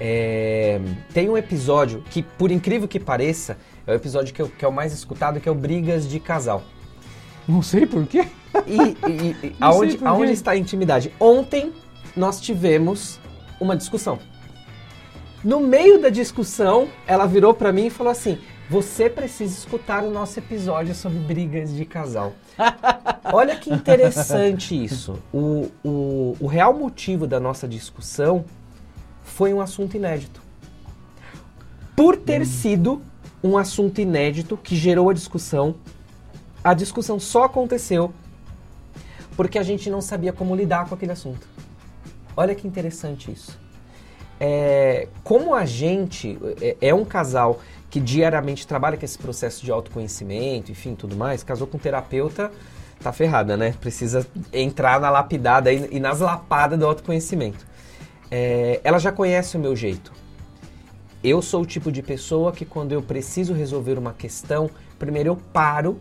É, 0.00 0.80
tem 1.12 1.28
um 1.30 1.36
episódio 1.38 2.02
que, 2.10 2.22
por 2.22 2.50
incrível 2.50 2.88
que 2.88 2.98
pareça, 2.98 3.56
é 3.86 3.92
o 3.92 3.94
episódio 3.94 4.34
que, 4.34 4.42
eu- 4.42 4.48
que 4.48 4.64
é 4.64 4.68
o 4.68 4.72
mais 4.72 4.92
escutado, 4.92 5.40
que 5.40 5.48
é 5.48 5.52
o 5.52 5.54
Brigas 5.54 6.08
de 6.08 6.18
Casal. 6.18 6.62
Não 7.46 7.62
sei 7.62 7.86
por 7.86 8.04
quê. 8.06 8.26
E, 8.66 9.10
e- 9.10 9.36
e- 9.46 9.56
aonde, 9.60 9.96
por 9.98 10.08
aonde 10.08 10.32
está 10.32 10.50
a 10.52 10.56
intimidade? 10.56 11.12
Ontem 11.20 11.72
nós 12.16 12.40
tivemos 12.40 13.20
uma 13.60 13.76
discussão. 13.76 14.18
No 15.44 15.60
meio 15.60 16.00
da 16.00 16.08
discussão, 16.08 16.88
ela 17.06 17.26
virou 17.26 17.52
pra 17.54 17.70
mim 17.72 17.86
e 17.86 17.90
falou 17.90 18.10
assim: 18.10 18.38
Você 18.68 19.10
precisa 19.10 19.52
escutar 19.58 20.02
o 20.02 20.10
nosso 20.10 20.38
episódio 20.38 20.94
sobre 20.94 21.18
brigas 21.18 21.74
de 21.74 21.84
casal. 21.84 22.32
Olha 23.30 23.56
que 23.56 23.72
interessante 23.72 24.82
isso. 24.82 25.18
O, 25.32 25.70
o, 25.84 26.36
o 26.40 26.46
real 26.46 26.72
motivo 26.72 27.26
da 27.26 27.38
nossa 27.38 27.68
discussão 27.68 28.44
foi 29.22 29.52
um 29.52 29.60
assunto 29.60 29.96
inédito. 29.96 30.42
Por 31.94 32.16
ter 32.16 32.46
sido 32.46 33.02
um 33.42 33.58
assunto 33.58 34.00
inédito 34.00 34.56
que 34.56 34.74
gerou 34.74 35.10
a 35.10 35.12
discussão, 35.12 35.74
a 36.62 36.72
discussão 36.72 37.20
só 37.20 37.44
aconteceu 37.44 38.14
porque 39.36 39.58
a 39.58 39.62
gente 39.62 39.90
não 39.90 40.00
sabia 40.00 40.32
como 40.32 40.56
lidar 40.56 40.88
com 40.88 40.94
aquele 40.94 41.12
assunto. 41.12 41.46
Olha 42.36 42.54
que 42.54 42.66
interessante 42.66 43.30
isso. 43.30 43.58
É, 44.40 45.08
como 45.22 45.54
a 45.54 45.64
gente 45.64 46.38
é, 46.60 46.76
é 46.80 46.94
um 46.94 47.04
casal 47.04 47.60
que 47.94 48.00
diariamente 48.00 48.66
trabalha 48.66 48.96
com 48.96 49.04
esse 49.04 49.16
processo 49.16 49.64
de 49.64 49.70
autoconhecimento, 49.70 50.72
enfim, 50.72 50.96
tudo 50.96 51.14
mais, 51.14 51.44
casou 51.44 51.64
com 51.64 51.76
um 51.76 51.80
terapeuta, 51.80 52.50
tá 53.00 53.12
ferrada, 53.12 53.56
né? 53.56 53.72
Precisa 53.80 54.26
entrar 54.52 54.98
na 54.98 55.08
lapidada 55.10 55.72
e, 55.72 55.88
e 55.92 56.00
nas 56.00 56.18
lapadas 56.18 56.76
do 56.76 56.84
autoconhecimento. 56.84 57.64
É, 58.28 58.80
ela 58.82 58.98
já 58.98 59.12
conhece 59.12 59.56
o 59.56 59.60
meu 59.60 59.76
jeito. 59.76 60.12
Eu 61.22 61.40
sou 61.40 61.62
o 61.62 61.64
tipo 61.64 61.92
de 61.92 62.02
pessoa 62.02 62.50
que 62.50 62.64
quando 62.64 62.90
eu 62.90 63.00
preciso 63.00 63.54
resolver 63.54 63.96
uma 63.96 64.12
questão, 64.12 64.68
primeiro 64.98 65.28
eu 65.28 65.36
paro 65.36 66.00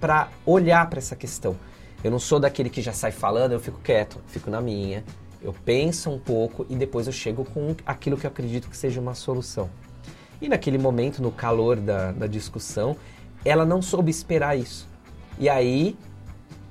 para 0.00 0.30
olhar 0.46 0.88
para 0.88 0.98
essa 0.98 1.14
questão. 1.14 1.56
Eu 2.02 2.10
não 2.10 2.18
sou 2.18 2.40
daquele 2.40 2.70
que 2.70 2.80
já 2.80 2.94
sai 2.94 3.12
falando, 3.12 3.52
eu 3.52 3.60
fico 3.60 3.78
quieto, 3.80 4.18
fico 4.28 4.50
na 4.50 4.62
minha. 4.62 5.04
Eu 5.42 5.54
penso 5.62 6.08
um 6.08 6.18
pouco 6.18 6.64
e 6.70 6.74
depois 6.74 7.06
eu 7.06 7.12
chego 7.12 7.44
com 7.44 7.76
aquilo 7.84 8.16
que 8.16 8.24
eu 8.24 8.30
acredito 8.30 8.70
que 8.70 8.76
seja 8.78 8.98
uma 8.98 9.12
solução. 9.12 9.68
E 10.40 10.48
naquele 10.48 10.78
momento, 10.78 11.22
no 11.22 11.30
calor 11.30 11.76
da, 11.76 12.12
da 12.12 12.26
discussão, 12.26 12.96
ela 13.44 13.64
não 13.64 13.80
soube 13.80 14.10
esperar 14.10 14.58
isso. 14.58 14.88
E 15.38 15.48
aí 15.48 15.96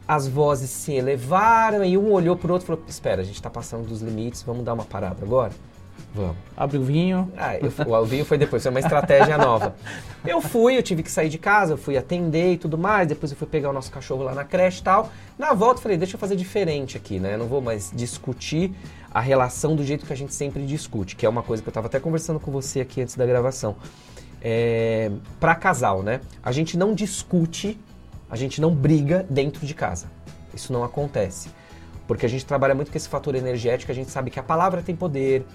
as 0.07 0.28
vozes 0.28 0.70
se 0.70 0.93
elevaram 0.93 1.84
e 1.84 1.97
um 1.97 2.11
olhou 2.11 2.36
pro 2.36 2.53
outro 2.53 2.66
e 2.66 2.68
falou: 2.68 2.84
Espera, 2.88 3.22
a 3.22 3.26
gente 3.26 3.36
está 3.36 3.49
passando 3.49 3.88
dos 3.88 4.01
limites, 4.01 4.43
vamos 4.43 4.63
dar 4.63 4.74
uma 4.74 4.86
parada 4.86 5.24
agora? 5.24 5.51
Vamos. 6.14 6.38
Abre 6.56 6.78
o 6.78 6.84
vinho. 6.84 7.32
Ah, 7.38 7.58
eu, 7.58 7.70
o 8.02 8.06
vinho 8.06 8.24
foi 8.24 8.38
depois, 8.38 8.64
foi 8.64 8.72
uma 8.72 8.80
estratégia 8.80 9.38
nova. 9.38 9.76
Eu 10.26 10.41
fui, 10.41 10.76
eu 10.76 10.82
tive 10.82 11.04
que 11.04 11.12
sair 11.12 11.30
de 11.30 11.38
casa, 11.38 11.74
eu 11.74 11.78
fui 11.78 11.96
atender 11.96 12.54
e 12.54 12.58
tudo 12.58 12.80
mais, 12.80 13.08
depois 13.08 13.32
eu 13.32 13.38
fui 13.38 13.46
pegar 13.46 13.70
o 13.70 13.74
nosso 13.74 13.91
cachorro 13.91 14.24
lá 14.24 14.34
na 14.34 14.43
creche 14.43 14.82
e 14.82 14.84
tal. 14.84 15.12
Na 15.38 15.54
volta 15.54 15.78
eu 15.78 15.84
falei, 15.84 16.00
deixa 16.00 16.16
eu 16.16 16.20
fazer 16.20 16.36
diferente 16.36 16.98
aqui, 16.98 17.20
né? 17.20 17.36
Eu 17.36 17.38
não 17.38 17.46
vou 17.46 17.62
mais 17.62 17.91
discutir 17.93 18.74
a 19.14 19.20
relação 19.20 19.76
do 19.76 19.84
jeito 19.84 20.04
que 20.04 20.12
a 20.12 20.16
gente 20.16 20.34
sempre 20.34 20.66
discute, 20.66 21.16
que 21.16 21.28
é 21.28 21.30
uma 21.30 21.43
coisa 21.43 21.62
que 21.62 21.70
eu 21.70 21.72
estava 21.72 21.86
até 21.86 22.00
conversando 22.00 22.39
com 22.39 22.52
você 22.52 22.82
aqui 22.82 23.02
antes 23.04 23.16
da 23.16 23.24
gravação. 23.24 23.76
É, 24.41 25.12
para 25.39 25.54
casal, 25.54 26.02
né? 26.02 26.22
A 26.41 26.52
gente 26.52 26.76
não 26.76 26.96
discute, 26.96 27.80
a 28.28 28.36
gente 28.36 28.60
não 28.60 28.74
briga 28.74 29.28
dentro 29.30 29.64
de 29.64 29.76
casa. 29.76 30.08
Isso 30.56 30.74
não 30.74 30.84
acontece. 30.84 31.50
Porque 32.08 32.26
a 32.26 32.30
gente 32.30 32.48
trabalha 32.48 32.74
muito 32.74 32.91
com 32.91 32.98
esse 32.98 33.08
fator 33.08 33.36
energético, 33.36 33.91
a 33.91 33.96
gente 33.96 34.10
sabe 34.10 34.32
que 34.32 34.39
a 34.39 34.43
palavra 34.43 34.82
tem 34.82 34.96
poder, 34.96 35.46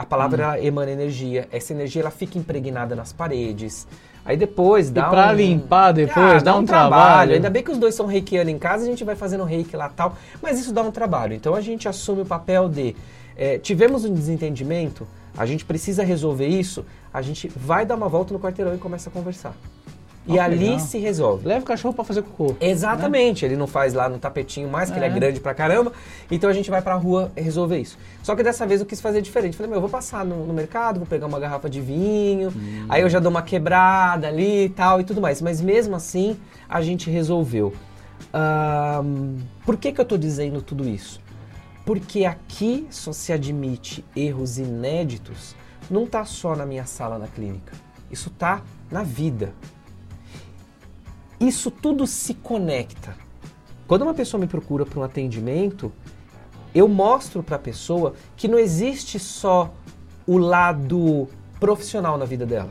a 0.00 0.04
palavra 0.06 0.42
ela 0.42 0.64
emana 0.64 0.90
energia, 0.90 1.46
essa 1.52 1.74
energia 1.74 2.00
ela 2.00 2.10
fica 2.10 2.38
impregnada 2.38 2.96
nas 2.96 3.12
paredes. 3.12 3.86
Aí 4.24 4.34
depois 4.34 4.88
E 4.88 4.92
dá 4.92 5.10
pra 5.10 5.28
um... 5.28 5.34
limpar 5.34 5.92
depois, 5.92 6.40
Ah, 6.40 6.44
dá 6.44 6.56
um 6.56 6.64
trabalho. 6.64 7.34
Ainda 7.34 7.50
bem 7.50 7.62
que 7.62 7.70
os 7.70 7.76
dois 7.76 7.94
são 7.94 8.06
reikianos 8.06 8.50
em 8.50 8.58
casa, 8.58 8.84
a 8.84 8.86
gente 8.86 9.04
vai 9.04 9.14
fazendo 9.14 9.44
reiki 9.44 9.76
lá 9.76 9.90
tal, 9.90 10.16
mas 10.40 10.58
isso 10.58 10.72
dá 10.72 10.80
um 10.80 10.90
trabalho. 10.90 11.34
Então 11.34 11.54
a 11.54 11.60
gente 11.60 11.86
assume 11.86 12.22
o 12.22 12.24
papel 12.24 12.66
de 12.66 12.96
é, 13.36 13.58
tivemos 13.58 14.06
um 14.06 14.14
desentendimento, 14.14 15.06
a 15.36 15.44
gente 15.44 15.66
precisa 15.66 16.02
resolver 16.02 16.48
isso, 16.48 16.82
a 17.12 17.20
gente 17.20 17.46
vai 17.54 17.84
dar 17.84 17.94
uma 17.94 18.08
volta 18.08 18.32
no 18.32 18.40
quarteirão 18.40 18.74
e 18.74 18.78
começa 18.78 19.10
a 19.10 19.12
conversar. 19.12 19.52
E 20.34 20.38
ali 20.38 20.58
legal. 20.58 20.78
se 20.78 20.98
resolve. 20.98 21.46
Leva 21.46 21.60
o 21.60 21.64
cachorro 21.66 21.94
pra 21.94 22.04
fazer 22.04 22.22
cocô. 22.22 22.54
Exatamente, 22.60 23.44
ele 23.44 23.56
não 23.56 23.66
faz 23.66 23.92
lá 23.94 24.08
no 24.08 24.18
tapetinho 24.18 24.68
mais, 24.68 24.90
que 24.90 24.96
ele 24.98 25.04
é 25.04 25.08
É. 25.08 25.12
grande 25.12 25.40
pra 25.40 25.52
caramba, 25.54 25.92
então 26.30 26.48
a 26.48 26.52
gente 26.52 26.70
vai 26.70 26.80
pra 26.82 26.94
rua 26.94 27.30
resolver 27.36 27.78
isso. 27.78 27.98
Só 28.22 28.34
que 28.36 28.42
dessa 28.42 28.66
vez 28.66 28.80
eu 28.80 28.86
quis 28.86 29.00
fazer 29.00 29.20
diferente. 29.22 29.56
Falei, 29.56 29.68
meu, 29.70 29.76
eu 29.78 29.80
vou 29.80 29.90
passar 29.90 30.24
no, 30.24 30.46
no 30.46 30.52
mercado, 30.52 30.98
vou 30.98 31.06
pegar 31.06 31.26
uma 31.26 31.38
garrafa 31.40 31.68
de 31.68 31.80
vinho, 31.80 32.52
aí 32.88 33.02
eu 33.02 33.08
já 33.08 33.18
dou 33.18 33.30
uma 33.30 33.42
quebrada 33.42 34.28
ali 34.28 34.64
e 34.66 34.68
tal 34.68 35.00
e 35.00 35.04
tudo 35.04 35.20
mais. 35.20 35.40
Mas 35.42 35.60
mesmo 35.60 35.96
assim, 35.96 36.36
a 36.68 36.80
gente 36.82 37.10
resolveu. 37.10 37.72
Ahn, 38.32 39.36
por 39.64 39.76
que, 39.76 39.92
que 39.92 40.00
eu 40.00 40.04
tô 40.04 40.16
dizendo 40.16 40.62
tudo 40.62 40.88
isso? 40.88 41.20
Porque 41.84 42.24
aqui 42.24 42.86
só 42.90 43.12
se 43.12 43.32
admite 43.32 44.04
erros 44.14 44.58
inéditos, 44.58 45.56
não 45.90 46.06
tá 46.06 46.24
só 46.24 46.54
na 46.54 46.64
minha 46.64 46.84
sala 46.86 47.18
na 47.18 47.26
clínica. 47.26 47.72
isso 48.10 48.28
está 48.28 48.62
na 48.90 49.02
vida. 49.02 49.52
Isso 51.40 51.70
tudo 51.70 52.06
se 52.06 52.34
conecta. 52.34 53.16
Quando 53.88 54.02
uma 54.02 54.12
pessoa 54.12 54.38
me 54.38 54.46
procura 54.46 54.84
para 54.84 55.00
um 55.00 55.02
atendimento, 55.02 55.90
eu 56.74 56.86
mostro 56.86 57.42
para 57.42 57.56
a 57.56 57.58
pessoa 57.58 58.14
que 58.36 58.46
não 58.46 58.58
existe 58.58 59.18
só 59.18 59.72
o 60.26 60.36
lado 60.36 61.26
profissional 61.58 62.18
na 62.18 62.26
vida 62.26 62.44
dela. 62.44 62.70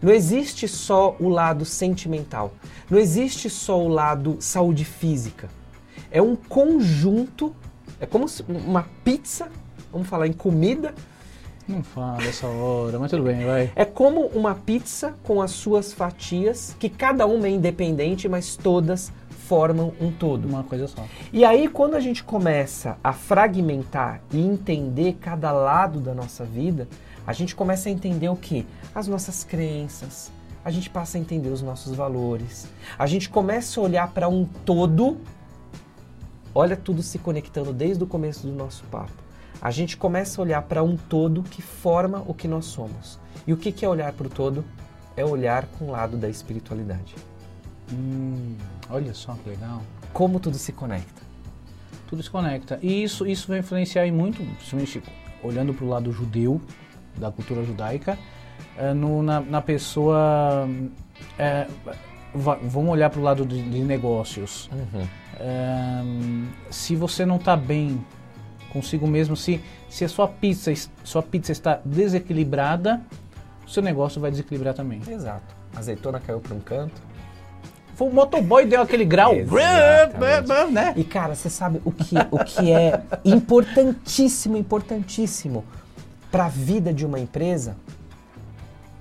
Não 0.00 0.12
existe 0.12 0.68
só 0.68 1.16
o 1.18 1.28
lado 1.28 1.64
sentimental. 1.64 2.52
Não 2.88 2.98
existe 2.98 3.50
só 3.50 3.82
o 3.82 3.88
lado 3.88 4.36
saúde 4.38 4.84
física. 4.84 5.48
É 6.08 6.22
um 6.22 6.36
conjunto, 6.36 7.54
é 7.98 8.06
como 8.06 8.26
uma 8.48 8.86
pizza, 9.04 9.50
vamos 9.92 10.06
falar 10.06 10.28
em 10.28 10.32
comida, 10.32 10.94
não 11.68 11.82
fala 11.82 12.16
dessa 12.16 12.46
hora, 12.46 12.98
mas 12.98 13.10
tudo 13.10 13.24
bem, 13.24 13.44
vai. 13.44 13.70
É 13.76 13.84
como 13.84 14.26
uma 14.28 14.54
pizza 14.54 15.14
com 15.22 15.42
as 15.42 15.50
suas 15.50 15.92
fatias, 15.92 16.74
que 16.78 16.88
cada 16.88 17.26
uma 17.26 17.46
é 17.46 17.50
independente, 17.50 18.26
mas 18.28 18.56
todas 18.56 19.12
formam 19.28 19.92
um 20.00 20.10
todo. 20.10 20.48
Uma 20.48 20.64
coisa 20.64 20.88
só. 20.88 21.04
E 21.32 21.44
aí, 21.44 21.68
quando 21.68 21.94
a 21.94 22.00
gente 22.00 22.24
começa 22.24 22.96
a 23.04 23.12
fragmentar 23.12 24.22
e 24.32 24.40
entender 24.40 25.18
cada 25.20 25.52
lado 25.52 26.00
da 26.00 26.14
nossa 26.14 26.44
vida, 26.44 26.88
a 27.26 27.32
gente 27.34 27.54
começa 27.54 27.88
a 27.90 27.92
entender 27.92 28.30
o 28.30 28.36
que? 28.36 28.66
As 28.94 29.06
nossas 29.06 29.44
crenças, 29.44 30.32
a 30.64 30.70
gente 30.70 30.88
passa 30.88 31.18
a 31.18 31.20
entender 31.20 31.50
os 31.50 31.60
nossos 31.60 31.94
valores, 31.94 32.66
a 32.98 33.06
gente 33.06 33.28
começa 33.28 33.78
a 33.78 33.82
olhar 33.82 34.08
para 34.08 34.28
um 34.28 34.46
todo. 34.64 35.18
Olha 36.54 36.76
tudo 36.76 37.02
se 37.02 37.18
conectando 37.18 37.72
desde 37.72 38.02
o 38.02 38.06
começo 38.06 38.46
do 38.46 38.52
nosso 38.52 38.84
papo 38.84 39.27
a 39.60 39.70
gente 39.70 39.96
começa 39.96 40.40
a 40.40 40.44
olhar 40.44 40.62
para 40.62 40.82
um 40.82 40.96
todo 40.96 41.42
que 41.42 41.60
forma 41.60 42.22
o 42.26 42.34
que 42.34 42.46
nós 42.46 42.66
somos. 42.66 43.18
E 43.46 43.52
o 43.52 43.56
que 43.56 43.84
é 43.84 43.88
olhar 43.88 44.12
para 44.12 44.26
o 44.26 44.30
todo? 44.30 44.64
É 45.16 45.24
olhar 45.24 45.66
com 45.66 45.86
o 45.86 45.90
lado 45.90 46.16
da 46.16 46.28
espiritualidade. 46.28 47.14
Hum, 47.92 48.56
olha 48.88 49.12
só 49.14 49.34
que 49.34 49.50
legal. 49.50 49.82
Como 50.12 50.38
tudo 50.38 50.56
se 50.56 50.72
conecta. 50.72 51.22
Tudo 52.06 52.22
se 52.22 52.30
conecta. 52.30 52.78
E 52.82 53.02
isso, 53.02 53.26
isso 53.26 53.48
vai 53.48 53.58
influenciar 53.58 54.06
em 54.06 54.12
muito, 54.12 54.42
principalmente 54.56 55.02
olhando 55.42 55.74
para 55.74 55.84
o 55.84 55.88
lado 55.88 56.12
judeu, 56.12 56.60
da 57.16 57.30
cultura 57.30 57.64
judaica, 57.64 58.18
é, 58.76 58.92
no, 58.94 59.22
na, 59.22 59.40
na, 59.40 59.60
pessoa. 59.60 60.68
É, 61.38 61.66
vamos 62.34 62.90
olhar 62.90 63.10
para 63.10 63.20
o 63.20 63.22
lado 63.22 63.44
de, 63.44 63.60
de 63.62 63.80
negócios. 63.80 64.70
Uhum. 64.72 65.06
É, 65.40 66.02
se 66.70 66.94
você 66.94 67.26
não 67.26 67.36
está 67.36 67.56
bem 67.56 68.04
consigo 68.72 69.06
mesmo. 69.06 69.36
Se, 69.36 69.60
se 69.88 70.04
a 70.04 70.08
sua 70.08 70.28
pizza, 70.28 70.72
sua 71.04 71.22
pizza 71.22 71.52
está 71.52 71.80
desequilibrada, 71.84 73.00
o 73.66 73.70
seu 73.70 73.82
negócio 73.82 74.20
vai 74.20 74.30
desequilibrar 74.30 74.74
também. 74.74 75.00
Exato. 75.06 75.54
A 75.74 75.78
azeitona 75.78 76.20
caiu 76.20 76.40
para 76.40 76.54
um 76.54 76.60
canto. 76.60 77.08
Foi 77.94 78.08
o 78.08 78.12
motoboy 78.12 78.64
deu 78.64 78.80
aquele 78.80 79.04
grau. 79.04 79.34
né? 80.70 80.94
E 80.96 81.02
cara, 81.02 81.34
você 81.34 81.50
sabe 81.50 81.80
o 81.84 81.90
que, 81.90 82.14
o 82.30 82.44
que 82.44 82.70
é 82.70 83.02
importantíssimo, 83.24 84.56
importantíssimo 84.56 85.64
para 86.30 86.46
a 86.46 86.48
vida 86.48 86.92
de 86.92 87.04
uma 87.04 87.18
empresa? 87.18 87.76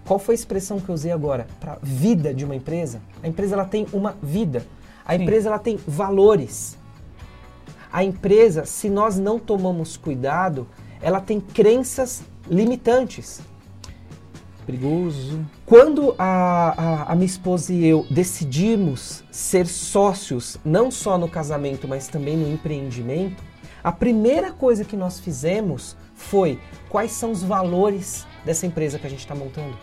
Qual 0.04 0.18
foi 0.18 0.34
a 0.34 0.38
expressão 0.38 0.80
que 0.80 0.90
eu 0.90 0.96
usei 0.96 1.12
agora? 1.12 1.46
Para 1.60 1.78
vida 1.84 2.34
de 2.34 2.44
uma 2.44 2.56
empresa? 2.56 3.02
A 3.22 3.28
empresa 3.28 3.56
ela 3.56 3.66
tem 3.66 3.86
uma 3.94 4.16
vida. 4.24 4.66
A 5.06 5.16
Sim. 5.16 5.22
empresa 5.22 5.50
ela 5.50 5.60
tem 5.60 5.78
valores. 5.86 6.78
A 7.92 8.04
empresa, 8.04 8.66
se 8.66 8.90
nós 8.90 9.18
não 9.18 9.40
tomamos 9.40 9.98
cuidado, 9.98 10.68
ela 11.02 11.22
tem 11.22 11.40
crenças 11.40 12.24
limitantes. 12.50 13.42
Perigoso. 14.66 15.46
Quando 15.66 16.14
a, 16.18 17.06
a, 17.06 17.12
a, 17.14 17.16
minha 17.16 17.26
esposa 17.26 17.74
e 17.74 17.86
eu 17.86 18.06
decidimos 18.12 19.24
ser 19.32 19.66
sócios, 19.66 20.58
não 20.66 20.92
só 20.92 21.18
no 21.18 21.30
casamento, 21.30 21.88
mas 21.88 22.10
também 22.10 22.36
no 22.36 22.52
empreendimento, 22.52 23.42
a 23.82 23.92
primeira 23.94 24.52
coisa 24.52 24.84
que 24.84 24.98
nós 24.98 25.22
fizemos 25.22 25.96
foi 26.14 26.60
quais 26.90 27.14
são 27.14 27.32
os 27.32 27.42
valores 27.42 28.28
dessa 28.44 28.66
empresa 28.66 29.00
que 29.00 29.08
a 29.08 29.10
gente 29.10 29.20
está 29.20 29.34
montando. 29.34 29.78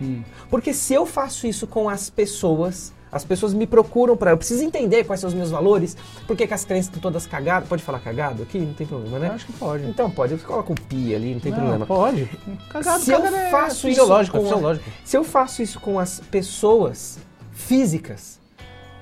Hum. 0.00 0.22
Porque 0.48 0.72
se 0.72 0.94
eu 0.94 1.04
faço 1.04 1.46
isso 1.46 1.66
com 1.66 1.88
as 1.88 2.08
pessoas, 2.08 2.94
as 3.10 3.24
pessoas 3.24 3.54
me 3.54 3.66
procuram 3.66 4.16
para. 4.16 4.32
Eu 4.32 4.36
preciso 4.36 4.64
entender 4.64 5.04
quais 5.04 5.20
são 5.20 5.28
os 5.28 5.34
meus 5.34 5.50
valores, 5.50 5.96
por 6.26 6.36
que 6.36 6.44
as 6.52 6.64
crenças 6.64 6.86
estão 6.86 7.00
todas 7.00 7.26
cagadas. 7.26 7.68
Pode 7.68 7.82
falar 7.82 8.00
cagado 8.00 8.42
aqui? 8.42 8.58
Não 8.58 8.74
tem 8.74 8.86
problema, 8.86 9.18
né? 9.18 9.28
Eu 9.28 9.32
acho 9.32 9.46
que 9.46 9.52
pode. 9.52 9.84
Então 9.84 10.10
pode. 10.10 10.32
Eu 10.32 10.38
coloco 10.38 10.72
o 10.72 10.80
pi 10.80 11.14
ali, 11.14 11.34
não 11.34 11.40
tem 11.40 11.52
não, 11.52 11.58
problema. 11.58 11.86
Pode. 11.86 12.26
Cagado, 12.70 13.04
se 13.04 13.10
cagado 13.10 13.36
eu 13.36 13.40
é 13.40 13.50
faço 13.50 13.86
é 13.86 13.90
isso 13.90 14.06
com 14.30 14.68
a, 14.68 14.78
Se 15.04 15.16
eu 15.16 15.24
faço 15.24 15.62
isso 15.62 15.80
com 15.80 15.98
as 15.98 16.20
pessoas 16.20 17.18
físicas, 17.52 18.40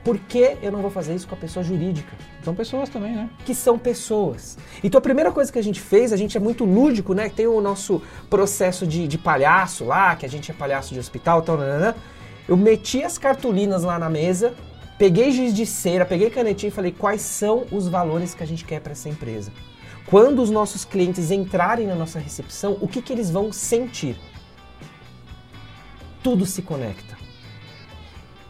por 0.05 0.19
que 0.19 0.59
eu 0.63 0.71
não 0.71 0.83
vou 0.83 0.91
fazer 0.91 1.15
isso 1.15 1.27
com 1.27 1.35
a 1.35 1.39
pessoa 1.39 1.65
jurídica? 1.65 2.13
São 2.45 2.55
pessoas 2.55 2.91
também, 2.91 3.13
né? 3.17 3.31
Que 3.47 3.55
são 3.55 3.79
pessoas. 3.79 4.59
Então 4.83 4.99
a 4.99 5.03
primeira 5.03 5.33
coisa 5.33 5.51
que 5.51 5.59
a 5.59 5.63
gente 5.63 5.81
fez, 5.81 6.13
a 6.13 6.17
gente 6.17 6.37
é 6.37 6.41
muito 6.41 6.63
lúdico, 6.63 7.15
né? 7.15 7.31
Tem 7.31 7.47
o 7.47 7.59
nosso 7.59 8.03
processo 8.29 8.87
de, 8.87 9.09
de 9.09 9.17
palhaço 9.17 9.83
lá, 9.87 10.15
que 10.15 10.27
a 10.27 10.29
gente 10.29 10.51
é 10.51 10.55
palhaço 10.55 10.93
de 10.93 11.01
hospital 11.01 11.41
tal, 11.41 11.57
né. 11.57 11.95
Eu 12.47 12.57
meti 12.57 13.03
as 13.03 13.17
cartolinas 13.17 13.83
lá 13.83 13.99
na 13.99 14.11
mesa, 14.11 14.55
peguei 14.99 15.31
giz 15.31 15.55
de 15.55 15.65
cera, 15.65 16.05
peguei 16.05 16.29
canetinha 16.29 16.69
e 16.69 16.73
falei 16.73 16.93
quais 16.93 17.23
são 17.23 17.67
os 17.71 17.89
valores 17.89 18.35
que 18.35 18.43
a 18.43 18.47
gente 18.47 18.65
quer 18.65 18.81
para 18.81 18.93
essa 18.93 19.09
empresa. 19.09 19.51
Quando 20.07 20.43
os 20.43 20.51
nossos 20.51 20.85
clientes 20.85 21.31
entrarem 21.31 21.87
na 21.87 21.95
nossa 21.95 22.19
recepção, 22.19 22.77
o 22.81 22.87
que, 22.87 23.01
que 23.01 23.13
eles 23.13 23.31
vão 23.31 23.51
sentir? 23.51 24.17
Tudo 26.23 26.45
se 26.45 26.61
conecta. 26.61 27.17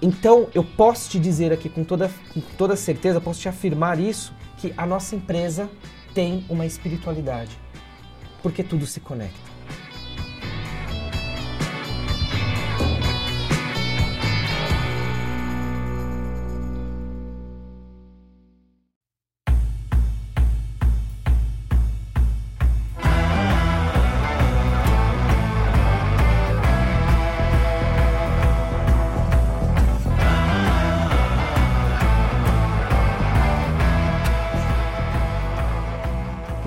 Então, 0.03 0.49
eu 0.53 0.64
posso 0.64 1.09
te 1.09 1.18
dizer 1.18 1.53
aqui 1.53 1.68
com 1.68 1.84
toda, 1.84 2.11
com 2.32 2.40
toda 2.59 2.74
certeza, 2.74 3.20
posso 3.20 3.40
te 3.40 3.49
afirmar 3.49 3.99
isso, 3.99 4.34
que 4.59 4.74
a 4.76 4.84
nossa 4.84 5.14
empresa 5.14 5.70
tem 6.12 6.45
uma 6.49 6.66
espiritualidade. 6.66 7.57
Porque 8.42 8.62
tudo 8.62 8.86
se 8.86 9.01
conecta. 9.01 9.53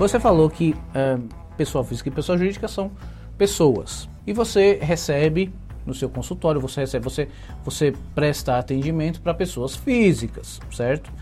Você 0.08 0.18
falou 0.18 0.48
que 0.48 0.74
é, 0.94 1.18
pessoa 1.54 1.84
física 1.84 2.08
e 2.08 2.12
pessoa 2.12 2.38
jurídica 2.38 2.66
são 2.66 2.90
pessoas. 3.36 4.08
E 4.26 4.32
você 4.32 4.78
recebe 4.80 5.52
no 5.84 5.92
seu 5.92 6.08
consultório, 6.08 6.58
você 6.58 6.80
recebe, 6.80 7.04
você, 7.04 7.28
você 7.62 7.92
presta 8.14 8.56
atendimento 8.56 9.20
para 9.20 9.34
pessoas 9.34 9.76
físicas, 9.76 10.60
certo? 10.72 11.12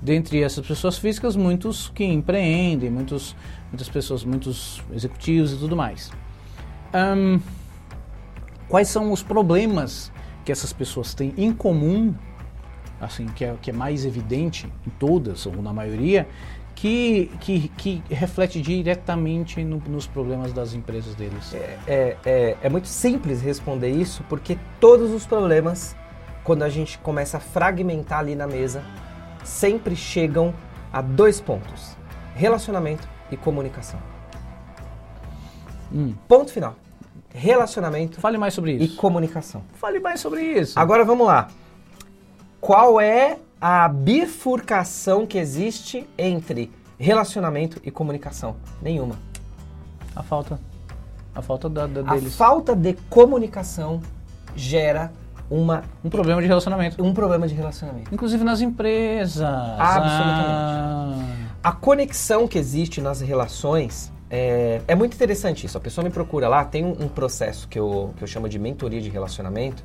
Dentre 0.00 0.42
essas 0.42 0.66
pessoas 0.66 0.98
físicas, 0.98 1.36
muitos 1.36 1.88
que 1.90 2.02
empreendem, 2.02 2.90
muitos, 2.90 3.36
muitas 3.70 3.88
pessoas, 3.88 4.24
muitos 4.24 4.82
executivos 4.92 5.52
e 5.52 5.56
tudo 5.58 5.76
mais. 5.76 6.10
Um, 6.92 7.38
quais 8.68 8.88
são 8.88 9.12
os 9.12 9.22
problemas 9.22 10.10
que 10.44 10.50
essas 10.50 10.72
pessoas 10.72 11.14
têm 11.14 11.32
em 11.36 11.52
comum, 11.52 12.12
assim, 13.00 13.26
que 13.26 13.44
é, 13.44 13.54
que 13.62 13.70
é 13.70 13.72
mais 13.72 14.04
evidente 14.04 14.66
em 14.84 14.90
todas 14.98 15.46
ou 15.46 15.62
na 15.62 15.72
maioria, 15.72 16.26
que, 16.82 17.30
que, 17.38 17.68
que 17.68 18.02
reflete 18.12 18.60
diretamente 18.60 19.62
no, 19.62 19.80
nos 19.86 20.08
problemas 20.08 20.52
das 20.52 20.74
empresas 20.74 21.14
deles? 21.14 21.54
É, 21.54 21.78
é, 21.86 22.16
é, 22.24 22.56
é 22.60 22.68
muito 22.68 22.88
simples 22.88 23.40
responder 23.40 23.90
isso, 23.90 24.24
porque 24.28 24.58
todos 24.80 25.12
os 25.12 25.24
problemas, 25.24 25.94
quando 26.42 26.64
a 26.64 26.68
gente 26.68 26.98
começa 26.98 27.36
a 27.36 27.40
fragmentar 27.40 28.18
ali 28.18 28.34
na 28.34 28.48
mesa, 28.48 28.82
sempre 29.44 29.94
chegam 29.94 30.52
a 30.92 31.00
dois 31.00 31.40
pontos: 31.40 31.96
relacionamento 32.34 33.08
e 33.30 33.36
comunicação. 33.36 34.00
Hum. 35.94 36.14
Ponto 36.26 36.52
final. 36.52 36.74
Relacionamento. 37.32 38.20
Fale 38.20 38.38
mais 38.38 38.54
sobre 38.54 38.72
isso. 38.72 38.94
E 38.94 38.96
comunicação. 38.96 39.62
Fale 39.74 40.00
mais 40.00 40.18
sobre 40.18 40.42
isso. 40.42 40.76
Agora 40.76 41.04
vamos 41.04 41.28
lá. 41.28 41.46
Qual 42.60 43.00
é 43.00 43.38
a 43.62 43.86
bifurcação 43.86 45.24
que 45.24 45.38
existe 45.38 46.04
entre 46.18 46.68
relacionamento 46.98 47.80
e 47.84 47.92
comunicação? 47.92 48.56
Nenhuma. 48.82 49.14
A 50.16 50.22
falta. 50.24 50.58
A 51.32 51.40
falta 51.40 51.70
da, 51.70 51.86
da 51.86 52.02
deles. 52.02 52.34
A 52.34 52.36
falta 52.36 52.74
de 52.74 52.94
comunicação 53.08 54.00
gera 54.56 55.12
uma, 55.48 55.84
um 56.04 56.10
problema 56.10 56.42
de 56.42 56.48
relacionamento. 56.48 57.00
Um 57.00 57.14
problema 57.14 57.46
de 57.46 57.54
relacionamento. 57.54 58.12
Inclusive 58.12 58.42
nas 58.42 58.60
empresas. 58.60 59.40
Absolutamente. 59.78 60.48
Ah. 60.48 61.24
A 61.62 61.70
conexão 61.70 62.48
que 62.48 62.58
existe 62.58 63.00
nas 63.00 63.20
relações, 63.20 64.12
é, 64.28 64.82
é 64.88 64.94
muito 64.96 65.14
interessante 65.14 65.66
isso. 65.66 65.78
A 65.78 65.80
pessoa 65.80 66.04
me 66.04 66.10
procura 66.10 66.48
lá, 66.48 66.64
tem 66.64 66.84
um, 66.84 67.04
um 67.04 67.08
processo 67.08 67.68
que 67.68 67.78
eu, 67.78 68.12
que 68.16 68.24
eu 68.24 68.26
chamo 68.26 68.48
de 68.48 68.58
mentoria 68.58 69.00
de 69.00 69.08
relacionamento, 69.08 69.84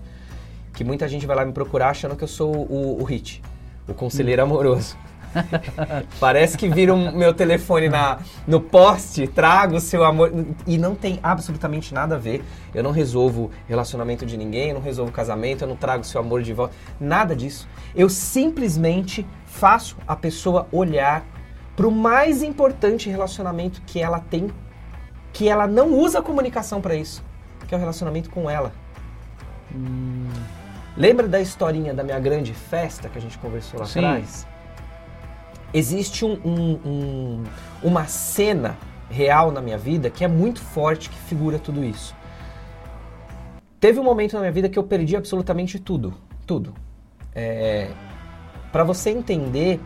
que 0.74 0.84
muita 0.84 1.08
gente 1.08 1.28
vai 1.28 1.36
lá 1.36 1.46
me 1.46 1.54
procurar 1.54 1.90
achando 1.90 2.16
que 2.16 2.24
eu 2.24 2.28
sou 2.28 2.56
o, 2.56 3.00
o 3.00 3.04
hit, 3.04 3.44
o 3.88 3.94
conselheiro 3.94 4.44
amoroso. 4.44 4.98
Parece 6.20 6.58
que 6.58 6.68
vira 6.68 6.94
um 6.94 7.12
meu 7.16 7.34
telefone 7.34 7.90
na, 7.90 8.20
no 8.46 8.60
poste, 8.60 9.28
trago 9.28 9.76
o 9.76 9.80
seu 9.80 10.04
amor. 10.04 10.32
E 10.66 10.78
não 10.78 10.96
tem 10.96 11.20
absolutamente 11.22 11.94
nada 11.94 12.16
a 12.16 12.18
ver. 12.18 12.44
Eu 12.74 12.84
não 12.84 12.92
resolvo 12.92 13.52
relacionamento 13.68 14.26
de 14.26 14.38
ninguém, 14.38 14.70
eu 14.70 14.76
não 14.76 14.82
resolvo 14.82 15.12
casamento, 15.12 15.64
eu 15.64 15.68
não 15.68 15.76
trago 15.76 16.02
o 16.02 16.06
seu 16.06 16.22
amor 16.22 16.42
de 16.42 16.54
volta. 16.54 16.74
Nada 17.00 17.36
disso. 17.36 17.68
Eu 17.96 18.10
simplesmente 18.10 19.26
faço 19.46 19.98
a 20.08 20.16
pessoa 20.16 20.68
olhar 20.72 21.26
para 21.76 21.88
o 21.88 21.92
mais 21.92 22.42
importante 22.42 23.10
relacionamento 23.10 23.82
que 23.86 24.00
ela 24.00 24.20
tem, 24.20 24.50
que 25.32 25.48
ela 25.48 25.68
não 25.68 25.94
usa 25.94 26.20
a 26.20 26.22
comunicação 26.22 26.82
para 26.82 26.96
isso, 26.96 27.24
que 27.68 27.76
é 27.76 27.78
o 27.78 27.80
relacionamento 27.80 28.30
com 28.30 28.50
ela. 28.50 28.72
Hum. 29.74 30.57
Lembra 30.98 31.28
da 31.28 31.40
historinha 31.40 31.94
da 31.94 32.04
minha 32.04 32.20
grande 32.20 32.54
festa 32.56 33.08
que 33.08 33.20
a 33.20 33.22
gente 33.22 33.38
conversou 33.38 33.80
lá 33.80 33.86
Sim. 33.86 34.00
atrás? 34.00 34.48
Existe 35.72 36.26
um, 36.26 36.34
um, 36.44 36.80
um, 36.84 37.44
uma 37.84 38.08
cena 38.08 38.76
real 39.08 39.52
na 39.52 39.62
minha 39.62 39.78
vida 39.78 40.10
que 40.10 40.24
é 40.24 40.28
muito 40.28 40.60
forte, 40.60 41.08
que 41.10 41.18
figura 41.18 41.60
tudo 41.60 41.84
isso. 41.84 42.16
Teve 43.80 44.00
um 44.00 44.04
momento 44.04 44.34
na 44.34 44.40
minha 44.40 44.52
vida 44.52 44.68
que 44.68 44.80
eu 44.80 44.84
perdi 44.84 45.16
absolutamente 45.16 45.78
tudo. 45.78 46.16
Tudo. 46.48 46.74
É, 47.36 47.92
Para 48.72 48.84
você 48.84 49.12
entender 49.12 49.80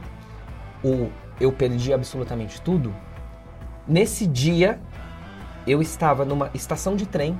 o 0.82 1.10
eu 1.42 1.52
perdi 1.52 1.92
absolutamente 1.92 2.62
tudo, 2.62 2.96
nesse 3.86 4.26
dia 4.28 4.80
eu 5.68 5.82
estava 5.82 6.24
numa 6.24 6.52
estação 6.54 6.96
de 6.96 7.06
trem 7.06 7.38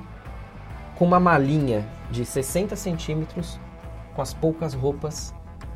com 0.96 1.04
uma 1.04 1.20
malinha 1.20 1.86
de 2.10 2.24
60 2.24 2.76
centímetros 2.76 3.58
com 4.14 4.22
as 4.22 4.34
poucas 4.34 4.74
roupas 4.74 5.34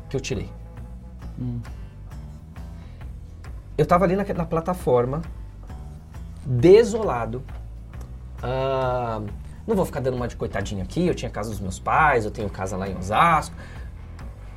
que 0.09 0.15
eu 0.15 0.21
tirei. 0.21 0.51
Hum. 1.39 1.59
Eu 3.77 3.83
estava 3.83 4.05
ali 4.05 4.15
na, 4.15 4.23
na 4.23 4.45
plataforma, 4.45 5.21
desolado. 6.45 7.43
Ah, 8.41 9.21
não 9.67 9.75
vou 9.75 9.85
ficar 9.85 9.99
dando 9.99 10.15
uma 10.15 10.27
de 10.27 10.35
coitadinho 10.35 10.81
aqui, 10.81 11.05
eu 11.05 11.13
tinha 11.13 11.29
casa 11.29 11.49
dos 11.49 11.59
meus 11.59 11.79
pais, 11.79 12.25
eu 12.25 12.31
tenho 12.31 12.49
casa 12.49 12.77
lá 12.77 12.87
em 12.87 12.97
Osasco, 12.97 13.55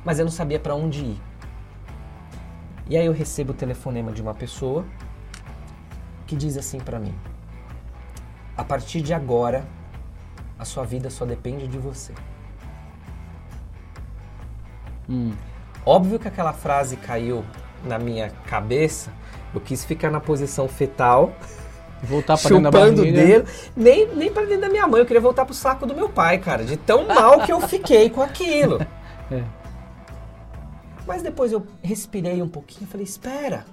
mas 0.03 0.19
eu 0.19 0.25
não 0.25 0.31
sabia 0.31 0.59
para 0.59 0.73
onde 0.73 1.03
ir. 1.03 1.21
E 2.89 2.97
aí 2.97 3.05
eu 3.05 3.13
recebo 3.13 3.51
o 3.51 3.55
telefonema 3.55 4.11
de 4.11 4.21
uma 4.21 4.33
pessoa 4.33 4.85
que 6.25 6.35
diz 6.35 6.57
assim 6.57 6.79
para 6.79 6.99
mim: 6.99 7.13
A 8.55 8.63
partir 8.63 9.01
de 9.01 9.13
agora, 9.13 9.65
a 10.61 10.65
sua 10.65 10.83
vida 10.83 11.09
só 11.09 11.25
depende 11.25 11.67
de 11.67 11.79
você. 11.79 12.13
Hum. 15.09 15.33
Óbvio 15.83 16.19
que 16.19 16.27
aquela 16.27 16.53
frase 16.53 16.95
caiu 16.97 17.43
na 17.83 17.97
minha 17.97 18.29
cabeça. 18.45 19.11
Eu 19.55 19.59
quis 19.59 19.83
ficar 19.83 20.11
na 20.11 20.19
posição 20.19 20.67
fetal, 20.67 21.33
Voltar 22.03 22.37
pra 22.37 22.49
dentro 22.49 22.63
da 22.63 22.71
barriga. 22.71 23.25
dedo. 23.25 23.49
Nem, 23.75 24.07
nem 24.15 24.31
pra 24.31 24.43
dentro 24.43 24.61
da 24.61 24.69
minha 24.69 24.87
mãe, 24.87 25.01
eu 25.01 25.05
queria 25.05 25.21
voltar 25.21 25.45
pro 25.45 25.53
saco 25.53 25.87
do 25.87 25.95
meu 25.95 26.07
pai, 26.07 26.37
cara. 26.37 26.63
De 26.63 26.77
tão 26.77 27.07
mal 27.07 27.41
que 27.43 27.51
eu 27.51 27.59
fiquei 27.61 28.09
com 28.09 28.21
aquilo. 28.21 28.79
É. 29.31 29.45
Mas 31.07 31.23
depois 31.23 31.53
eu 31.53 31.65
respirei 31.81 32.41
um 32.41 32.49
pouquinho 32.49 32.83
e 32.83 32.91
falei: 32.91 33.05
espera, 33.05 33.63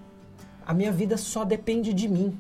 a 0.65 0.73
minha 0.73 0.93
vida 0.93 1.17
só 1.17 1.45
depende 1.45 1.93
de 1.93 2.07
mim. 2.07 2.39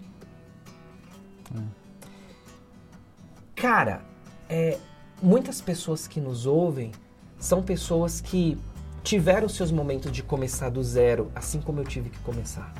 Cara, 3.56 4.02
é, 4.48 4.78
muitas 5.22 5.60
pessoas 5.60 6.06
que 6.06 6.20
nos 6.20 6.46
ouvem 6.46 6.92
são 7.38 7.62
pessoas 7.62 8.20
que 8.20 8.58
tiveram 9.02 9.48
seus 9.48 9.70
momentos 9.70 10.10
de 10.10 10.22
começar 10.22 10.70
do 10.70 10.82
zero, 10.82 11.30
assim 11.34 11.60
como 11.60 11.80
eu 11.80 11.84
tive 11.84 12.10
que 12.10 12.18
começar. 12.20 12.72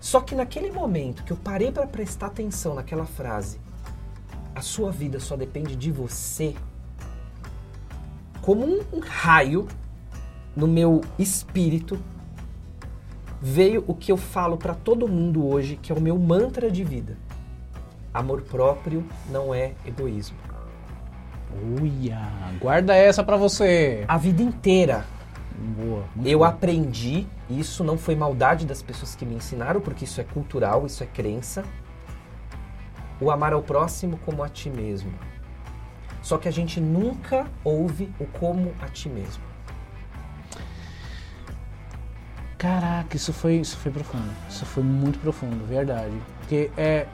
Só 0.00 0.20
que 0.20 0.34
naquele 0.34 0.70
momento 0.70 1.22
que 1.24 1.32
eu 1.32 1.36
parei 1.36 1.70
para 1.70 1.86
prestar 1.86 2.26
atenção 2.26 2.74
naquela 2.74 3.06
frase, 3.06 3.58
a 4.54 4.60
sua 4.60 4.90
vida 4.90 5.18
só 5.20 5.36
depende 5.36 5.76
de 5.76 5.90
você, 5.90 6.54
como 8.40 8.66
um, 8.66 9.00
raio 9.00 9.68
no 10.54 10.66
meu 10.66 11.00
espírito, 11.18 11.98
veio 13.40 13.84
o 13.86 13.94
que 13.94 14.12
eu 14.12 14.16
falo 14.16 14.56
para 14.56 14.74
todo 14.74 15.08
mundo 15.08 15.46
hoje, 15.46 15.76
que 15.80 15.90
é 15.92 15.94
o 15.94 16.00
meu 16.00 16.18
mantra 16.18 16.70
de 16.70 16.84
vida. 16.84 17.16
Amor 18.12 18.42
próprio 18.42 19.06
não 19.30 19.54
é 19.54 19.72
egoísmo. 19.86 20.36
Uia, 21.80 22.20
guarda 22.60 22.94
essa 22.94 23.22
pra 23.22 23.36
você. 23.36 24.04
A 24.08 24.16
vida 24.16 24.42
inteira 24.42 25.04
Boa. 25.76 26.04
eu 26.24 26.38
boa. 26.38 26.48
aprendi, 26.48 27.26
isso 27.48 27.84
não 27.84 27.96
foi 27.96 28.14
maldade 28.14 28.66
das 28.66 28.82
pessoas 28.82 29.14
que 29.14 29.24
me 29.24 29.34
ensinaram, 29.34 29.80
porque 29.80 30.04
isso 30.04 30.20
é 30.20 30.24
cultural, 30.24 30.86
isso 30.86 31.02
é 31.02 31.06
crença. 31.06 31.62
O 33.20 33.30
amar 33.30 33.52
ao 33.52 33.62
próximo 33.62 34.18
como 34.24 34.42
a 34.42 34.48
ti 34.48 34.68
mesmo. 34.68 35.12
Só 36.22 36.38
que 36.38 36.48
a 36.48 36.52
gente 36.52 36.80
nunca 36.80 37.46
ouve 37.64 38.12
o 38.18 38.26
como 38.26 38.72
a 38.80 38.88
ti 38.88 39.08
mesmo. 39.08 39.42
Caraca, 42.56 43.16
isso 43.16 43.32
foi, 43.32 43.56
isso 43.56 43.76
foi 43.76 43.90
profundo. 43.90 44.30
Isso 44.48 44.64
foi 44.64 44.84
muito 44.84 45.18
profundo, 45.18 45.66
verdade. 45.66 46.14
Porque 46.38 46.70
é. 46.76 47.06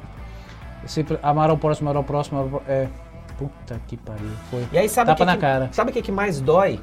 Sempre 0.87 1.19
amar 1.23 1.51
ao 1.51 1.59
próximo, 1.59 1.89
amar 1.91 1.99
ao 1.99 2.05
próximo, 2.05 2.39
amar 2.41 2.53
ao 2.55 2.61
pró- 2.61 2.73
é. 2.73 2.89
Puta 3.37 3.81
que 3.87 3.97
pariu. 3.97 4.31
Foi. 4.51 4.67
E 4.73 4.79
aí 4.79 4.89
sabe 4.89 5.09
Tapa 5.11 5.19
que 5.19 5.25
na 5.25 5.35
que- 5.35 5.41
cara. 5.41 5.69
Sabe 5.73 5.91
o 5.91 5.93
que, 5.95 6.03
que 6.03 6.11
mais 6.13 6.41
dói? 6.41 6.81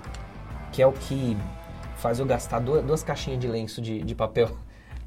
Que 0.71 0.81
é 0.81 0.87
o 0.87 0.91
que 0.93 1.35
faz 1.97 2.19
eu 2.19 2.25
gastar 2.25 2.59
duas, 2.59 2.83
duas 2.83 3.03
caixinhas 3.03 3.39
de 3.39 3.47
lenço 3.47 3.81
de, 3.81 4.01
de 4.03 4.15
papel 4.15 4.49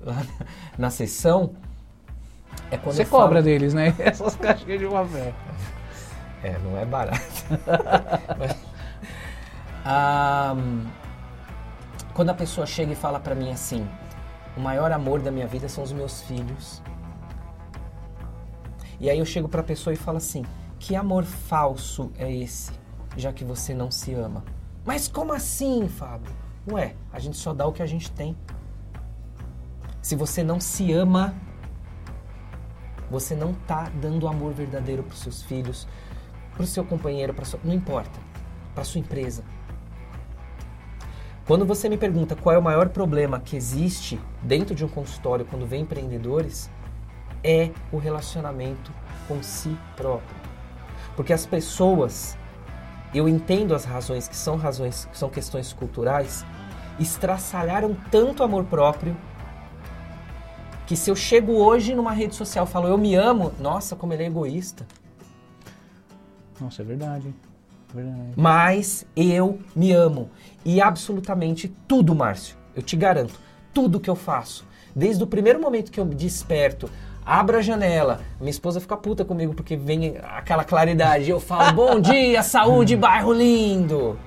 lá 0.00 0.14
na, 0.38 0.46
na 0.76 0.90
sessão. 0.90 1.52
É 2.70 2.76
quando 2.76 2.96
Você 2.96 3.04
falo- 3.04 3.22
cobra 3.24 3.42
deles, 3.42 3.72
né? 3.72 3.94
Essas 4.00 4.34
caixinhas 4.36 4.78
de 4.80 4.86
papel. 4.86 5.32
É, 6.42 6.56
não 6.58 6.76
é 6.78 6.84
barato. 6.84 7.18
Mas, 8.38 8.56
ah, 9.84 10.54
quando 12.14 12.30
a 12.30 12.34
pessoa 12.34 12.66
chega 12.66 12.92
e 12.92 12.96
fala 12.96 13.18
pra 13.20 13.34
mim 13.34 13.50
assim, 13.52 13.86
o 14.56 14.60
maior 14.60 14.92
amor 14.92 15.20
da 15.20 15.30
minha 15.30 15.46
vida 15.46 15.68
são 15.68 15.82
os 15.84 15.92
meus 15.92 16.22
filhos. 16.22 16.82
E 19.00 19.08
aí 19.08 19.18
eu 19.18 19.24
chego 19.24 19.48
pra 19.48 19.62
pessoa 19.62 19.94
e 19.94 19.96
falo 19.96 20.18
assim, 20.18 20.44
que 20.78 20.96
amor 20.96 21.24
falso 21.24 22.10
é 22.16 22.32
esse, 22.32 22.72
já 23.16 23.32
que 23.32 23.44
você 23.44 23.74
não 23.74 23.90
se 23.90 24.12
ama? 24.12 24.44
Mas 24.84 25.06
como 25.06 25.32
assim, 25.32 25.88
Fábio? 25.88 26.32
Ué, 26.70 26.94
a 27.12 27.18
gente 27.18 27.36
só 27.36 27.54
dá 27.54 27.66
o 27.66 27.72
que 27.72 27.82
a 27.82 27.86
gente 27.86 28.10
tem. 28.10 28.36
Se 30.02 30.16
você 30.16 30.42
não 30.42 30.58
se 30.60 30.92
ama, 30.92 31.34
você 33.10 33.34
não 33.34 33.54
tá 33.54 33.90
dando 34.00 34.26
amor 34.26 34.52
verdadeiro 34.52 35.02
pros 35.02 35.20
seus 35.20 35.42
filhos, 35.42 35.86
pro 36.54 36.66
seu 36.66 36.84
companheiro, 36.84 37.32
para 37.32 37.44
sua, 37.44 37.60
não 37.62 37.74
importa, 37.74 38.18
para 38.74 38.84
sua 38.84 39.00
empresa. 39.00 39.44
Quando 41.46 41.64
você 41.64 41.88
me 41.88 41.96
pergunta 41.96 42.36
qual 42.36 42.54
é 42.54 42.58
o 42.58 42.62
maior 42.62 42.90
problema 42.90 43.40
que 43.40 43.56
existe 43.56 44.20
dentro 44.42 44.74
de 44.74 44.84
um 44.84 44.88
consultório 44.88 45.46
quando 45.46 45.66
vem 45.66 45.82
empreendedores, 45.82 46.70
é 47.42 47.70
o 47.92 47.98
relacionamento 47.98 48.92
com 49.26 49.42
si 49.42 49.76
próprio. 49.96 50.36
Porque 51.16 51.32
as 51.32 51.44
pessoas, 51.44 52.36
eu 53.14 53.28
entendo 53.28 53.74
as 53.74 53.84
razões 53.84 54.28
que 54.28 54.36
são 54.36 54.56
razões, 54.56 55.06
que 55.06 55.18
são 55.18 55.28
questões 55.28 55.72
culturais, 55.72 56.44
estraçalharam 56.98 57.96
tanto 58.10 58.42
amor 58.42 58.64
próprio 58.64 59.16
que 60.86 60.96
se 60.96 61.10
eu 61.10 61.16
chego 61.16 61.52
hoje 61.52 61.94
numa 61.94 62.12
rede 62.12 62.34
social 62.34 62.64
e 62.64 62.68
falo 62.68 62.88
eu 62.88 62.96
me 62.96 63.14
amo, 63.14 63.52
nossa, 63.60 63.94
como 63.94 64.14
ele 64.14 64.22
é 64.22 64.26
egoísta. 64.26 64.86
Nossa, 66.58 66.82
é 66.82 66.84
verdade. 66.84 67.34
Verdade. 67.94 68.32
Mas 68.36 69.06
eu 69.14 69.58
me 69.76 69.92
amo. 69.92 70.30
E 70.64 70.80
absolutamente 70.80 71.68
tudo, 71.86 72.14
Márcio. 72.14 72.56
Eu 72.74 72.82
te 72.82 72.96
garanto. 72.96 73.38
Tudo 73.72 74.00
que 74.00 74.08
eu 74.08 74.16
faço. 74.16 74.66
Desde 74.94 75.22
o 75.22 75.26
primeiro 75.26 75.60
momento 75.60 75.92
que 75.92 76.00
eu 76.00 76.04
me 76.04 76.14
desperto, 76.14 76.90
abro 77.28 77.58
a 77.58 77.62
janela, 77.62 78.20
minha 78.40 78.50
esposa 78.50 78.80
fica 78.80 78.96
puta 78.96 79.24
comigo 79.24 79.52
porque 79.54 79.76
vem 79.76 80.16
aquela 80.36 80.64
claridade. 80.64 81.28
Eu 81.30 81.38
falo, 81.40 81.72
bom 81.74 82.00
dia, 82.00 82.42
saúde, 82.42 82.96
bairro 82.96 83.32
lindo. 83.32 84.18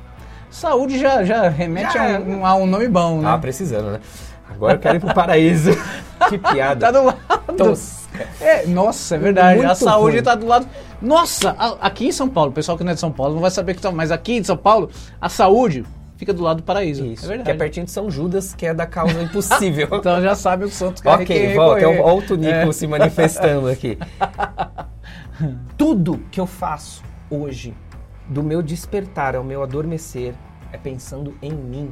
Saúde 0.50 1.00
já, 1.00 1.24
já 1.24 1.50
remete 1.50 1.94
Já, 1.94 2.18
a, 2.18 2.20
um, 2.20 2.46
a 2.46 2.56
um 2.56 2.66
nome 2.68 2.88
bom, 2.88 3.22
né? 3.22 3.30
Ah, 3.32 3.38
precisando, 3.38 3.92
né? 3.92 4.00
Agora 4.50 4.74
eu 4.74 4.80
quero 4.80 4.98
ir 4.98 5.00
pro 5.00 5.14
paraíso. 5.14 5.72
que 6.30 6.38
piada. 6.38 6.88
Tá 6.88 6.92
do 6.92 7.06
lado. 7.06 7.54
tosca. 7.58 8.02
É, 8.42 8.66
nossa, 8.68 9.16
é 9.16 9.18
verdade. 9.18 9.60
a 9.62 9.64
Muito 9.68 9.78
saúde 9.80 10.18
ruim. 10.18 10.24
tá 10.24 10.36
do 10.36 10.46
lado. 10.46 10.68
Nossa, 11.02 11.56
a- 11.58 11.78
aqui 11.82 12.08
em 12.08 12.12
São 12.12 12.28
Paulo, 12.28 12.52
o 12.52 12.54
pessoal 12.54 12.78
que 12.78 12.84
não 12.84 12.92
é 12.92 12.94
de 12.94 13.00
São 13.00 13.12
Paulo 13.12 13.34
não 13.36 13.42
vai 13.42 13.50
saber 13.50 13.74
que 13.74 13.82
tá, 13.82 13.90
mas 13.92 14.12
aqui 14.12 14.34
em 14.38 14.44
São 14.44 14.58
Paulo, 14.58 14.90
a 15.22 15.30
saúde 15.30 15.86
fica 16.22 16.34
do 16.36 16.44
lado 16.44 16.58
do 16.58 16.64
paraíso. 16.64 17.04
Isso, 17.04 17.26
é 17.26 17.30
verdade. 17.30 17.46
que 17.46 17.52
é 17.52 17.58
pertinho 17.58 17.86
de 17.88 17.92
São 17.92 18.12
Judas, 18.12 18.54
que 18.54 18.68
é 18.68 18.76
da 18.76 18.86
causa 18.86 19.20
impossível. 19.20 19.88
Então 20.02 20.22
já 20.22 20.36
sabe 20.36 20.66
o 20.66 20.68
que 20.68 20.76
Santos 20.76 21.02
quer 21.02 21.10
ok, 21.10 21.56
volta. 21.56 21.88
Olha 21.88 22.14
o 22.14 22.22
Tunico 22.22 22.70
é. 22.70 22.72
se 22.72 22.86
manifestando 22.86 23.68
aqui. 23.68 23.98
Tudo 25.76 26.20
que 26.32 26.40
eu 26.40 26.46
faço 26.46 27.04
hoje, 27.28 27.74
do 28.28 28.44
meu 28.44 28.62
despertar 28.62 29.36
ao 29.36 29.44
meu 29.44 29.64
adormecer, 29.64 30.36
é 30.72 30.78
pensando 30.78 31.36
em 31.42 31.52
mim. 31.52 31.92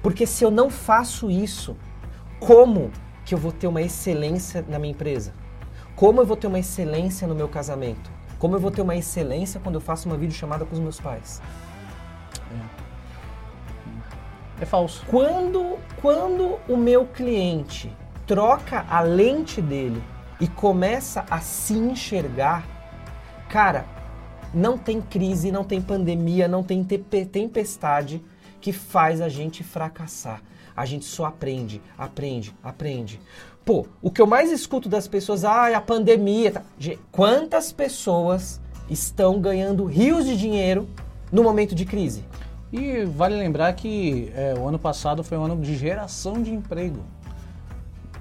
Porque 0.00 0.24
se 0.24 0.44
eu 0.44 0.50
não 0.50 0.70
faço 0.70 1.28
isso, 1.28 1.76
como 2.38 2.92
que 3.24 3.34
eu 3.34 3.38
vou 3.38 3.50
ter 3.50 3.66
uma 3.66 3.82
excelência 3.82 4.64
na 4.68 4.78
minha 4.78 4.92
empresa? 4.92 5.32
Como 5.96 6.20
eu 6.20 6.26
vou 6.26 6.36
ter 6.36 6.46
uma 6.46 6.58
excelência 6.60 7.26
no 7.26 7.34
meu 7.34 7.48
casamento? 7.48 8.10
Como 8.38 8.54
eu 8.54 8.60
vou 8.60 8.70
ter 8.70 8.80
uma 8.80 8.94
excelência 8.96 9.60
quando 9.60 9.74
eu 9.74 9.80
faço 9.80 10.08
uma 10.08 10.16
videochamada 10.16 10.64
com 10.64 10.72
os 10.72 10.80
meus 10.80 11.00
pais? 11.00 11.42
É, 14.60 14.66
falso. 14.66 15.02
Quando, 15.06 15.78
quando 16.00 16.58
o 16.68 16.76
meu 16.76 17.06
cliente 17.06 17.90
troca 18.26 18.84
a 18.88 19.00
lente 19.00 19.60
dele 19.60 20.02
e 20.38 20.46
começa 20.46 21.24
a 21.30 21.40
se 21.40 21.72
enxergar, 21.72 22.66
cara, 23.48 23.86
não 24.52 24.76
tem 24.76 25.00
crise, 25.00 25.50
não 25.50 25.64
tem 25.64 25.80
pandemia, 25.80 26.46
não 26.46 26.62
tem 26.62 26.84
tempestade 26.84 28.22
que 28.60 28.72
faz 28.72 29.20
a 29.20 29.28
gente 29.28 29.64
fracassar. 29.64 30.42
A 30.76 30.84
gente 30.84 31.04
só 31.04 31.24
aprende, 31.24 31.80
aprende, 31.96 32.54
aprende. 32.62 33.20
Pô, 33.64 33.86
o 34.02 34.10
que 34.10 34.20
eu 34.20 34.26
mais 34.26 34.50
escuto 34.50 34.88
das 34.88 35.08
pessoas, 35.08 35.44
ah, 35.44 35.76
a 35.76 35.80
pandemia. 35.80 36.52
Tá. 36.52 36.62
Quantas 37.10 37.72
pessoas 37.72 38.60
estão 38.88 39.40
ganhando 39.40 39.84
rios 39.84 40.24
de 40.24 40.36
dinheiro 40.36 40.88
no 41.30 41.42
momento 41.42 41.74
de 41.74 41.84
crise? 41.84 42.24
E 42.72 43.04
vale 43.04 43.36
lembrar 43.36 43.72
que 43.72 44.32
é, 44.34 44.54
o 44.56 44.68
ano 44.68 44.78
passado 44.78 45.24
foi 45.24 45.36
um 45.36 45.44
ano 45.44 45.56
de 45.56 45.76
geração 45.76 46.42
de 46.42 46.52
emprego. 46.52 47.04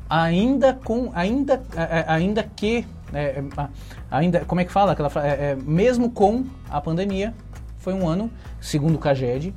Ainda 0.09 0.73
com, 0.73 1.11
ainda, 1.13 1.61
é, 1.75 1.99
é 1.99 2.05
ainda 2.07 2.43
que, 2.43 2.85
é, 3.13 3.43
é 3.43 3.69
ainda, 4.09 4.43
como 4.45 4.59
é 4.59 4.65
que 4.65 4.71
fala 4.71 4.93
aquela 4.93 5.11
é, 5.23 5.55
mesmo 5.55 6.09
com 6.09 6.45
a 6.69 6.81
pandemia, 6.81 7.33
foi 7.77 7.93
um 7.93 8.07
ano, 8.07 8.31
segundo 8.59 8.95
o 8.95 8.97
Caged, 8.97 9.53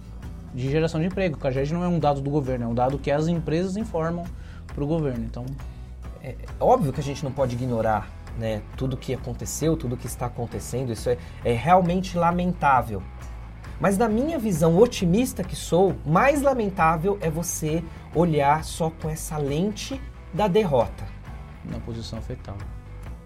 de 0.54 0.70
geração 0.70 1.00
de 1.00 1.06
emprego. 1.06 1.36
O 1.36 1.38
CAGED 1.38 1.72
não 1.72 1.82
é 1.82 1.88
um 1.88 1.98
dado 1.98 2.20
do 2.20 2.30
governo, 2.30 2.66
é 2.66 2.68
um 2.68 2.74
dado 2.74 2.98
que 2.98 3.10
as 3.10 3.26
empresas 3.26 3.76
informam 3.76 4.24
para 4.66 4.84
o 4.84 4.86
governo. 4.86 5.24
Então, 5.24 5.46
é, 6.22 6.36
óbvio 6.60 6.92
que 6.92 7.00
a 7.00 7.02
gente 7.02 7.24
não 7.24 7.32
pode 7.32 7.54
ignorar 7.54 8.10
né, 8.38 8.62
tudo 8.76 8.96
que 8.96 9.14
aconteceu, 9.14 9.76
tudo 9.76 9.96
que 9.96 10.06
está 10.06 10.26
acontecendo. 10.26 10.92
Isso 10.92 11.08
é, 11.10 11.16
é 11.44 11.52
realmente 11.52 12.16
lamentável. 12.16 13.02
Mas 13.82 13.98
na 13.98 14.08
minha 14.08 14.38
visão 14.38 14.78
otimista 14.78 15.42
que 15.42 15.56
sou, 15.56 15.96
mais 16.06 16.40
lamentável 16.40 17.18
é 17.20 17.28
você 17.28 17.82
olhar 18.14 18.62
só 18.62 18.88
com 18.90 19.10
essa 19.10 19.36
lente 19.36 20.00
da 20.32 20.46
derrota. 20.46 21.04
Na 21.64 21.80
posição 21.80 22.22
fetal. 22.22 22.56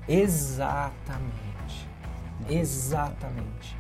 Exatamente. 0.09 1.87
Exatamente. 2.49 3.77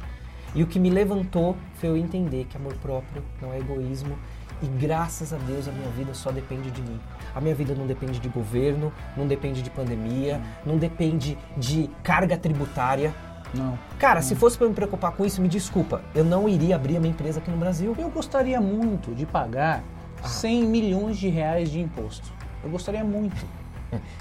E 0.54 0.62
o 0.62 0.66
que 0.66 0.78
me 0.78 0.90
levantou 0.90 1.56
foi 1.76 1.88
eu 1.88 1.96
entender 1.96 2.44
que 2.44 2.58
amor 2.58 2.74
próprio 2.74 3.24
não 3.40 3.54
é 3.54 3.58
egoísmo 3.58 4.14
e 4.62 4.66
graças 4.66 5.32
a 5.32 5.38
Deus 5.38 5.68
a 5.68 5.72
minha 5.72 5.88
vida 5.90 6.12
só 6.12 6.30
depende 6.30 6.70
de 6.70 6.82
mim. 6.82 7.00
A 7.34 7.40
minha 7.40 7.54
vida 7.54 7.74
não 7.74 7.86
depende 7.86 8.18
de 8.18 8.28
governo, 8.28 8.92
não 9.16 9.26
depende 9.26 9.62
de 9.62 9.70
pandemia, 9.70 10.42
não 10.64 10.76
depende 10.76 11.38
de 11.56 11.90
carga 12.02 12.36
tributária. 12.36 13.14
Não. 13.54 13.78
Cara, 13.98 14.16
não. 14.16 14.22
se 14.22 14.34
fosse 14.34 14.58
para 14.58 14.68
me 14.68 14.74
preocupar 14.74 15.12
com 15.12 15.24
isso, 15.24 15.40
me 15.40 15.48
desculpa, 15.48 16.02
eu 16.14 16.24
não 16.24 16.48
iria 16.48 16.76
abrir 16.76 16.96
a 16.96 17.00
minha 17.00 17.12
empresa 17.12 17.38
aqui 17.38 17.50
no 17.50 17.56
Brasil. 17.56 17.94
Eu 17.98 18.08
gostaria 18.10 18.60
muito 18.60 19.14
de 19.14 19.24
pagar 19.26 19.82
ah. 20.22 20.28
100 20.28 20.64
milhões 20.64 21.16
de 21.16 21.28
reais 21.28 21.70
de 21.70 21.80
imposto. 21.80 22.32
Eu 22.62 22.70
gostaria 22.70 23.04
muito. 23.04 23.36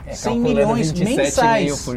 É, 0.06 0.14
100 0.14 0.40
milhões 0.40 0.94
mensais. 0.94 1.88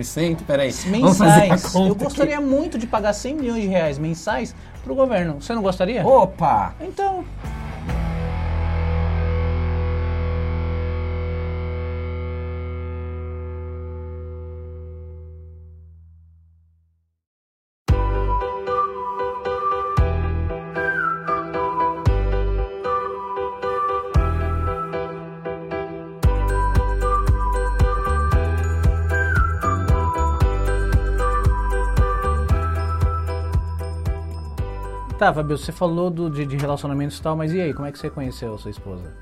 Peraí. 0.46 0.72
Mensais. 0.86 1.74
Eu 1.74 1.94
gostaria 1.94 2.38
aqui. 2.38 2.46
muito 2.46 2.78
de 2.78 2.86
pagar 2.86 3.12
100 3.12 3.34
milhões 3.34 3.62
de 3.62 3.68
reais 3.68 3.98
mensais 3.98 4.54
para 4.82 4.90
o 4.90 4.96
governo. 4.96 5.34
Você 5.34 5.54
não 5.54 5.60
gostaria? 5.60 6.04
Opa! 6.04 6.74
Então. 6.80 7.26
Tá, 35.18 35.34
Fabio, 35.34 35.58
você 35.58 35.72
falou 35.72 36.10
do, 36.10 36.30
de, 36.30 36.46
de 36.46 36.56
relacionamentos 36.56 37.18
e 37.18 37.22
tal, 37.22 37.36
mas 37.36 37.52
e 37.52 37.60
aí, 37.60 37.74
como 37.74 37.88
é 37.88 37.90
que 37.90 37.98
você 37.98 38.08
conheceu 38.08 38.54
a 38.54 38.58
sua 38.58 38.70
esposa? 38.70 39.12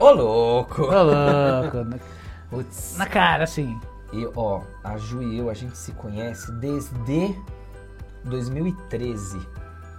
Ô, 0.00 0.10
louco! 0.10 0.82
Ô, 0.82 1.02
louco! 1.02 1.84
na, 1.84 1.98
Putz. 2.50 2.96
na 2.98 3.06
cara, 3.06 3.44
assim. 3.44 3.78
E, 4.12 4.28
ó, 4.34 4.62
a 4.82 4.98
Ju 4.98 5.22
e 5.22 5.38
eu, 5.38 5.48
a 5.48 5.54
gente 5.54 5.78
se 5.78 5.92
conhece 5.92 6.50
desde 6.54 7.36
2013. 8.24 9.38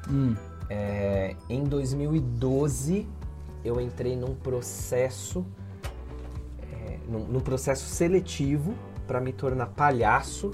Hum. 0.10 0.36
É, 0.70 1.38
em 1.50 1.64
2012, 1.64 3.08
eu 3.64 3.80
entrei 3.80 4.18
num 4.18 4.36
processo, 4.36 5.46
é, 6.70 7.00
num, 7.08 7.20
num 7.28 7.40
processo 7.40 7.86
seletivo 7.86 8.76
para 9.08 9.22
me 9.22 9.32
tornar 9.32 9.68
palhaço. 9.68 10.52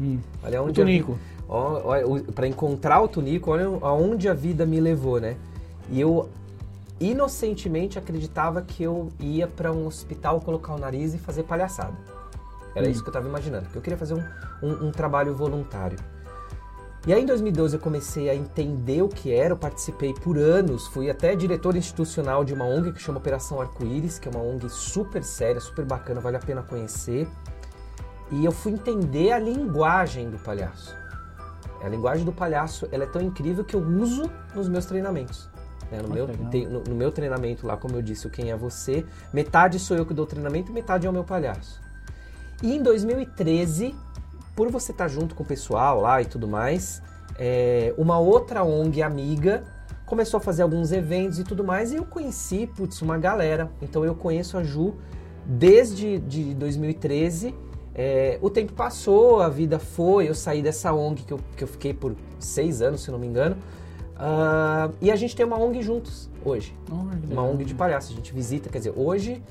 Hum. 0.00 0.20
Olha 0.42 0.62
onde 0.62 0.80
Tunico 0.80 1.18
para 2.34 2.46
encontrar 2.46 3.00
o 3.02 3.08
Tunico, 3.08 3.50
olha 3.50 3.66
aonde 3.82 4.28
a 4.28 4.34
vida 4.34 4.64
me 4.64 4.80
levou, 4.80 5.20
né? 5.20 5.36
E 5.90 6.00
eu 6.00 6.28
inocentemente 7.00 7.98
acreditava 7.98 8.62
que 8.62 8.82
eu 8.82 9.10
ia 9.18 9.46
para 9.46 9.72
um 9.72 9.86
hospital 9.86 10.40
colocar 10.40 10.74
o 10.74 10.78
nariz 10.78 11.14
e 11.14 11.18
fazer 11.18 11.42
palhaçada. 11.42 11.96
Era 12.74 12.86
hum. 12.86 12.90
isso 12.90 13.02
que 13.02 13.08
eu 13.08 13.12
estava 13.12 13.28
imaginando, 13.28 13.64
porque 13.64 13.78
eu 13.78 13.82
queria 13.82 13.98
fazer 13.98 14.14
um, 14.14 14.24
um, 14.62 14.86
um, 14.86 14.92
trabalho 14.92 15.34
voluntário. 15.34 15.98
E 17.06 17.12
aí 17.12 17.20
em 17.20 17.26
2012 17.26 17.76
eu 17.76 17.80
comecei 17.80 18.30
a 18.30 18.34
entender 18.34 19.02
o 19.02 19.08
que 19.08 19.32
era, 19.32 19.52
eu 19.52 19.56
participei 19.56 20.14
por 20.14 20.38
anos, 20.38 20.86
fui 20.86 21.10
até 21.10 21.34
diretor 21.34 21.74
institucional 21.74 22.44
de 22.44 22.54
uma 22.54 22.64
ONG 22.64 22.92
que 22.92 23.02
chama 23.02 23.18
Operação 23.18 23.60
Arco-Íris, 23.60 24.20
que 24.20 24.28
é 24.28 24.30
uma 24.30 24.40
ONG 24.40 24.68
super 24.68 25.24
séria, 25.24 25.60
super 25.60 25.84
bacana, 25.84 26.20
vale 26.20 26.36
a 26.36 26.40
pena 26.40 26.62
conhecer. 26.62 27.26
E 28.30 28.44
eu 28.44 28.52
fui 28.52 28.72
entender 28.72 29.32
a 29.32 29.38
linguagem 29.38 30.30
do 30.30 30.38
palhaço. 30.38 31.01
A 31.82 31.88
linguagem 31.88 32.24
do 32.24 32.32
palhaço 32.32 32.88
ela 32.92 33.04
é 33.04 33.06
tão 33.06 33.20
incrível 33.20 33.64
que 33.64 33.74
eu 33.74 33.80
uso 33.80 34.30
nos 34.54 34.68
meus 34.68 34.86
treinamentos. 34.86 35.48
Né? 35.90 36.00
No, 36.00 36.08
meu, 36.08 36.28
tem, 36.50 36.66
no, 36.66 36.82
no, 36.82 36.94
meu 36.94 37.10
treinamento 37.10 37.66
lá, 37.66 37.76
como 37.76 37.96
eu 37.96 38.02
disse, 38.02 38.26
o 38.26 38.30
Quem 38.30 38.50
é 38.50 38.56
Você, 38.56 39.04
metade 39.32 39.78
sou 39.78 39.96
eu 39.96 40.06
que 40.06 40.14
dou 40.14 40.26
treinamento 40.26 40.70
e 40.70 40.74
metade 40.74 41.06
é 41.06 41.10
o 41.10 41.12
meu 41.12 41.24
palhaço. 41.24 41.80
E 42.62 42.74
em 42.74 42.82
2013, 42.82 43.94
por 44.54 44.70
você 44.70 44.92
estar 44.92 45.08
junto 45.08 45.34
com 45.34 45.42
o 45.42 45.46
pessoal 45.46 46.00
lá 46.00 46.22
e 46.22 46.24
tudo 46.24 46.46
mais, 46.46 47.02
é, 47.38 47.92
uma 47.98 48.18
outra 48.18 48.62
ONG 48.62 49.02
amiga 49.02 49.64
começou 50.06 50.38
a 50.38 50.40
fazer 50.40 50.62
alguns 50.62 50.92
eventos 50.92 51.38
e 51.38 51.44
tudo 51.44 51.64
mais, 51.64 51.92
e 51.92 51.96
eu 51.96 52.04
conheci, 52.04 52.66
putz, 52.66 53.00
uma 53.02 53.18
galera. 53.18 53.70
Então 53.80 54.04
eu 54.04 54.14
conheço 54.14 54.56
a 54.56 54.62
Ju 54.62 54.94
desde 55.44 56.18
de 56.18 56.54
2013 56.54 57.54
é, 57.94 58.38
o 58.40 58.48
tempo 58.48 58.72
passou, 58.72 59.40
a 59.40 59.48
vida 59.48 59.78
foi, 59.78 60.28
eu 60.28 60.34
saí 60.34 60.62
dessa 60.62 60.92
ONG 60.92 61.22
que 61.22 61.32
eu, 61.32 61.40
que 61.56 61.64
eu 61.64 61.68
fiquei 61.68 61.92
por 61.92 62.14
seis 62.38 62.80
anos, 62.80 63.02
se 63.02 63.10
não 63.10 63.18
me 63.18 63.26
engano. 63.26 63.56
Uh, 64.14 64.94
e 65.00 65.10
a 65.10 65.16
gente 65.16 65.34
tem 65.34 65.44
uma 65.44 65.58
ONG 65.58 65.82
juntos 65.82 66.30
hoje. 66.44 66.74
Oh, 66.90 67.32
uma 67.32 67.42
ONG 67.42 67.64
de 67.64 67.74
palhaço. 67.74 68.12
A 68.12 68.16
gente 68.16 68.32
visita, 68.32 68.70
quer 68.70 68.78
dizer, 68.78 68.94
hoje, 68.96 69.42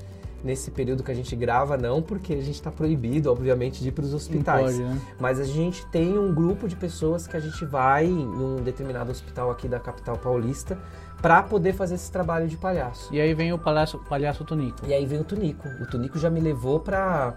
nesse 0.42 0.70
período 0.70 1.02
que 1.02 1.10
a 1.12 1.14
gente 1.14 1.36
grava, 1.36 1.76
não, 1.76 2.02
porque 2.02 2.32
a 2.32 2.40
gente 2.40 2.54
está 2.54 2.70
proibido, 2.70 3.30
obviamente, 3.30 3.80
de 3.80 3.88
ir 3.90 3.92
para 3.92 4.04
os 4.04 4.14
hospitais. 4.14 4.76
Pode, 4.76 4.82
né? 4.82 5.00
Mas 5.20 5.38
a 5.38 5.44
gente 5.44 5.86
tem 5.86 6.18
um 6.18 6.34
grupo 6.34 6.66
de 6.66 6.74
pessoas 6.74 7.26
que 7.26 7.36
a 7.36 7.40
gente 7.40 7.64
vai 7.64 8.06
em 8.06 8.26
um 8.26 8.56
determinado 8.56 9.10
hospital 9.10 9.50
aqui 9.50 9.68
da 9.68 9.78
capital 9.78 10.16
paulista 10.16 10.78
para 11.20 11.42
poder 11.42 11.74
fazer 11.74 11.94
esse 11.94 12.10
trabalho 12.10 12.48
de 12.48 12.56
palhaço. 12.56 13.14
E 13.14 13.20
aí 13.20 13.32
vem 13.34 13.52
o 13.52 13.58
palhaço, 13.58 13.98
palhaço 14.08 14.44
Tunico. 14.44 14.84
E 14.86 14.92
aí 14.92 15.06
vem 15.06 15.20
o 15.20 15.24
Tunico. 15.24 15.68
O 15.80 15.86
Tunico 15.86 16.18
já 16.18 16.28
me 16.28 16.40
levou 16.40 16.80
para 16.80 17.36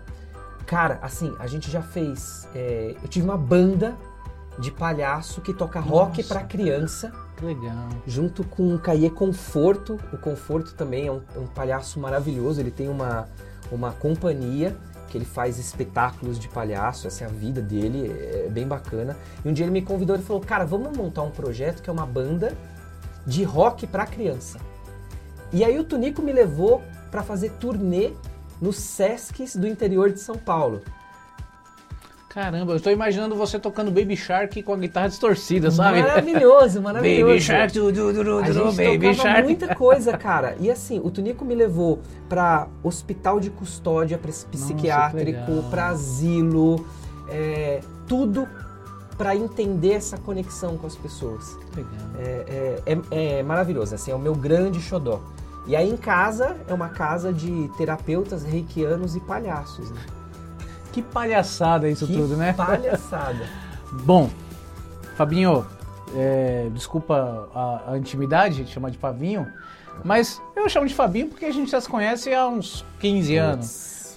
Cara, 0.66 1.00
assim, 1.02 1.36
a 1.40 1.48
gente 1.48 1.70
já 1.70 1.82
fez. 1.82 2.48
É, 2.54 2.96
eu 3.02 3.08
tive 3.08 3.26
uma 3.26 3.38
banda 3.38 3.96
de 4.58 4.72
palhaço 4.72 5.42
que 5.42 5.54
toca 5.54 5.80
Nossa. 5.80 5.92
rock 5.92 6.24
para 6.24 6.44
criança. 6.44 7.12
Legal. 7.42 7.90
Junto 8.08 8.44
com 8.44 8.74
o 8.74 8.80
Caie 8.80 9.10
Conforto. 9.10 10.00
O 10.12 10.18
Conforto 10.18 10.74
também 10.74 11.08
é 11.08 11.12
um, 11.12 11.22
é 11.36 11.40
um, 11.40 11.48
palhaço 11.48 12.00
maravilhoso. 12.00 12.60
Ele 12.60 12.72
tem 12.72 12.90
uma, 12.90 13.28
uma 13.72 13.92
companhia 13.92 14.76
que 15.10 15.18
ele 15.18 15.26
faz 15.26 15.60
espetáculos 15.60 16.40
de 16.40 16.48
palhaço. 16.48 17.08
Essa 17.08 17.26
é 17.26 17.28
a 17.28 17.30
vida 17.30 17.62
dele, 17.62 18.12
é 18.12 18.50
bem 18.50 18.68
bacana. 18.68 19.16
E 19.44 19.50
um 19.50 19.54
dia 19.54 19.66
ele 19.66 19.72
me 19.72 19.82
convidou 19.82 20.16
e 20.16 20.20
falou: 20.20 20.42
Cara, 20.42 20.66
vamos 20.66 20.96
montar 20.98 21.22
um 21.22 21.32
projeto 21.32 21.84
que 21.84 21.90
é 21.90 21.94
uma 21.94 22.06
banda 22.06 22.54
de 23.26 23.44
rock 23.44 23.86
para 23.86 24.06
criança. 24.06 24.60
E 25.52 25.64
aí 25.64 25.78
o 25.78 25.84
Tunico 25.84 26.22
me 26.22 26.32
levou 26.32 26.82
para 27.12 27.24
fazer 27.24 27.52
turnê 27.60 28.14
nos 28.62 28.78
Sescs 28.78 29.56
do 29.56 29.68
interior 29.68 30.12
de 30.12 30.20
São 30.20 30.36
Paulo. 30.38 30.82
Caramba, 32.30 32.74
eu 32.74 32.82
tô 32.82 32.90
imaginando 32.90 33.34
você 33.34 33.58
tocando 33.58 33.90
Baby 33.90 34.18
Shark 34.18 34.62
com 34.62 34.74
a 34.74 34.78
guitarra 34.78 35.08
distorcida, 35.08 35.72
sabe? 35.72 36.02
Maravilhoso, 36.02 36.82
maravilhoso. 36.84 37.26
Baby 37.28 37.42
Shark, 37.42 37.74
du, 37.74 37.92
du, 37.94 38.12
du, 38.14 38.24
du, 38.26 38.38
A 38.40 38.52
gente 38.52 38.76
Baby 38.76 39.14
Shark. 39.16 39.44
muita 39.44 39.74
coisa, 39.74 40.18
cara. 40.18 40.58
E 40.60 40.70
assim, 40.70 41.00
o 41.02 41.10
Tunico 41.10 41.46
me 41.46 41.56
levou 41.56 42.02
pra 42.28 42.68
hospital 42.84 43.40
de 43.40 43.50
custódia, 43.50 44.18
que 44.18 44.32
psiquiátrico, 44.52 45.64
pra 45.70 45.88
asilo, 45.88 46.86
é, 47.30 47.80
tudo 48.06 48.46
pra 49.18 49.34
entender 49.34 49.94
essa 49.94 50.18
conexão 50.18 50.78
com 50.78 50.88
as 50.88 50.96
pessoas. 50.98 51.56
Legal. 51.74 51.92
É, 52.20 52.82
é- 52.86 52.98
é- 53.12 53.40
é 53.40 53.44
maravilhoso, 53.44 53.96
assim, 53.96 54.12
é 54.12 54.16
o 54.16 54.20
meu 54.20 54.36
grande 54.36 54.82
xodó. 54.82 55.22
E 55.68 55.76
aí 55.76 55.90
em 55.90 55.98
casa 55.98 56.58
é 56.68 56.74
uma 56.74 56.90
casa 56.90 57.34
de 57.34 57.70
terapeutas 57.78 58.44
reikianos 58.44 59.16
e 59.16 59.20
palhaços, 59.20 59.90
né? 59.92 60.02
Que 60.92 61.02
palhaçada 61.02 61.90
isso 61.90 62.06
Que 62.08 62.14
tudo, 62.14 62.38
né? 62.38 62.54
palhaçada. 62.54 63.48
Bom, 64.04 64.30
Fabinho, 65.18 65.66
é, 66.16 66.70
desculpa 66.74 67.50
a, 67.54 67.94
a 67.94 67.98
intimidade 67.98 68.64
de 68.64 68.72
chamar 68.72 68.92
de 68.92 68.98
Fabinho, 68.98 69.48
mas 70.04 70.42
eu 70.56 70.68
chamo 70.70 70.88
de 70.88 70.94
Fabinho 70.94 71.28
porque 71.28 71.46
a 71.46 71.52
gente 71.52 71.72
já 71.72 71.82
se 71.82 71.90
conhece 71.90 72.34
há 72.34 72.48
uns 72.48 72.86
15 73.00 73.36
anos, 73.38 73.66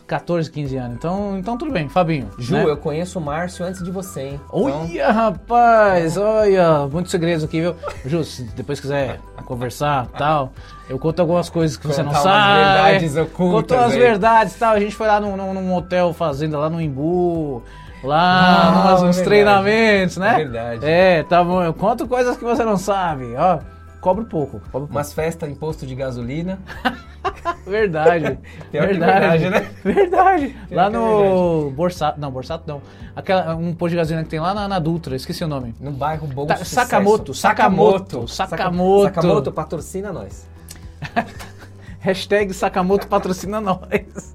14, 0.08 0.50
15 0.50 0.76
anos. 0.76 0.96
Então, 0.96 1.36
então 1.38 1.56
tudo 1.58 1.70
bem, 1.70 1.88
Fabinho. 1.88 2.28
Ju, 2.38 2.54
né? 2.54 2.64
eu 2.64 2.76
conheço 2.76 3.18
o 3.18 3.22
Márcio 3.22 3.64
antes 3.64 3.82
de 3.84 3.90
você, 3.90 4.22
hein? 4.22 4.40
Então, 4.48 4.82
Olha, 4.82 5.12
rapaz, 5.12 6.16
olha, 6.16 6.86
muitos 6.90 7.10
segredos 7.12 7.44
aqui, 7.44 7.60
viu? 7.60 7.76
Ju, 8.06 8.24
se 8.24 8.42
depois 8.56 8.80
quiser 8.80 9.20
conversar 9.44 10.06
tal, 10.18 10.52
eu 10.88 10.98
conto 10.98 11.20
algumas 11.20 11.48
coisas 11.48 11.76
que 11.76 11.86
você 11.86 12.02
não 12.02 12.10
Contar 12.10 12.22
sabe. 12.22 12.58
verdades 12.58 13.16
ocultas 13.16 13.60
Contou 13.60 13.78
as 13.78 13.92
aí. 13.92 13.98
verdades 13.98 14.54
tal. 14.58 14.74
A 14.74 14.80
gente 14.80 14.94
foi 14.96 15.06
lá 15.06 15.20
num, 15.20 15.36
num, 15.36 15.74
hotel 15.74 16.12
fazenda 16.12 16.58
lá 16.58 16.68
no 16.70 16.80
Imbu. 16.80 17.62
Lá, 18.02 18.68
Ah, 18.68 18.70
numas- 19.00 19.18
é 19.18 19.24
treinamentos, 19.24 20.16
né? 20.18 20.34
É 20.34 20.36
verdade. 20.36 20.80
É, 20.86 21.22
tá 21.24 21.42
bom. 21.42 21.62
Eu 21.62 21.74
conto 21.74 22.06
coisas 22.06 22.36
que 22.36 22.44
você 22.44 22.64
não 22.64 22.76
sabe. 22.76 23.34
Ó, 23.36 23.58
cobro 24.00 24.24
pouco. 24.24 24.60
Cobro 24.60 24.70
pouco. 24.70 24.92
umas 24.92 25.12
festas 25.12 25.48
em 25.48 25.54
posto 25.54 25.86
de 25.86 25.94
gasolina. 25.94 26.58
Verdade. 27.66 28.38
Pior 28.70 28.86
verdade. 28.86 29.44
verdade, 29.44 29.50
né? 29.50 29.70
Verdade. 29.84 30.56
lá 30.70 30.90
que 30.90 30.96
é 30.96 30.98
no 30.98 31.70
Borsato. 31.70 32.20
Não, 32.20 32.30
Borsato 32.30 32.64
não. 32.66 32.80
Aquela, 33.14 33.54
um 33.54 33.74
posto 33.74 33.90
de 33.90 33.96
gasolina 33.96 34.24
que 34.24 34.30
tem 34.30 34.40
lá 34.40 34.54
na, 34.54 34.68
na 34.68 34.78
Dutra, 34.78 35.16
esqueci 35.16 35.44
o 35.44 35.48
nome. 35.48 35.74
No 35.80 35.90
bairro 35.90 36.26
Bom 36.26 36.46
Tá, 36.46 36.56
Sucesso. 36.56 36.74
Sakamoto, 36.74 37.34
Sakamoto, 37.34 38.28
Sakamoto. 38.28 39.04
Sakamoto 39.04 39.52
patrocina 39.52 40.12
nós. 40.12 40.48
Hashtag 42.00 42.54
Sakamoto 42.54 43.06
patrocina 43.08 43.60
nós. 43.60 44.34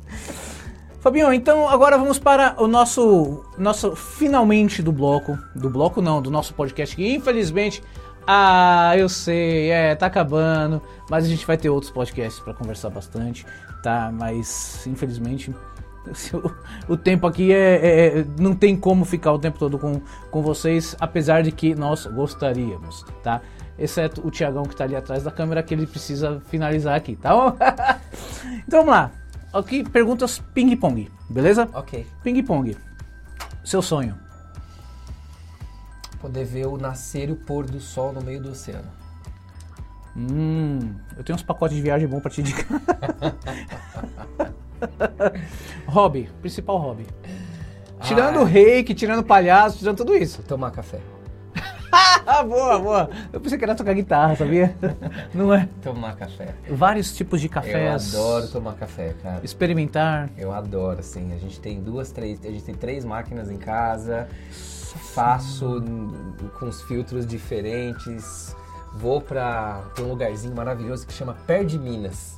Fabinho, 1.00 1.34
então 1.34 1.68
agora 1.68 1.98
vamos 1.98 2.18
para 2.18 2.56
o 2.58 2.68
nosso, 2.68 3.44
nosso 3.58 3.96
finalmente 3.96 4.82
do 4.82 4.92
bloco. 4.92 5.38
Do 5.54 5.70
bloco 5.70 6.02
não, 6.02 6.22
do 6.22 6.32
nosso 6.32 6.54
podcast 6.54 6.96
que 6.96 7.16
infelizmente. 7.16 7.84
Ah, 8.26 8.94
eu 8.98 9.10
sei, 9.10 9.70
é, 9.70 9.96
tá 9.96 10.06
acabando. 10.06 10.82
Mas 11.10 11.26
a 11.26 11.28
gente 11.28 11.46
vai 11.46 11.58
ter 11.58 11.70
outros 11.70 11.92
podcasts 11.92 12.42
para 12.42 12.54
conversar 12.54 12.90
bastante, 12.90 13.46
tá? 13.82 14.12
Mas 14.14 14.86
infelizmente. 14.88 15.54
O, 16.34 16.52
o 16.94 16.98
tempo 16.98 17.26
aqui 17.28 17.52
é, 17.54 17.76
é- 17.76 18.20
é- 18.20 18.26
Não 18.40 18.54
tem 18.56 18.76
como 18.76 19.06
ficar 19.06 19.32
o 19.34 19.40
tempo 19.40 19.58
todo 19.60 19.78
com, 19.78 20.02
com 20.32 20.42
vocês, 20.42 20.96
apesar 21.00 21.44
de 21.44 21.52
que 21.52 21.74
nós 21.76 22.06
gostaríamos, 22.06 23.06
tá? 23.24 23.42
Exceto 23.78 24.26
o 24.26 24.30
Tiagão 24.30 24.64
que 24.64 24.76
tá 24.76 24.84
ali 24.84 24.96
atrás 24.96 25.24
da 25.24 25.32
câmera, 25.32 25.64
que 25.64 25.74
ele 25.74 25.88
precisa 25.88 26.42
finalizar 26.48 26.96
aqui, 26.96 27.16
tá 27.16 27.34
bom? 27.34 27.58
então 28.68 28.80
vamos 28.82 28.92
lá. 28.94 29.12
Aqui, 29.52 29.84
perguntas 29.88 30.40
ping-pong, 30.54 31.10
beleza? 31.30 31.68
Ok. 31.74 32.06
Ping-pong. 32.24 32.78
Seu 33.64 33.82
sonho. 33.82 34.23
Poder 36.24 36.46
ver 36.46 36.68
o 36.68 36.78
nascer 36.78 37.28
e 37.28 37.32
o 37.34 37.36
pôr 37.36 37.66
do 37.66 37.82
sol 37.82 38.14
no 38.14 38.22
meio 38.22 38.42
do 38.42 38.52
oceano. 38.52 38.88
Hum, 40.16 40.96
eu 41.18 41.24
tenho 41.24 41.36
uns 41.36 41.44
pacotes 41.44 41.76
de 41.76 41.84
viagem 41.84 42.08
bom 42.08 42.22
pra 42.22 42.32
te 42.32 42.40
indicar. 42.40 42.66
hobby, 45.86 46.30
principal 46.40 46.78
hobby. 46.78 47.06
Tirando 48.04 48.40
o 48.40 48.46
reiki, 48.46 48.96
tirando 48.96 49.22
palhaço, 49.22 49.80
tirando 49.80 49.98
tudo 49.98 50.16
isso. 50.16 50.42
Tomar 50.44 50.72
café. 50.72 51.02
Boa, 52.48 52.80
boa. 52.80 53.10
Eu 53.32 53.42
pensei 53.42 53.58
que 53.58 53.64
era 53.66 53.76
tocar 53.76 53.94
guitarra, 53.94 54.36
sabia? 54.36 54.76
Não 55.34 55.54
é? 55.54 55.68
Tomar 55.82 56.16
café. 56.16 56.56
Vários 56.70 57.14
tipos 57.14 57.42
de 57.42 57.50
cafés. 57.50 58.14
Eu 58.14 58.22
adoro 58.22 58.48
tomar 58.48 58.74
café, 58.74 59.14
cara. 59.22 59.42
Experimentar. 59.44 60.30
Eu 60.38 60.52
adoro, 60.52 61.00
assim. 61.00 61.34
A 61.34 61.38
gente 61.38 61.60
tem 61.60 61.82
duas, 61.82 62.12
três. 62.12 62.40
A 62.44 62.50
gente 62.50 62.64
tem 62.64 62.76
três 62.76 63.06
máquinas 63.06 63.52
em 63.52 63.58
casa. 63.58 64.28
Faço 65.00 65.84
com 66.60 66.68
os 66.68 66.82
filtros 66.84 67.26
diferentes. 67.26 68.56
Vou 68.96 69.20
pra 69.22 69.82
tem 69.96 70.06
um 70.06 70.10
lugarzinho 70.10 70.56
maravilhoso 70.56 71.06
que 71.08 71.14
chama 71.14 71.36
Pé 71.48 71.64
de 71.64 71.80
Minas. 71.80 72.34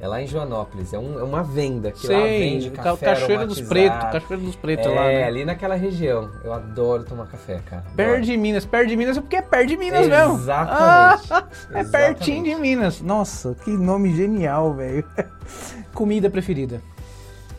É 0.00 0.08
lá 0.08 0.20
em 0.20 0.26
Joanópolis. 0.26 0.92
É, 0.92 0.98
um- 0.98 1.18
é 1.18 1.22
uma 1.22 1.42
venda 1.42 1.90
que 1.90 2.06
lá 2.08 2.18
vende 2.24 2.68
o 2.68 2.72
café 2.72 3.14
Cachoeira 3.14 3.46
dos. 3.46 3.60
Pretos, 3.60 3.98
Cachoeira 4.12 4.44
dos 4.44 4.56
Pretos 4.56 4.86
é, 4.86 4.88
lá, 4.90 5.04
né? 5.04 5.24
ali 5.24 5.44
naquela 5.46 5.76
região. 5.76 6.28
Eu 6.42 6.52
adoro 6.52 7.04
tomar 7.04 7.26
café, 7.26 7.60
cara. 7.64 7.84
Perto 7.96 8.08
Adoro. 8.10 8.22
de 8.26 8.36
Minas, 8.36 8.66
perto 8.66 8.88
de 8.88 8.96
Minas 8.96 9.16
é 9.16 9.20
porque 9.20 9.36
é 9.36 9.42
perto 9.42 9.68
de 9.68 9.76
Minas 9.78 10.06
mesmo. 10.06 10.34
Exatamente. 10.34 11.32
Ah, 11.32 11.46
é 11.72 11.80
Exatamente. 11.80 11.90
pertinho 11.90 12.44
de 12.44 12.54
Minas. 12.56 13.00
Nossa, 13.00 13.54
que 13.64 13.70
nome 13.70 14.14
genial, 14.14 14.74
velho. 14.74 15.04
Comida 15.94 16.28
preferida? 16.28 16.82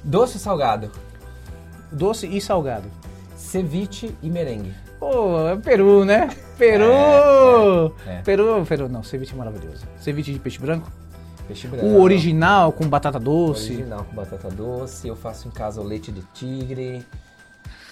Doce 0.03 0.33
ou 0.35 0.39
salgado? 0.39 0.91
Doce 1.91 2.27
e 2.27 2.39
salgado. 2.41 2.85
Ceviche 3.55 4.13
e 4.21 4.29
merengue. 4.29 4.73
Pô, 4.99 5.47
é 5.47 5.55
Peru, 5.55 6.03
né? 6.03 6.29
Peru! 6.57 7.93
É, 8.05 8.09
é, 8.09 8.13
é. 8.15 8.21
Peru, 8.21 8.65
Peru, 8.65 8.89
não, 8.89 9.01
ceviche 9.01 9.33
é 9.33 9.37
maravilhoso. 9.37 9.85
Ceviche 9.97 10.33
de 10.33 10.39
peixe 10.39 10.59
branco? 10.59 10.91
Peixe 11.47 11.65
branco. 11.65 11.85
O 11.85 12.01
original 12.01 12.73
com 12.73 12.85
batata 12.85 13.17
doce. 13.17 13.75
Original 13.75 14.03
com 14.03 14.13
batata 14.13 14.49
doce. 14.49 15.07
Eu 15.07 15.15
faço 15.15 15.47
em 15.47 15.51
casa 15.51 15.79
o 15.79 15.85
leite 15.85 16.11
de 16.11 16.21
tigre. 16.33 17.05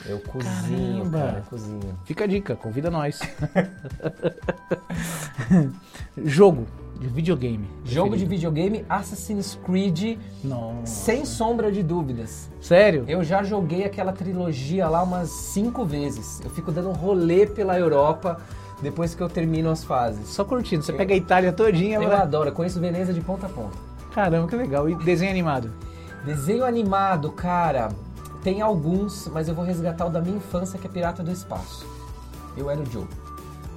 Eu 0.06 0.20
cozinho, 0.20 1.06
Caramba. 1.06 1.18
cara, 1.18 1.38
eu 1.38 1.44
cozinho. 1.44 2.00
Fica 2.04 2.26
a 2.26 2.28
dica, 2.28 2.58
convida 2.58 2.92
nós. 2.92 3.22
Jogo 6.26 6.68
de 7.00 7.08
videogame. 7.08 7.68
Jogo 7.84 8.16
de 8.16 8.26
preferido. 8.26 8.30
videogame 8.30 8.86
Assassin's 8.90 9.60
Creed, 9.66 10.18
Não. 10.44 10.82
sem 10.86 11.26
sombra 11.26 11.72
de 11.72 11.84
dúvidas. 11.84 12.50
Sério? 12.62 13.04
Eu 13.08 13.24
já 13.24 13.44
joguei 13.44 13.84
aquela 13.84 14.14
trilogia 14.14 14.88
lá 14.88 15.04
umas 15.04 15.30
cinco 15.30 15.84
vezes. 15.86 16.40
Eu 16.44 16.50
fico 16.50 16.72
dando 16.72 16.92
rolê 16.92 17.46
pela 17.46 17.78
Europa 17.78 18.40
depois 18.82 19.14
que 19.16 19.22
eu 19.22 19.30
termino 19.30 19.70
as 19.70 19.84
fases. 19.84 20.28
Só 20.30 20.44
curtindo. 20.46 20.84
Você 20.84 20.94
pega 20.94 21.14
a 21.14 21.18
Itália 21.18 21.52
todinha, 21.52 22.00
Eu 22.02 22.10
vai- 22.10 22.22
adoro, 22.22 22.50
eu 22.50 22.54
conheço 22.54 22.80
Veneza 22.80 23.14
de 23.14 23.22
ponta 23.22 23.46
a 23.48 23.50
ponta. 23.50 23.78
Caramba, 24.14 24.48
que 24.48 24.56
legal. 24.56 24.88
E 24.90 24.96
desenho 24.96 25.32
animado? 25.32 25.72
Desenho 26.26 26.64
animado, 26.64 27.32
cara, 27.32 27.90
tem 28.44 28.62
alguns, 28.62 29.28
mas 29.34 29.48
eu 29.50 29.56
vou 29.56 29.66
resgatar 29.66 30.06
o 30.06 30.10
da 30.10 30.22
minha 30.22 30.38
infância, 30.38 30.80
que 30.80 30.88
é 30.88 30.90
Pirata 30.90 31.22
do 31.24 31.32
Espaço. 31.32 31.86
Eu 32.56 32.70
era 32.70 32.80
o 32.80 32.86
Joe. 32.86 33.06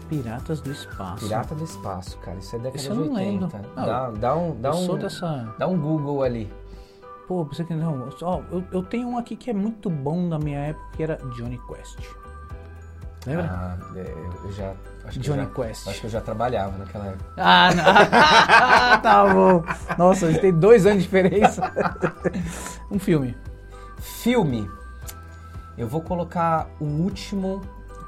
Piratas 0.08 0.60
do 0.60 0.70
Espaço. 0.70 1.26
Pirata 1.26 1.54
do 1.54 1.64
Espaço, 1.64 2.18
cara, 2.18 2.38
isso 2.38 2.56
é 2.56 2.58
década 2.58 2.82
de 2.82 2.88
eu 2.88 2.94
não 2.94 3.14
80. 3.14 3.16
lembro. 3.16 3.50
Dá, 3.74 4.10
dá 4.10 4.36
um, 4.36 4.60
dá 4.60 4.68
eu 4.70 4.74
um, 4.74 4.98
dessa. 4.98 5.54
dá 5.58 5.66
um 5.66 5.78
Google 5.78 6.22
ali. 6.22 6.52
Pô, 7.26 7.44
pensei 7.44 7.64
que 7.64 7.74
não. 7.74 8.08
Ó, 8.22 8.42
eu, 8.52 8.64
eu 8.70 8.82
tenho 8.82 9.08
um 9.08 9.18
aqui 9.18 9.34
que 9.36 9.50
é 9.50 9.52
muito 9.52 9.90
bom 9.90 10.28
na 10.28 10.38
minha 10.38 10.58
época, 10.60 10.86
que 10.96 11.02
era 11.02 11.16
Johnny 11.34 11.60
Quest. 11.66 11.98
Lembra? 13.26 13.50
Ah, 13.50 13.76
é, 13.96 14.14
eu 14.44 14.52
já. 14.52 14.72
Acho 15.04 15.18
Johnny 15.18 15.42
já, 15.42 15.50
Quest. 15.50 15.88
Acho 15.88 16.00
que 16.00 16.06
eu 16.06 16.10
já 16.10 16.20
trabalhava 16.20 16.78
naquela 16.78 17.06
época. 17.06 17.32
Ah, 17.36 17.70
não. 17.74 17.82
tá 19.02 19.34
bom. 19.34 19.64
Nossa, 19.98 20.26
a 20.26 20.30
gente 20.30 20.40
tem 20.40 20.52
dois 20.52 20.86
anos 20.86 20.98
de 20.98 21.04
diferença. 21.04 21.72
um 22.90 22.98
filme. 22.98 23.36
Filme. 23.98 24.70
Eu 25.76 25.88
vou 25.88 26.00
colocar 26.00 26.68
o 26.80 26.84
último 26.84 27.60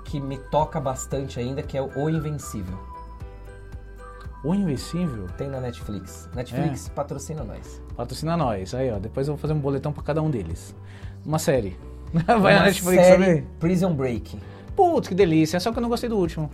que 0.08 0.18
me 0.20 0.38
toca 0.38 0.80
bastante 0.80 1.38
ainda, 1.38 1.62
que 1.62 1.76
é 1.76 1.82
o 1.82 2.08
Invencível. 2.08 2.78
O 4.42 4.54
Invencível 4.54 5.26
Tem 5.36 5.48
na 5.48 5.60
Netflix. 5.60 6.28
Netflix 6.34 6.88
patrocina 6.88 7.42
nós. 7.44 7.82
patrocina 7.96 8.36
nós. 8.36 8.72
Aí, 8.74 8.90
ó. 8.90 8.98
Depois 8.98 9.26
eu 9.28 9.34
vou 9.34 9.40
fazer 9.40 9.52
um 9.52 9.58
boletão 9.58 9.92
pra 9.92 10.02
cada 10.02 10.22
um 10.22 10.30
deles. 10.30 10.74
Uma 11.26 11.38
série. 11.38 11.76
Vai 12.12 12.36
Uma 12.36 12.50
na 12.52 12.62
Netflix 12.66 13.02
série 13.04 13.24
também? 13.24 13.46
Prison 13.60 13.92
Break. 13.92 14.38
Putz, 14.76 15.08
que 15.08 15.14
delícia. 15.14 15.58
Só 15.60 15.72
que 15.72 15.78
eu 15.78 15.82
não 15.82 15.88
gostei 15.88 16.08
do 16.08 16.16
último. 16.16 16.50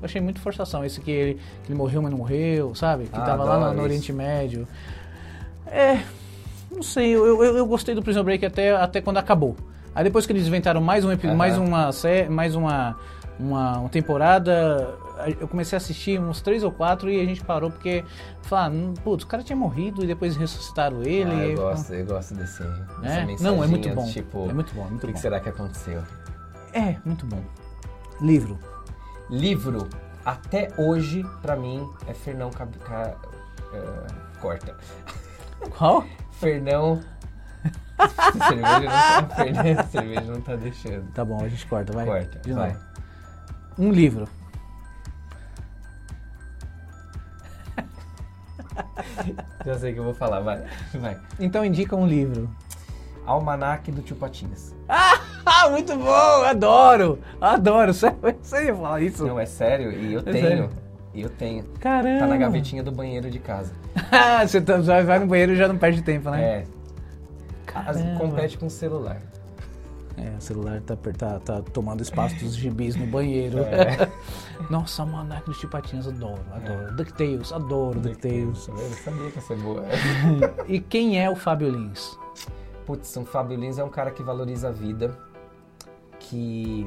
Eu 0.00 0.04
achei 0.06 0.20
muito 0.20 0.40
forçação. 0.40 0.84
Esse 0.84 1.00
que 1.00 1.10
ele, 1.10 1.34
que 1.62 1.70
ele 1.70 1.78
morreu, 1.78 2.00
mas 2.02 2.10
não 2.10 2.18
morreu, 2.18 2.74
sabe? 2.74 3.04
Que 3.04 3.16
Ah, 3.18 3.22
tava 3.22 3.44
lá 3.44 3.68
no, 3.68 3.74
no. 3.76 3.82
Oriente 3.82 4.12
Médio. 4.12 4.66
É. 5.66 6.02
Não 6.70 6.82
sei, 6.82 7.14
eu, 7.14 7.26
eu, 7.44 7.56
eu 7.58 7.66
gostei 7.66 7.94
do 7.94 8.02
Prison 8.02 8.22
Break 8.24 8.44
até, 8.44 8.74
até 8.74 9.00
quando 9.00 9.18
acabou. 9.18 9.54
Aí 9.98 10.04
depois 10.04 10.24
que 10.26 10.32
eles 10.32 10.46
inventaram 10.46 10.80
mais 10.80 11.04
um 11.04 11.10
episódio, 11.10 11.30
Aham. 11.30 11.36
mais 11.36 11.58
uma 11.58 11.90
sé- 11.90 12.28
mais 12.28 12.54
uma 12.54 12.96
uma, 13.36 13.78
uma 13.80 13.88
temporada. 13.88 14.94
Eu 15.40 15.48
comecei 15.48 15.74
a 15.74 15.78
assistir 15.78 16.20
uns 16.20 16.40
três 16.40 16.62
ou 16.62 16.70
quatro 16.70 17.10
e 17.10 17.20
a 17.20 17.24
gente 17.24 17.42
parou 17.44 17.68
porque. 17.68 18.04
Falaram, 18.42 18.94
putz, 19.02 19.24
o 19.24 19.26
cara 19.26 19.42
tinha 19.42 19.56
morrido 19.56 20.04
e 20.04 20.06
depois 20.06 20.36
ressuscitaram 20.36 21.02
ele. 21.02 21.28
Ah, 21.32 21.34
e 21.34 21.40
aí, 21.42 21.50
eu 21.50 21.56
gosto, 21.56 21.92
eu 21.94 22.06
gosto 22.06 22.34
desse, 22.34 22.62
É? 23.02 23.26
Não, 23.40 23.62
é 23.64 23.66
muito 23.66 23.88
bom. 23.90 24.06
Tipo, 24.06 24.48
É 24.48 24.52
muito 24.52 24.72
bom, 24.72 24.86
é 24.86 24.90
muito 24.90 25.02
o 25.02 25.06
que 25.08 25.12
bom. 25.14 25.18
será 25.18 25.40
que 25.40 25.48
aconteceu? 25.48 26.00
É, 26.72 26.94
muito 27.04 27.26
bom. 27.26 27.42
Livro. 28.20 28.56
Livro, 29.28 29.88
até 30.24 30.68
hoje, 30.78 31.26
pra 31.42 31.56
mim, 31.56 31.84
é 32.06 32.14
Fernão 32.14 32.50
Cab... 32.50 32.70
Ca... 32.78 33.16
eh, 33.74 34.06
Corta. 34.40 34.76
Qual? 35.76 36.04
Fernão... 36.38 37.00
cerveja, 38.48 39.20
não 39.20 39.28
tá... 39.76 39.82
Cerveja 39.84 40.32
não 40.32 40.40
tá 40.40 40.56
deixando. 40.56 41.12
Tá 41.12 41.24
bom, 41.24 41.44
a 41.44 41.48
gente 41.48 41.66
corta, 41.66 41.92
vai. 41.92 42.04
Corta, 42.06 42.38
De 42.40 42.52
vai. 42.52 42.70
novo. 42.72 42.80
Um 43.78 43.92
livro. 43.92 44.26
Já 49.64 49.78
sei 49.78 49.90
o 49.90 49.94
que 49.94 50.00
eu 50.00 50.04
vou 50.04 50.14
falar, 50.14 50.40
vai. 50.40 50.62
Vai. 50.94 51.16
Então 51.38 51.64
indica 51.64 51.94
um 51.96 52.06
livro. 52.06 52.48
Almanac 53.26 53.90
do 53.92 54.00
Tio 54.02 54.16
Patinhas. 54.16 54.74
Ah, 55.50 55.70
muito 55.70 55.96
bom! 55.96 56.44
Adoro! 56.44 57.18
Adoro! 57.40 57.94
Sério, 57.94 58.18
Você 58.42 58.66
ia 58.66 58.74
falar 58.74 59.00
isso? 59.00 59.26
Não, 59.26 59.40
é 59.40 59.46
sério, 59.46 59.90
e 59.92 60.12
eu 60.12 60.20
É 60.20 60.24
tenho. 60.24 60.46
sério? 60.46 60.70
Eu 61.14 61.30
tenho. 61.30 61.64
Caramba! 61.80 62.18
Tá 62.20 62.26
na 62.26 62.36
gavetinha 62.36 62.82
do 62.82 62.92
banheiro 62.92 63.30
de 63.30 63.38
casa. 63.38 63.72
Ah, 64.12 64.46
Você 64.46 64.60
tá- 64.60 64.76
vai 64.78 65.18
no 65.18 65.26
banheiro 65.26 65.52
e 65.52 65.56
já 65.56 65.66
não 65.66 65.78
perde 65.78 66.02
tempo, 66.02 66.28
né? 66.30 66.42
É. 66.42 66.64
As, 67.86 67.96
Caramba. 67.96 68.18
compete 68.18 68.58
com 68.58 68.66
o 68.66 68.70
celular. 68.70 69.20
É, 70.16 70.36
o 70.36 70.40
celular 70.40 70.80
tá, 70.80 70.96
tá, 70.96 71.38
tá 71.38 71.62
tomando 71.72 72.02
espaço 72.02 72.34
dos 72.36 72.56
gibis 72.56 72.96
no 72.96 73.06
banheiro. 73.06 73.60
É. 73.60 74.10
Nossa, 74.68 75.02
Almanac 75.02 75.46
dos 75.46 75.58
Tipatinhas, 75.58 76.08
adoro, 76.08 76.42
adoro. 76.52 76.96
DuckTales, 76.96 77.52
adoro 77.52 78.00
DuckTales. 78.00 78.66
Eu 78.66 78.76
sabia 79.04 79.30
que 79.30 79.36
ia 79.36 79.42
ser 79.42 79.56
boa. 79.58 79.84
E 80.66 80.80
quem 80.80 81.22
é 81.22 81.30
o 81.30 81.36
Fábio 81.36 81.70
Lins? 81.70 82.18
Putz, 82.84 83.14
o 83.16 83.24
Fábio 83.24 83.56
Lins 83.56 83.78
é 83.78 83.84
um 83.84 83.88
cara 83.88 84.10
que 84.10 84.22
valoriza 84.22 84.68
a 84.68 84.72
vida, 84.72 85.16
que 86.18 86.84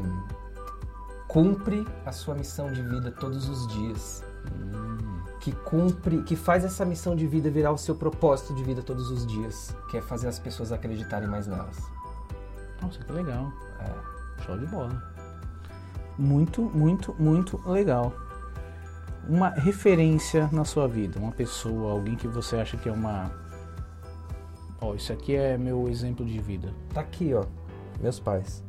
cumpre 1.27 1.87
a 2.05 2.11
sua 2.11 2.35
missão 2.35 2.71
de 2.73 2.81
vida 2.81 3.11
todos 3.11 3.47
os 3.47 3.67
dias. 3.67 4.25
Que 5.41 5.51
cumpre, 5.51 6.21
que 6.23 6.35
faz 6.35 6.63
essa 6.63 6.85
missão 6.85 7.15
de 7.15 7.27
vida 7.27 7.49
virar 7.49 7.71
o 7.71 7.77
seu 7.77 7.95
propósito 7.95 8.53
de 8.53 8.63
vida 8.63 8.81
todos 8.81 9.09
os 9.09 9.25
dias, 9.25 9.75
que 9.89 9.97
é 9.97 10.01
fazer 10.01 10.27
as 10.27 10.39
pessoas 10.39 10.71
acreditarem 10.71 11.27
mais 11.27 11.47
nelas. 11.47 11.77
Nossa, 12.81 13.03
que 13.03 13.11
legal. 13.11 13.51
É. 13.79 14.43
Show 14.43 14.57
de 14.57 14.65
bola. 14.67 15.01
Muito, 16.17 16.61
muito, 16.61 17.15
muito 17.19 17.61
legal. 17.67 18.13
Uma 19.27 19.49
referência 19.49 20.49
na 20.51 20.65
sua 20.65 20.87
vida, 20.87 21.19
uma 21.19 21.31
pessoa, 21.31 21.91
alguém 21.91 22.15
que 22.15 22.27
você 22.27 22.57
acha 22.57 22.77
que 22.77 22.89
é 22.89 22.91
uma. 22.91 23.31
Ó, 24.79 24.95
isso 24.95 25.13
aqui 25.13 25.35
é 25.35 25.57
meu 25.57 25.87
exemplo 25.87 26.25
de 26.25 26.39
vida. 26.39 26.73
Tá 26.93 27.01
aqui, 27.01 27.33
ó. 27.33 27.45
Meus 27.99 28.19
pais. 28.19 28.63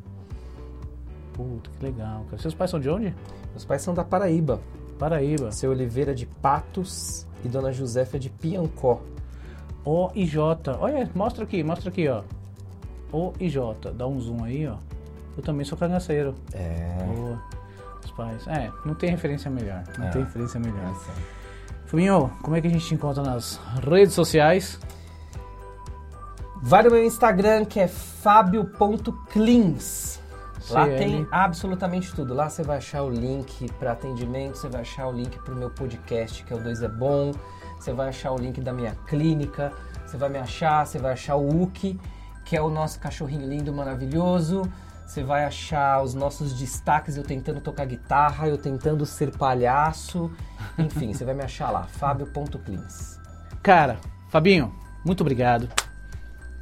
Puta, 1.33 1.71
que 1.71 1.85
legal, 1.85 2.25
cara. 2.31 2.41
Seus 2.41 2.55
pais 2.55 2.71
são 2.71 2.79
de 2.81 2.89
onde? 2.91 3.15
Meus 3.51 3.65
pais 3.65 3.83
são 3.83 3.95
da 3.95 4.05
Paraíba. 4.05 4.61
Paraíba. 5.03 5.51
Seu 5.51 5.73
Oliveira 5.73 6.15
de 6.15 6.25
Patos 6.27 7.27
e 7.45 7.49
Dona 7.49 7.73
Josefa 7.73 8.21
de 8.21 8.31
Piancó. 8.31 9.01
O 9.85 10.13
e 10.15 10.25
J. 10.25 10.77
Olha, 10.79 11.11
mostra 11.13 11.43
aqui, 11.43 11.65
mostra 11.65 11.91
aqui, 11.91 12.07
ó. 12.07 12.23
O 13.13 13.33
e 13.41 13.49
J. 13.49 13.91
Dá 13.91 14.07
um 14.07 14.21
zoom 14.21 14.45
aí, 14.45 14.65
ó. 14.69 14.77
Eu 15.37 15.43
também 15.43 15.65
sou 15.65 15.77
cangaceiro. 15.77 16.37
É. 16.53 17.05
Boa. 17.05 17.43
Os 18.05 18.13
pais. 18.13 18.47
É, 18.47 18.71
não 18.87 18.95
tem 18.95 19.11
referência 19.11 19.51
melhor. 19.51 19.83
Não 19.99 20.07
É. 20.07 20.11
tem 20.11 20.23
referência 20.23 20.61
melhor. 20.61 20.85
Nossa. 20.85 21.11
Fubinho, 21.87 22.31
como 22.41 22.55
é 22.55 22.61
que 22.61 22.69
a 22.69 22.71
gente 22.71 22.87
te 22.87 22.95
encontra 22.95 23.25
nas 23.25 23.59
redes 23.85 24.15
sociais? 24.15 24.79
Vai 26.63 26.85
no 26.85 26.93
meu 26.93 27.05
Instagram 27.05 27.65
que 27.65 27.81
é 27.81 27.89
fabio.cleans. 27.89 30.22
Lá 30.71 30.87
tem 30.87 31.27
absolutamente 31.31 32.15
tudo. 32.15 32.35
Lá 32.35 32.49
você 32.49 32.63
vai 32.63 32.79
achar 32.79 33.03
o 33.03 33.11
link 33.11 33.71
para 33.79 33.93
atendimento, 33.93 34.57
você 34.57 34.69
vai 34.69 34.83
achar 34.83 35.09
o 35.09 35.13
link 35.13 35.39
para 35.39 35.55
o 35.55 35.57
meu 35.57 35.71
podcast, 35.71 36.45
que 36.45 36.53
é 36.53 36.57
o 36.57 36.63
2 36.63 36.83
é 36.83 36.89
Bom. 36.89 37.33
Você 37.79 37.93
vai 37.93 38.09
achar 38.09 38.33
o 38.33 38.37
link 38.37 38.61
da 38.61 38.73
minha 38.73 38.95
clínica. 39.07 39.73
Você 40.07 40.17
vai 40.17 40.29
me 40.29 40.39
achar, 40.39 40.87
você 40.87 40.99
vai 40.99 41.13
achar 41.13 41.37
o 41.37 41.63
Uki, 41.63 41.99
que 42.45 42.57
é 42.57 42.63
o 42.63 42.71
nosso 42.71 43.01
cachorrinho 43.01 43.49
lindo, 43.49 43.73
maravilhoso. 43.73 44.63
Você 45.07 45.23
vai 45.23 45.45
achar 45.45 46.03
os 46.03 46.15
nossos 46.15 46.55
destaques, 46.55 47.17
eu 47.17 47.23
tentando 47.23 47.61
tocar 47.61 47.85
guitarra, 47.85 48.49
eu 48.49 48.57
tentando 48.57 49.05
ser 49.05 49.37
palhaço. 49.37 50.31
Enfim, 50.79 51.13
você 51.13 51.25
vai 51.25 51.35
me 51.35 51.43
achar 51.43 51.71
lá, 51.71 51.85
fabio.cleans. 51.99 53.21
Cara, 53.63 53.99
Fabinho, 54.33 54.73
muito 55.05 55.21
obrigado. 55.21 55.69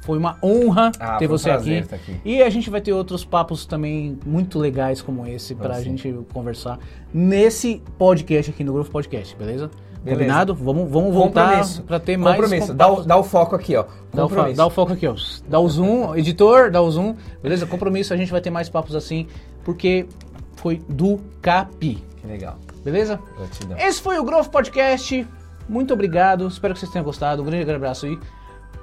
Foi 0.01 0.17
uma 0.17 0.37
honra 0.43 0.91
Ah, 0.99 1.17
ter 1.17 1.27
um 1.27 1.29
você 1.29 1.49
prazer 1.49 1.73
aqui. 1.77 1.83
estar 1.83 1.95
aqui. 1.95 2.21
E 2.25 2.41
a 2.41 2.49
gente 2.49 2.69
vai 2.69 2.81
ter 2.81 2.91
outros 2.91 3.23
papos 3.23 3.65
também 3.65 4.17
muito 4.25 4.57
legais 4.57 5.01
como 5.01 5.27
esse 5.27 5.53
pra 5.55 5.75
sim. 5.75 5.83
gente 5.83 6.11
conversar 6.33 6.79
nesse 7.13 7.81
podcast 7.97 8.51
aqui 8.51 8.63
no 8.63 8.73
Groove 8.73 8.89
Podcast, 8.89 9.35
beleza? 9.35 9.69
Beleza. 10.03 10.19
Combinado? 10.19 10.55
Vamos, 10.55 10.89
vamos 10.89 11.13
voltar 11.13 11.61
pra 11.85 11.99
ter 11.99 12.17
mais 12.17 12.35
Compromisso. 12.35 12.69
com- 12.69 12.75
Dá 12.75 12.87
o, 12.91 13.03
dá 13.03 13.17
o 13.17 13.23
foco 13.23 13.55
aqui, 13.55 13.75
ó. 13.75 13.85
Dá 14.11 14.25
o, 14.25 14.53
dá 14.55 14.65
o 14.65 14.69
foco 14.71 14.93
aqui, 14.93 15.05
ó. 15.05 15.13
Dá 15.47 15.59
o 15.59 15.69
zoom, 15.69 16.15
editor, 16.15 16.71
dá 16.71 16.81
o 16.81 16.89
zoom. 16.89 17.15
Beleza? 17.43 17.67
Compromisso, 17.67 18.11
a 18.11 18.17
gente 18.17 18.31
vai 18.31 18.41
ter 18.41 18.49
mais 18.49 18.67
papos 18.67 18.95
assim, 18.95 19.27
porque 19.63 20.07
foi 20.55 20.81
do 20.89 21.19
Capi. 21.39 22.03
Que 22.19 22.25
legal. 22.25 22.57
Beleza? 22.83 23.19
Gratidão. 23.37 23.77
Esse 23.77 24.01
foi 24.01 24.17
o 24.17 24.23
Growth 24.23 24.47
Podcast. 24.47 25.27
Muito 25.69 25.93
obrigado. 25.93 26.47
Espero 26.47 26.73
que 26.73 26.79
vocês 26.79 26.91
tenham 26.91 27.05
gostado. 27.05 27.43
Um 27.43 27.45
grande 27.45 27.69
abraço 27.71 28.07
aí. 28.07 28.17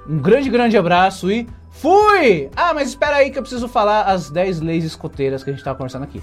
Um 0.09 0.17
grande, 0.17 0.49
grande 0.49 0.75
abraço 0.75 1.31
e 1.31 1.47
fui! 1.69 2.49
Ah, 2.55 2.73
mas 2.73 2.89
espera 2.89 3.17
aí 3.17 3.29
que 3.29 3.37
eu 3.37 3.43
preciso 3.43 3.67
falar 3.67 4.05
as 4.05 4.31
10 4.31 4.59
leis 4.59 4.83
escoteiras 4.83 5.43
que 5.43 5.51
a 5.51 5.53
gente 5.53 5.63
tava 5.63 5.77
conversando 5.77 6.01
aqui. 6.01 6.19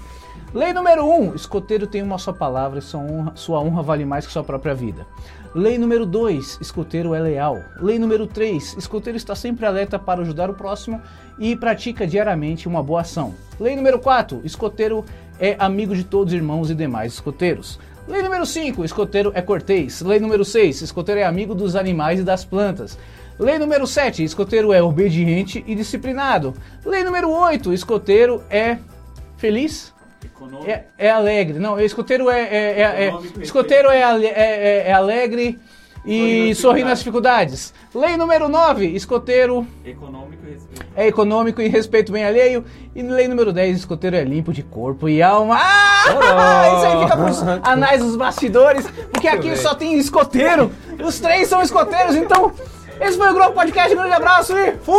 Lei 0.53 0.73
número 0.73 1.05
1. 1.05 1.21
Um, 1.21 1.33
escoteiro 1.33 1.87
tem 1.87 2.01
uma 2.01 2.17
só 2.17 2.33
palavra 2.33 2.79
e 2.79 2.81
sua 2.81 2.99
honra, 2.99 3.31
sua 3.33 3.61
honra 3.61 3.81
vale 3.81 4.03
mais 4.03 4.27
que 4.27 4.33
sua 4.33 4.43
própria 4.43 4.75
vida. 4.75 5.07
Lei 5.55 5.77
número 5.77 6.05
2. 6.05 6.59
Escoteiro 6.59 7.15
é 7.15 7.19
leal. 7.21 7.63
Lei 7.79 7.97
número 7.97 8.27
3. 8.27 8.75
Escoteiro 8.77 9.15
está 9.15 9.35
sempre 9.35 9.65
alerta 9.65 9.97
para 9.97 10.19
ajudar 10.19 10.49
o 10.49 10.53
próximo 10.53 11.01
e 11.39 11.55
pratica 11.55 12.05
diariamente 12.05 12.67
uma 12.67 12.83
boa 12.83 13.01
ação. 13.01 13.35
Lei 13.57 13.73
número 13.73 13.99
4. 13.99 14.41
Escoteiro 14.43 15.05
é 15.39 15.55
amigo 15.57 15.95
de 15.95 16.03
todos 16.03 16.33
os 16.33 16.37
irmãos 16.37 16.69
e 16.69 16.75
demais 16.75 17.13
escoteiros. 17.13 17.79
Lei 18.07 18.21
número 18.21 18.45
5, 18.45 18.85
escoteiro 18.85 19.33
é 19.35 19.41
cortês. 19.41 20.01
Lei 20.01 20.17
número 20.17 20.45
6, 20.45 20.81
escoteiro 20.81 21.19
é 21.19 21.25
amigo 21.25 21.53
dos 21.53 21.75
animais 21.75 22.21
e 22.21 22.23
das 22.23 22.45
plantas. 22.45 22.97
Lei 23.39 23.59
número 23.59 23.85
7, 23.85 24.23
escoteiro 24.23 24.73
é 24.73 24.81
obediente 24.81 25.63
e 25.67 25.75
disciplinado. 25.75 26.53
Lei 26.85 27.03
número 27.03 27.29
8, 27.29 27.71
escoteiro 27.73 28.43
é 28.49 28.77
feliz? 29.37 29.93
É, 30.65 30.83
é 30.97 31.09
alegre. 31.11 31.59
Não, 31.59 31.79
escoteiro 31.79 32.29
é. 32.29 32.41
é- 32.41 32.81
é- 32.81 33.07
é- 33.07 33.43
escoteiro 33.43 33.89
é, 33.89 34.01
é- 34.01 34.83
é- 34.87 34.93
alegre 34.93 35.59
e 36.05 36.53
Sorri 36.53 36.55
sorri 36.55 36.83
nas 36.83 36.99
dificuldades. 36.99 37.73
Lei 37.93 38.15
número 38.17 38.47
9, 38.47 38.87
escoteiro 38.87 39.67
Econômico 39.85 40.43
e 40.47 40.51
respeito. 40.53 40.85
é 40.95 41.07
econômico 41.07 41.61
e 41.61 41.67
respeito 41.67 42.11
bem 42.11 42.23
alheio. 42.23 42.63
E 42.95 43.01
lei 43.03 43.27
número 43.27 43.51
10, 43.53 43.77
escoteiro 43.77 44.15
é 44.15 44.23
limpo 44.23 44.53
de 44.53 44.63
corpo 44.63 45.07
e 45.09 45.21
alma. 45.21 45.57
Ah! 45.59 46.03
Isso 46.77 46.85
aí 46.85 47.03
fica 47.03 47.17
pros 47.17 47.43
anais 47.63 48.01
dos 48.01 48.15
bastidores, 48.15 48.87
porque 49.11 49.27
aqui 49.27 49.55
só 49.57 49.75
tem 49.75 49.97
escoteiro. 49.97 50.71
Os 51.03 51.19
três 51.19 51.47
são 51.47 51.61
escoteiros, 51.61 52.15
então. 52.15 52.51
Esse 52.99 53.17
foi 53.17 53.29
o 53.29 53.33
Grupo 53.33 53.51
Podcast, 53.53 53.93
um 53.93 53.97
grande 53.97 54.13
abraço 54.15 54.57
e 54.57 54.71
fui! 54.83 54.97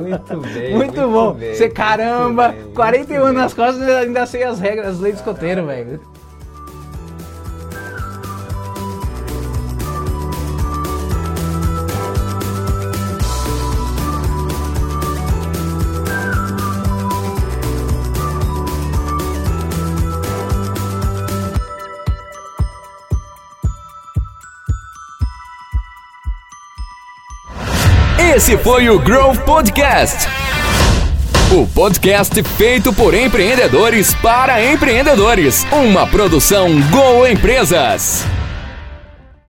Muito 0.00 0.40
bem. 0.40 0.74
Muito, 0.76 1.08
bom. 1.08 1.32
bem, 1.34 1.54
Você 1.54 1.68
caramba, 1.68 2.48
bem, 2.48 2.60
muito 2.62 2.74
41 2.74 3.24
bem. 3.24 3.32
nas 3.34 3.54
costas 3.54 3.86
e 3.86 3.90
ainda 3.90 4.26
sei 4.26 4.44
as 4.44 4.58
regras, 4.60 4.86
as 4.88 4.98
leis 5.00 5.14
do 5.16 5.18
escoteiro, 5.18 5.66
velho. 5.66 6.00
Esse 28.34 28.56
foi 28.56 28.88
o 28.88 28.98
Growth 28.98 29.40
Podcast. 29.40 30.26
O 31.50 31.66
podcast 31.66 32.42
feito 32.56 32.90
por 32.90 33.12
empreendedores 33.12 34.14
para 34.14 34.64
empreendedores. 34.64 35.66
Uma 35.70 36.06
produção 36.06 36.80
Go 36.88 37.26
Empresas. 37.26 38.24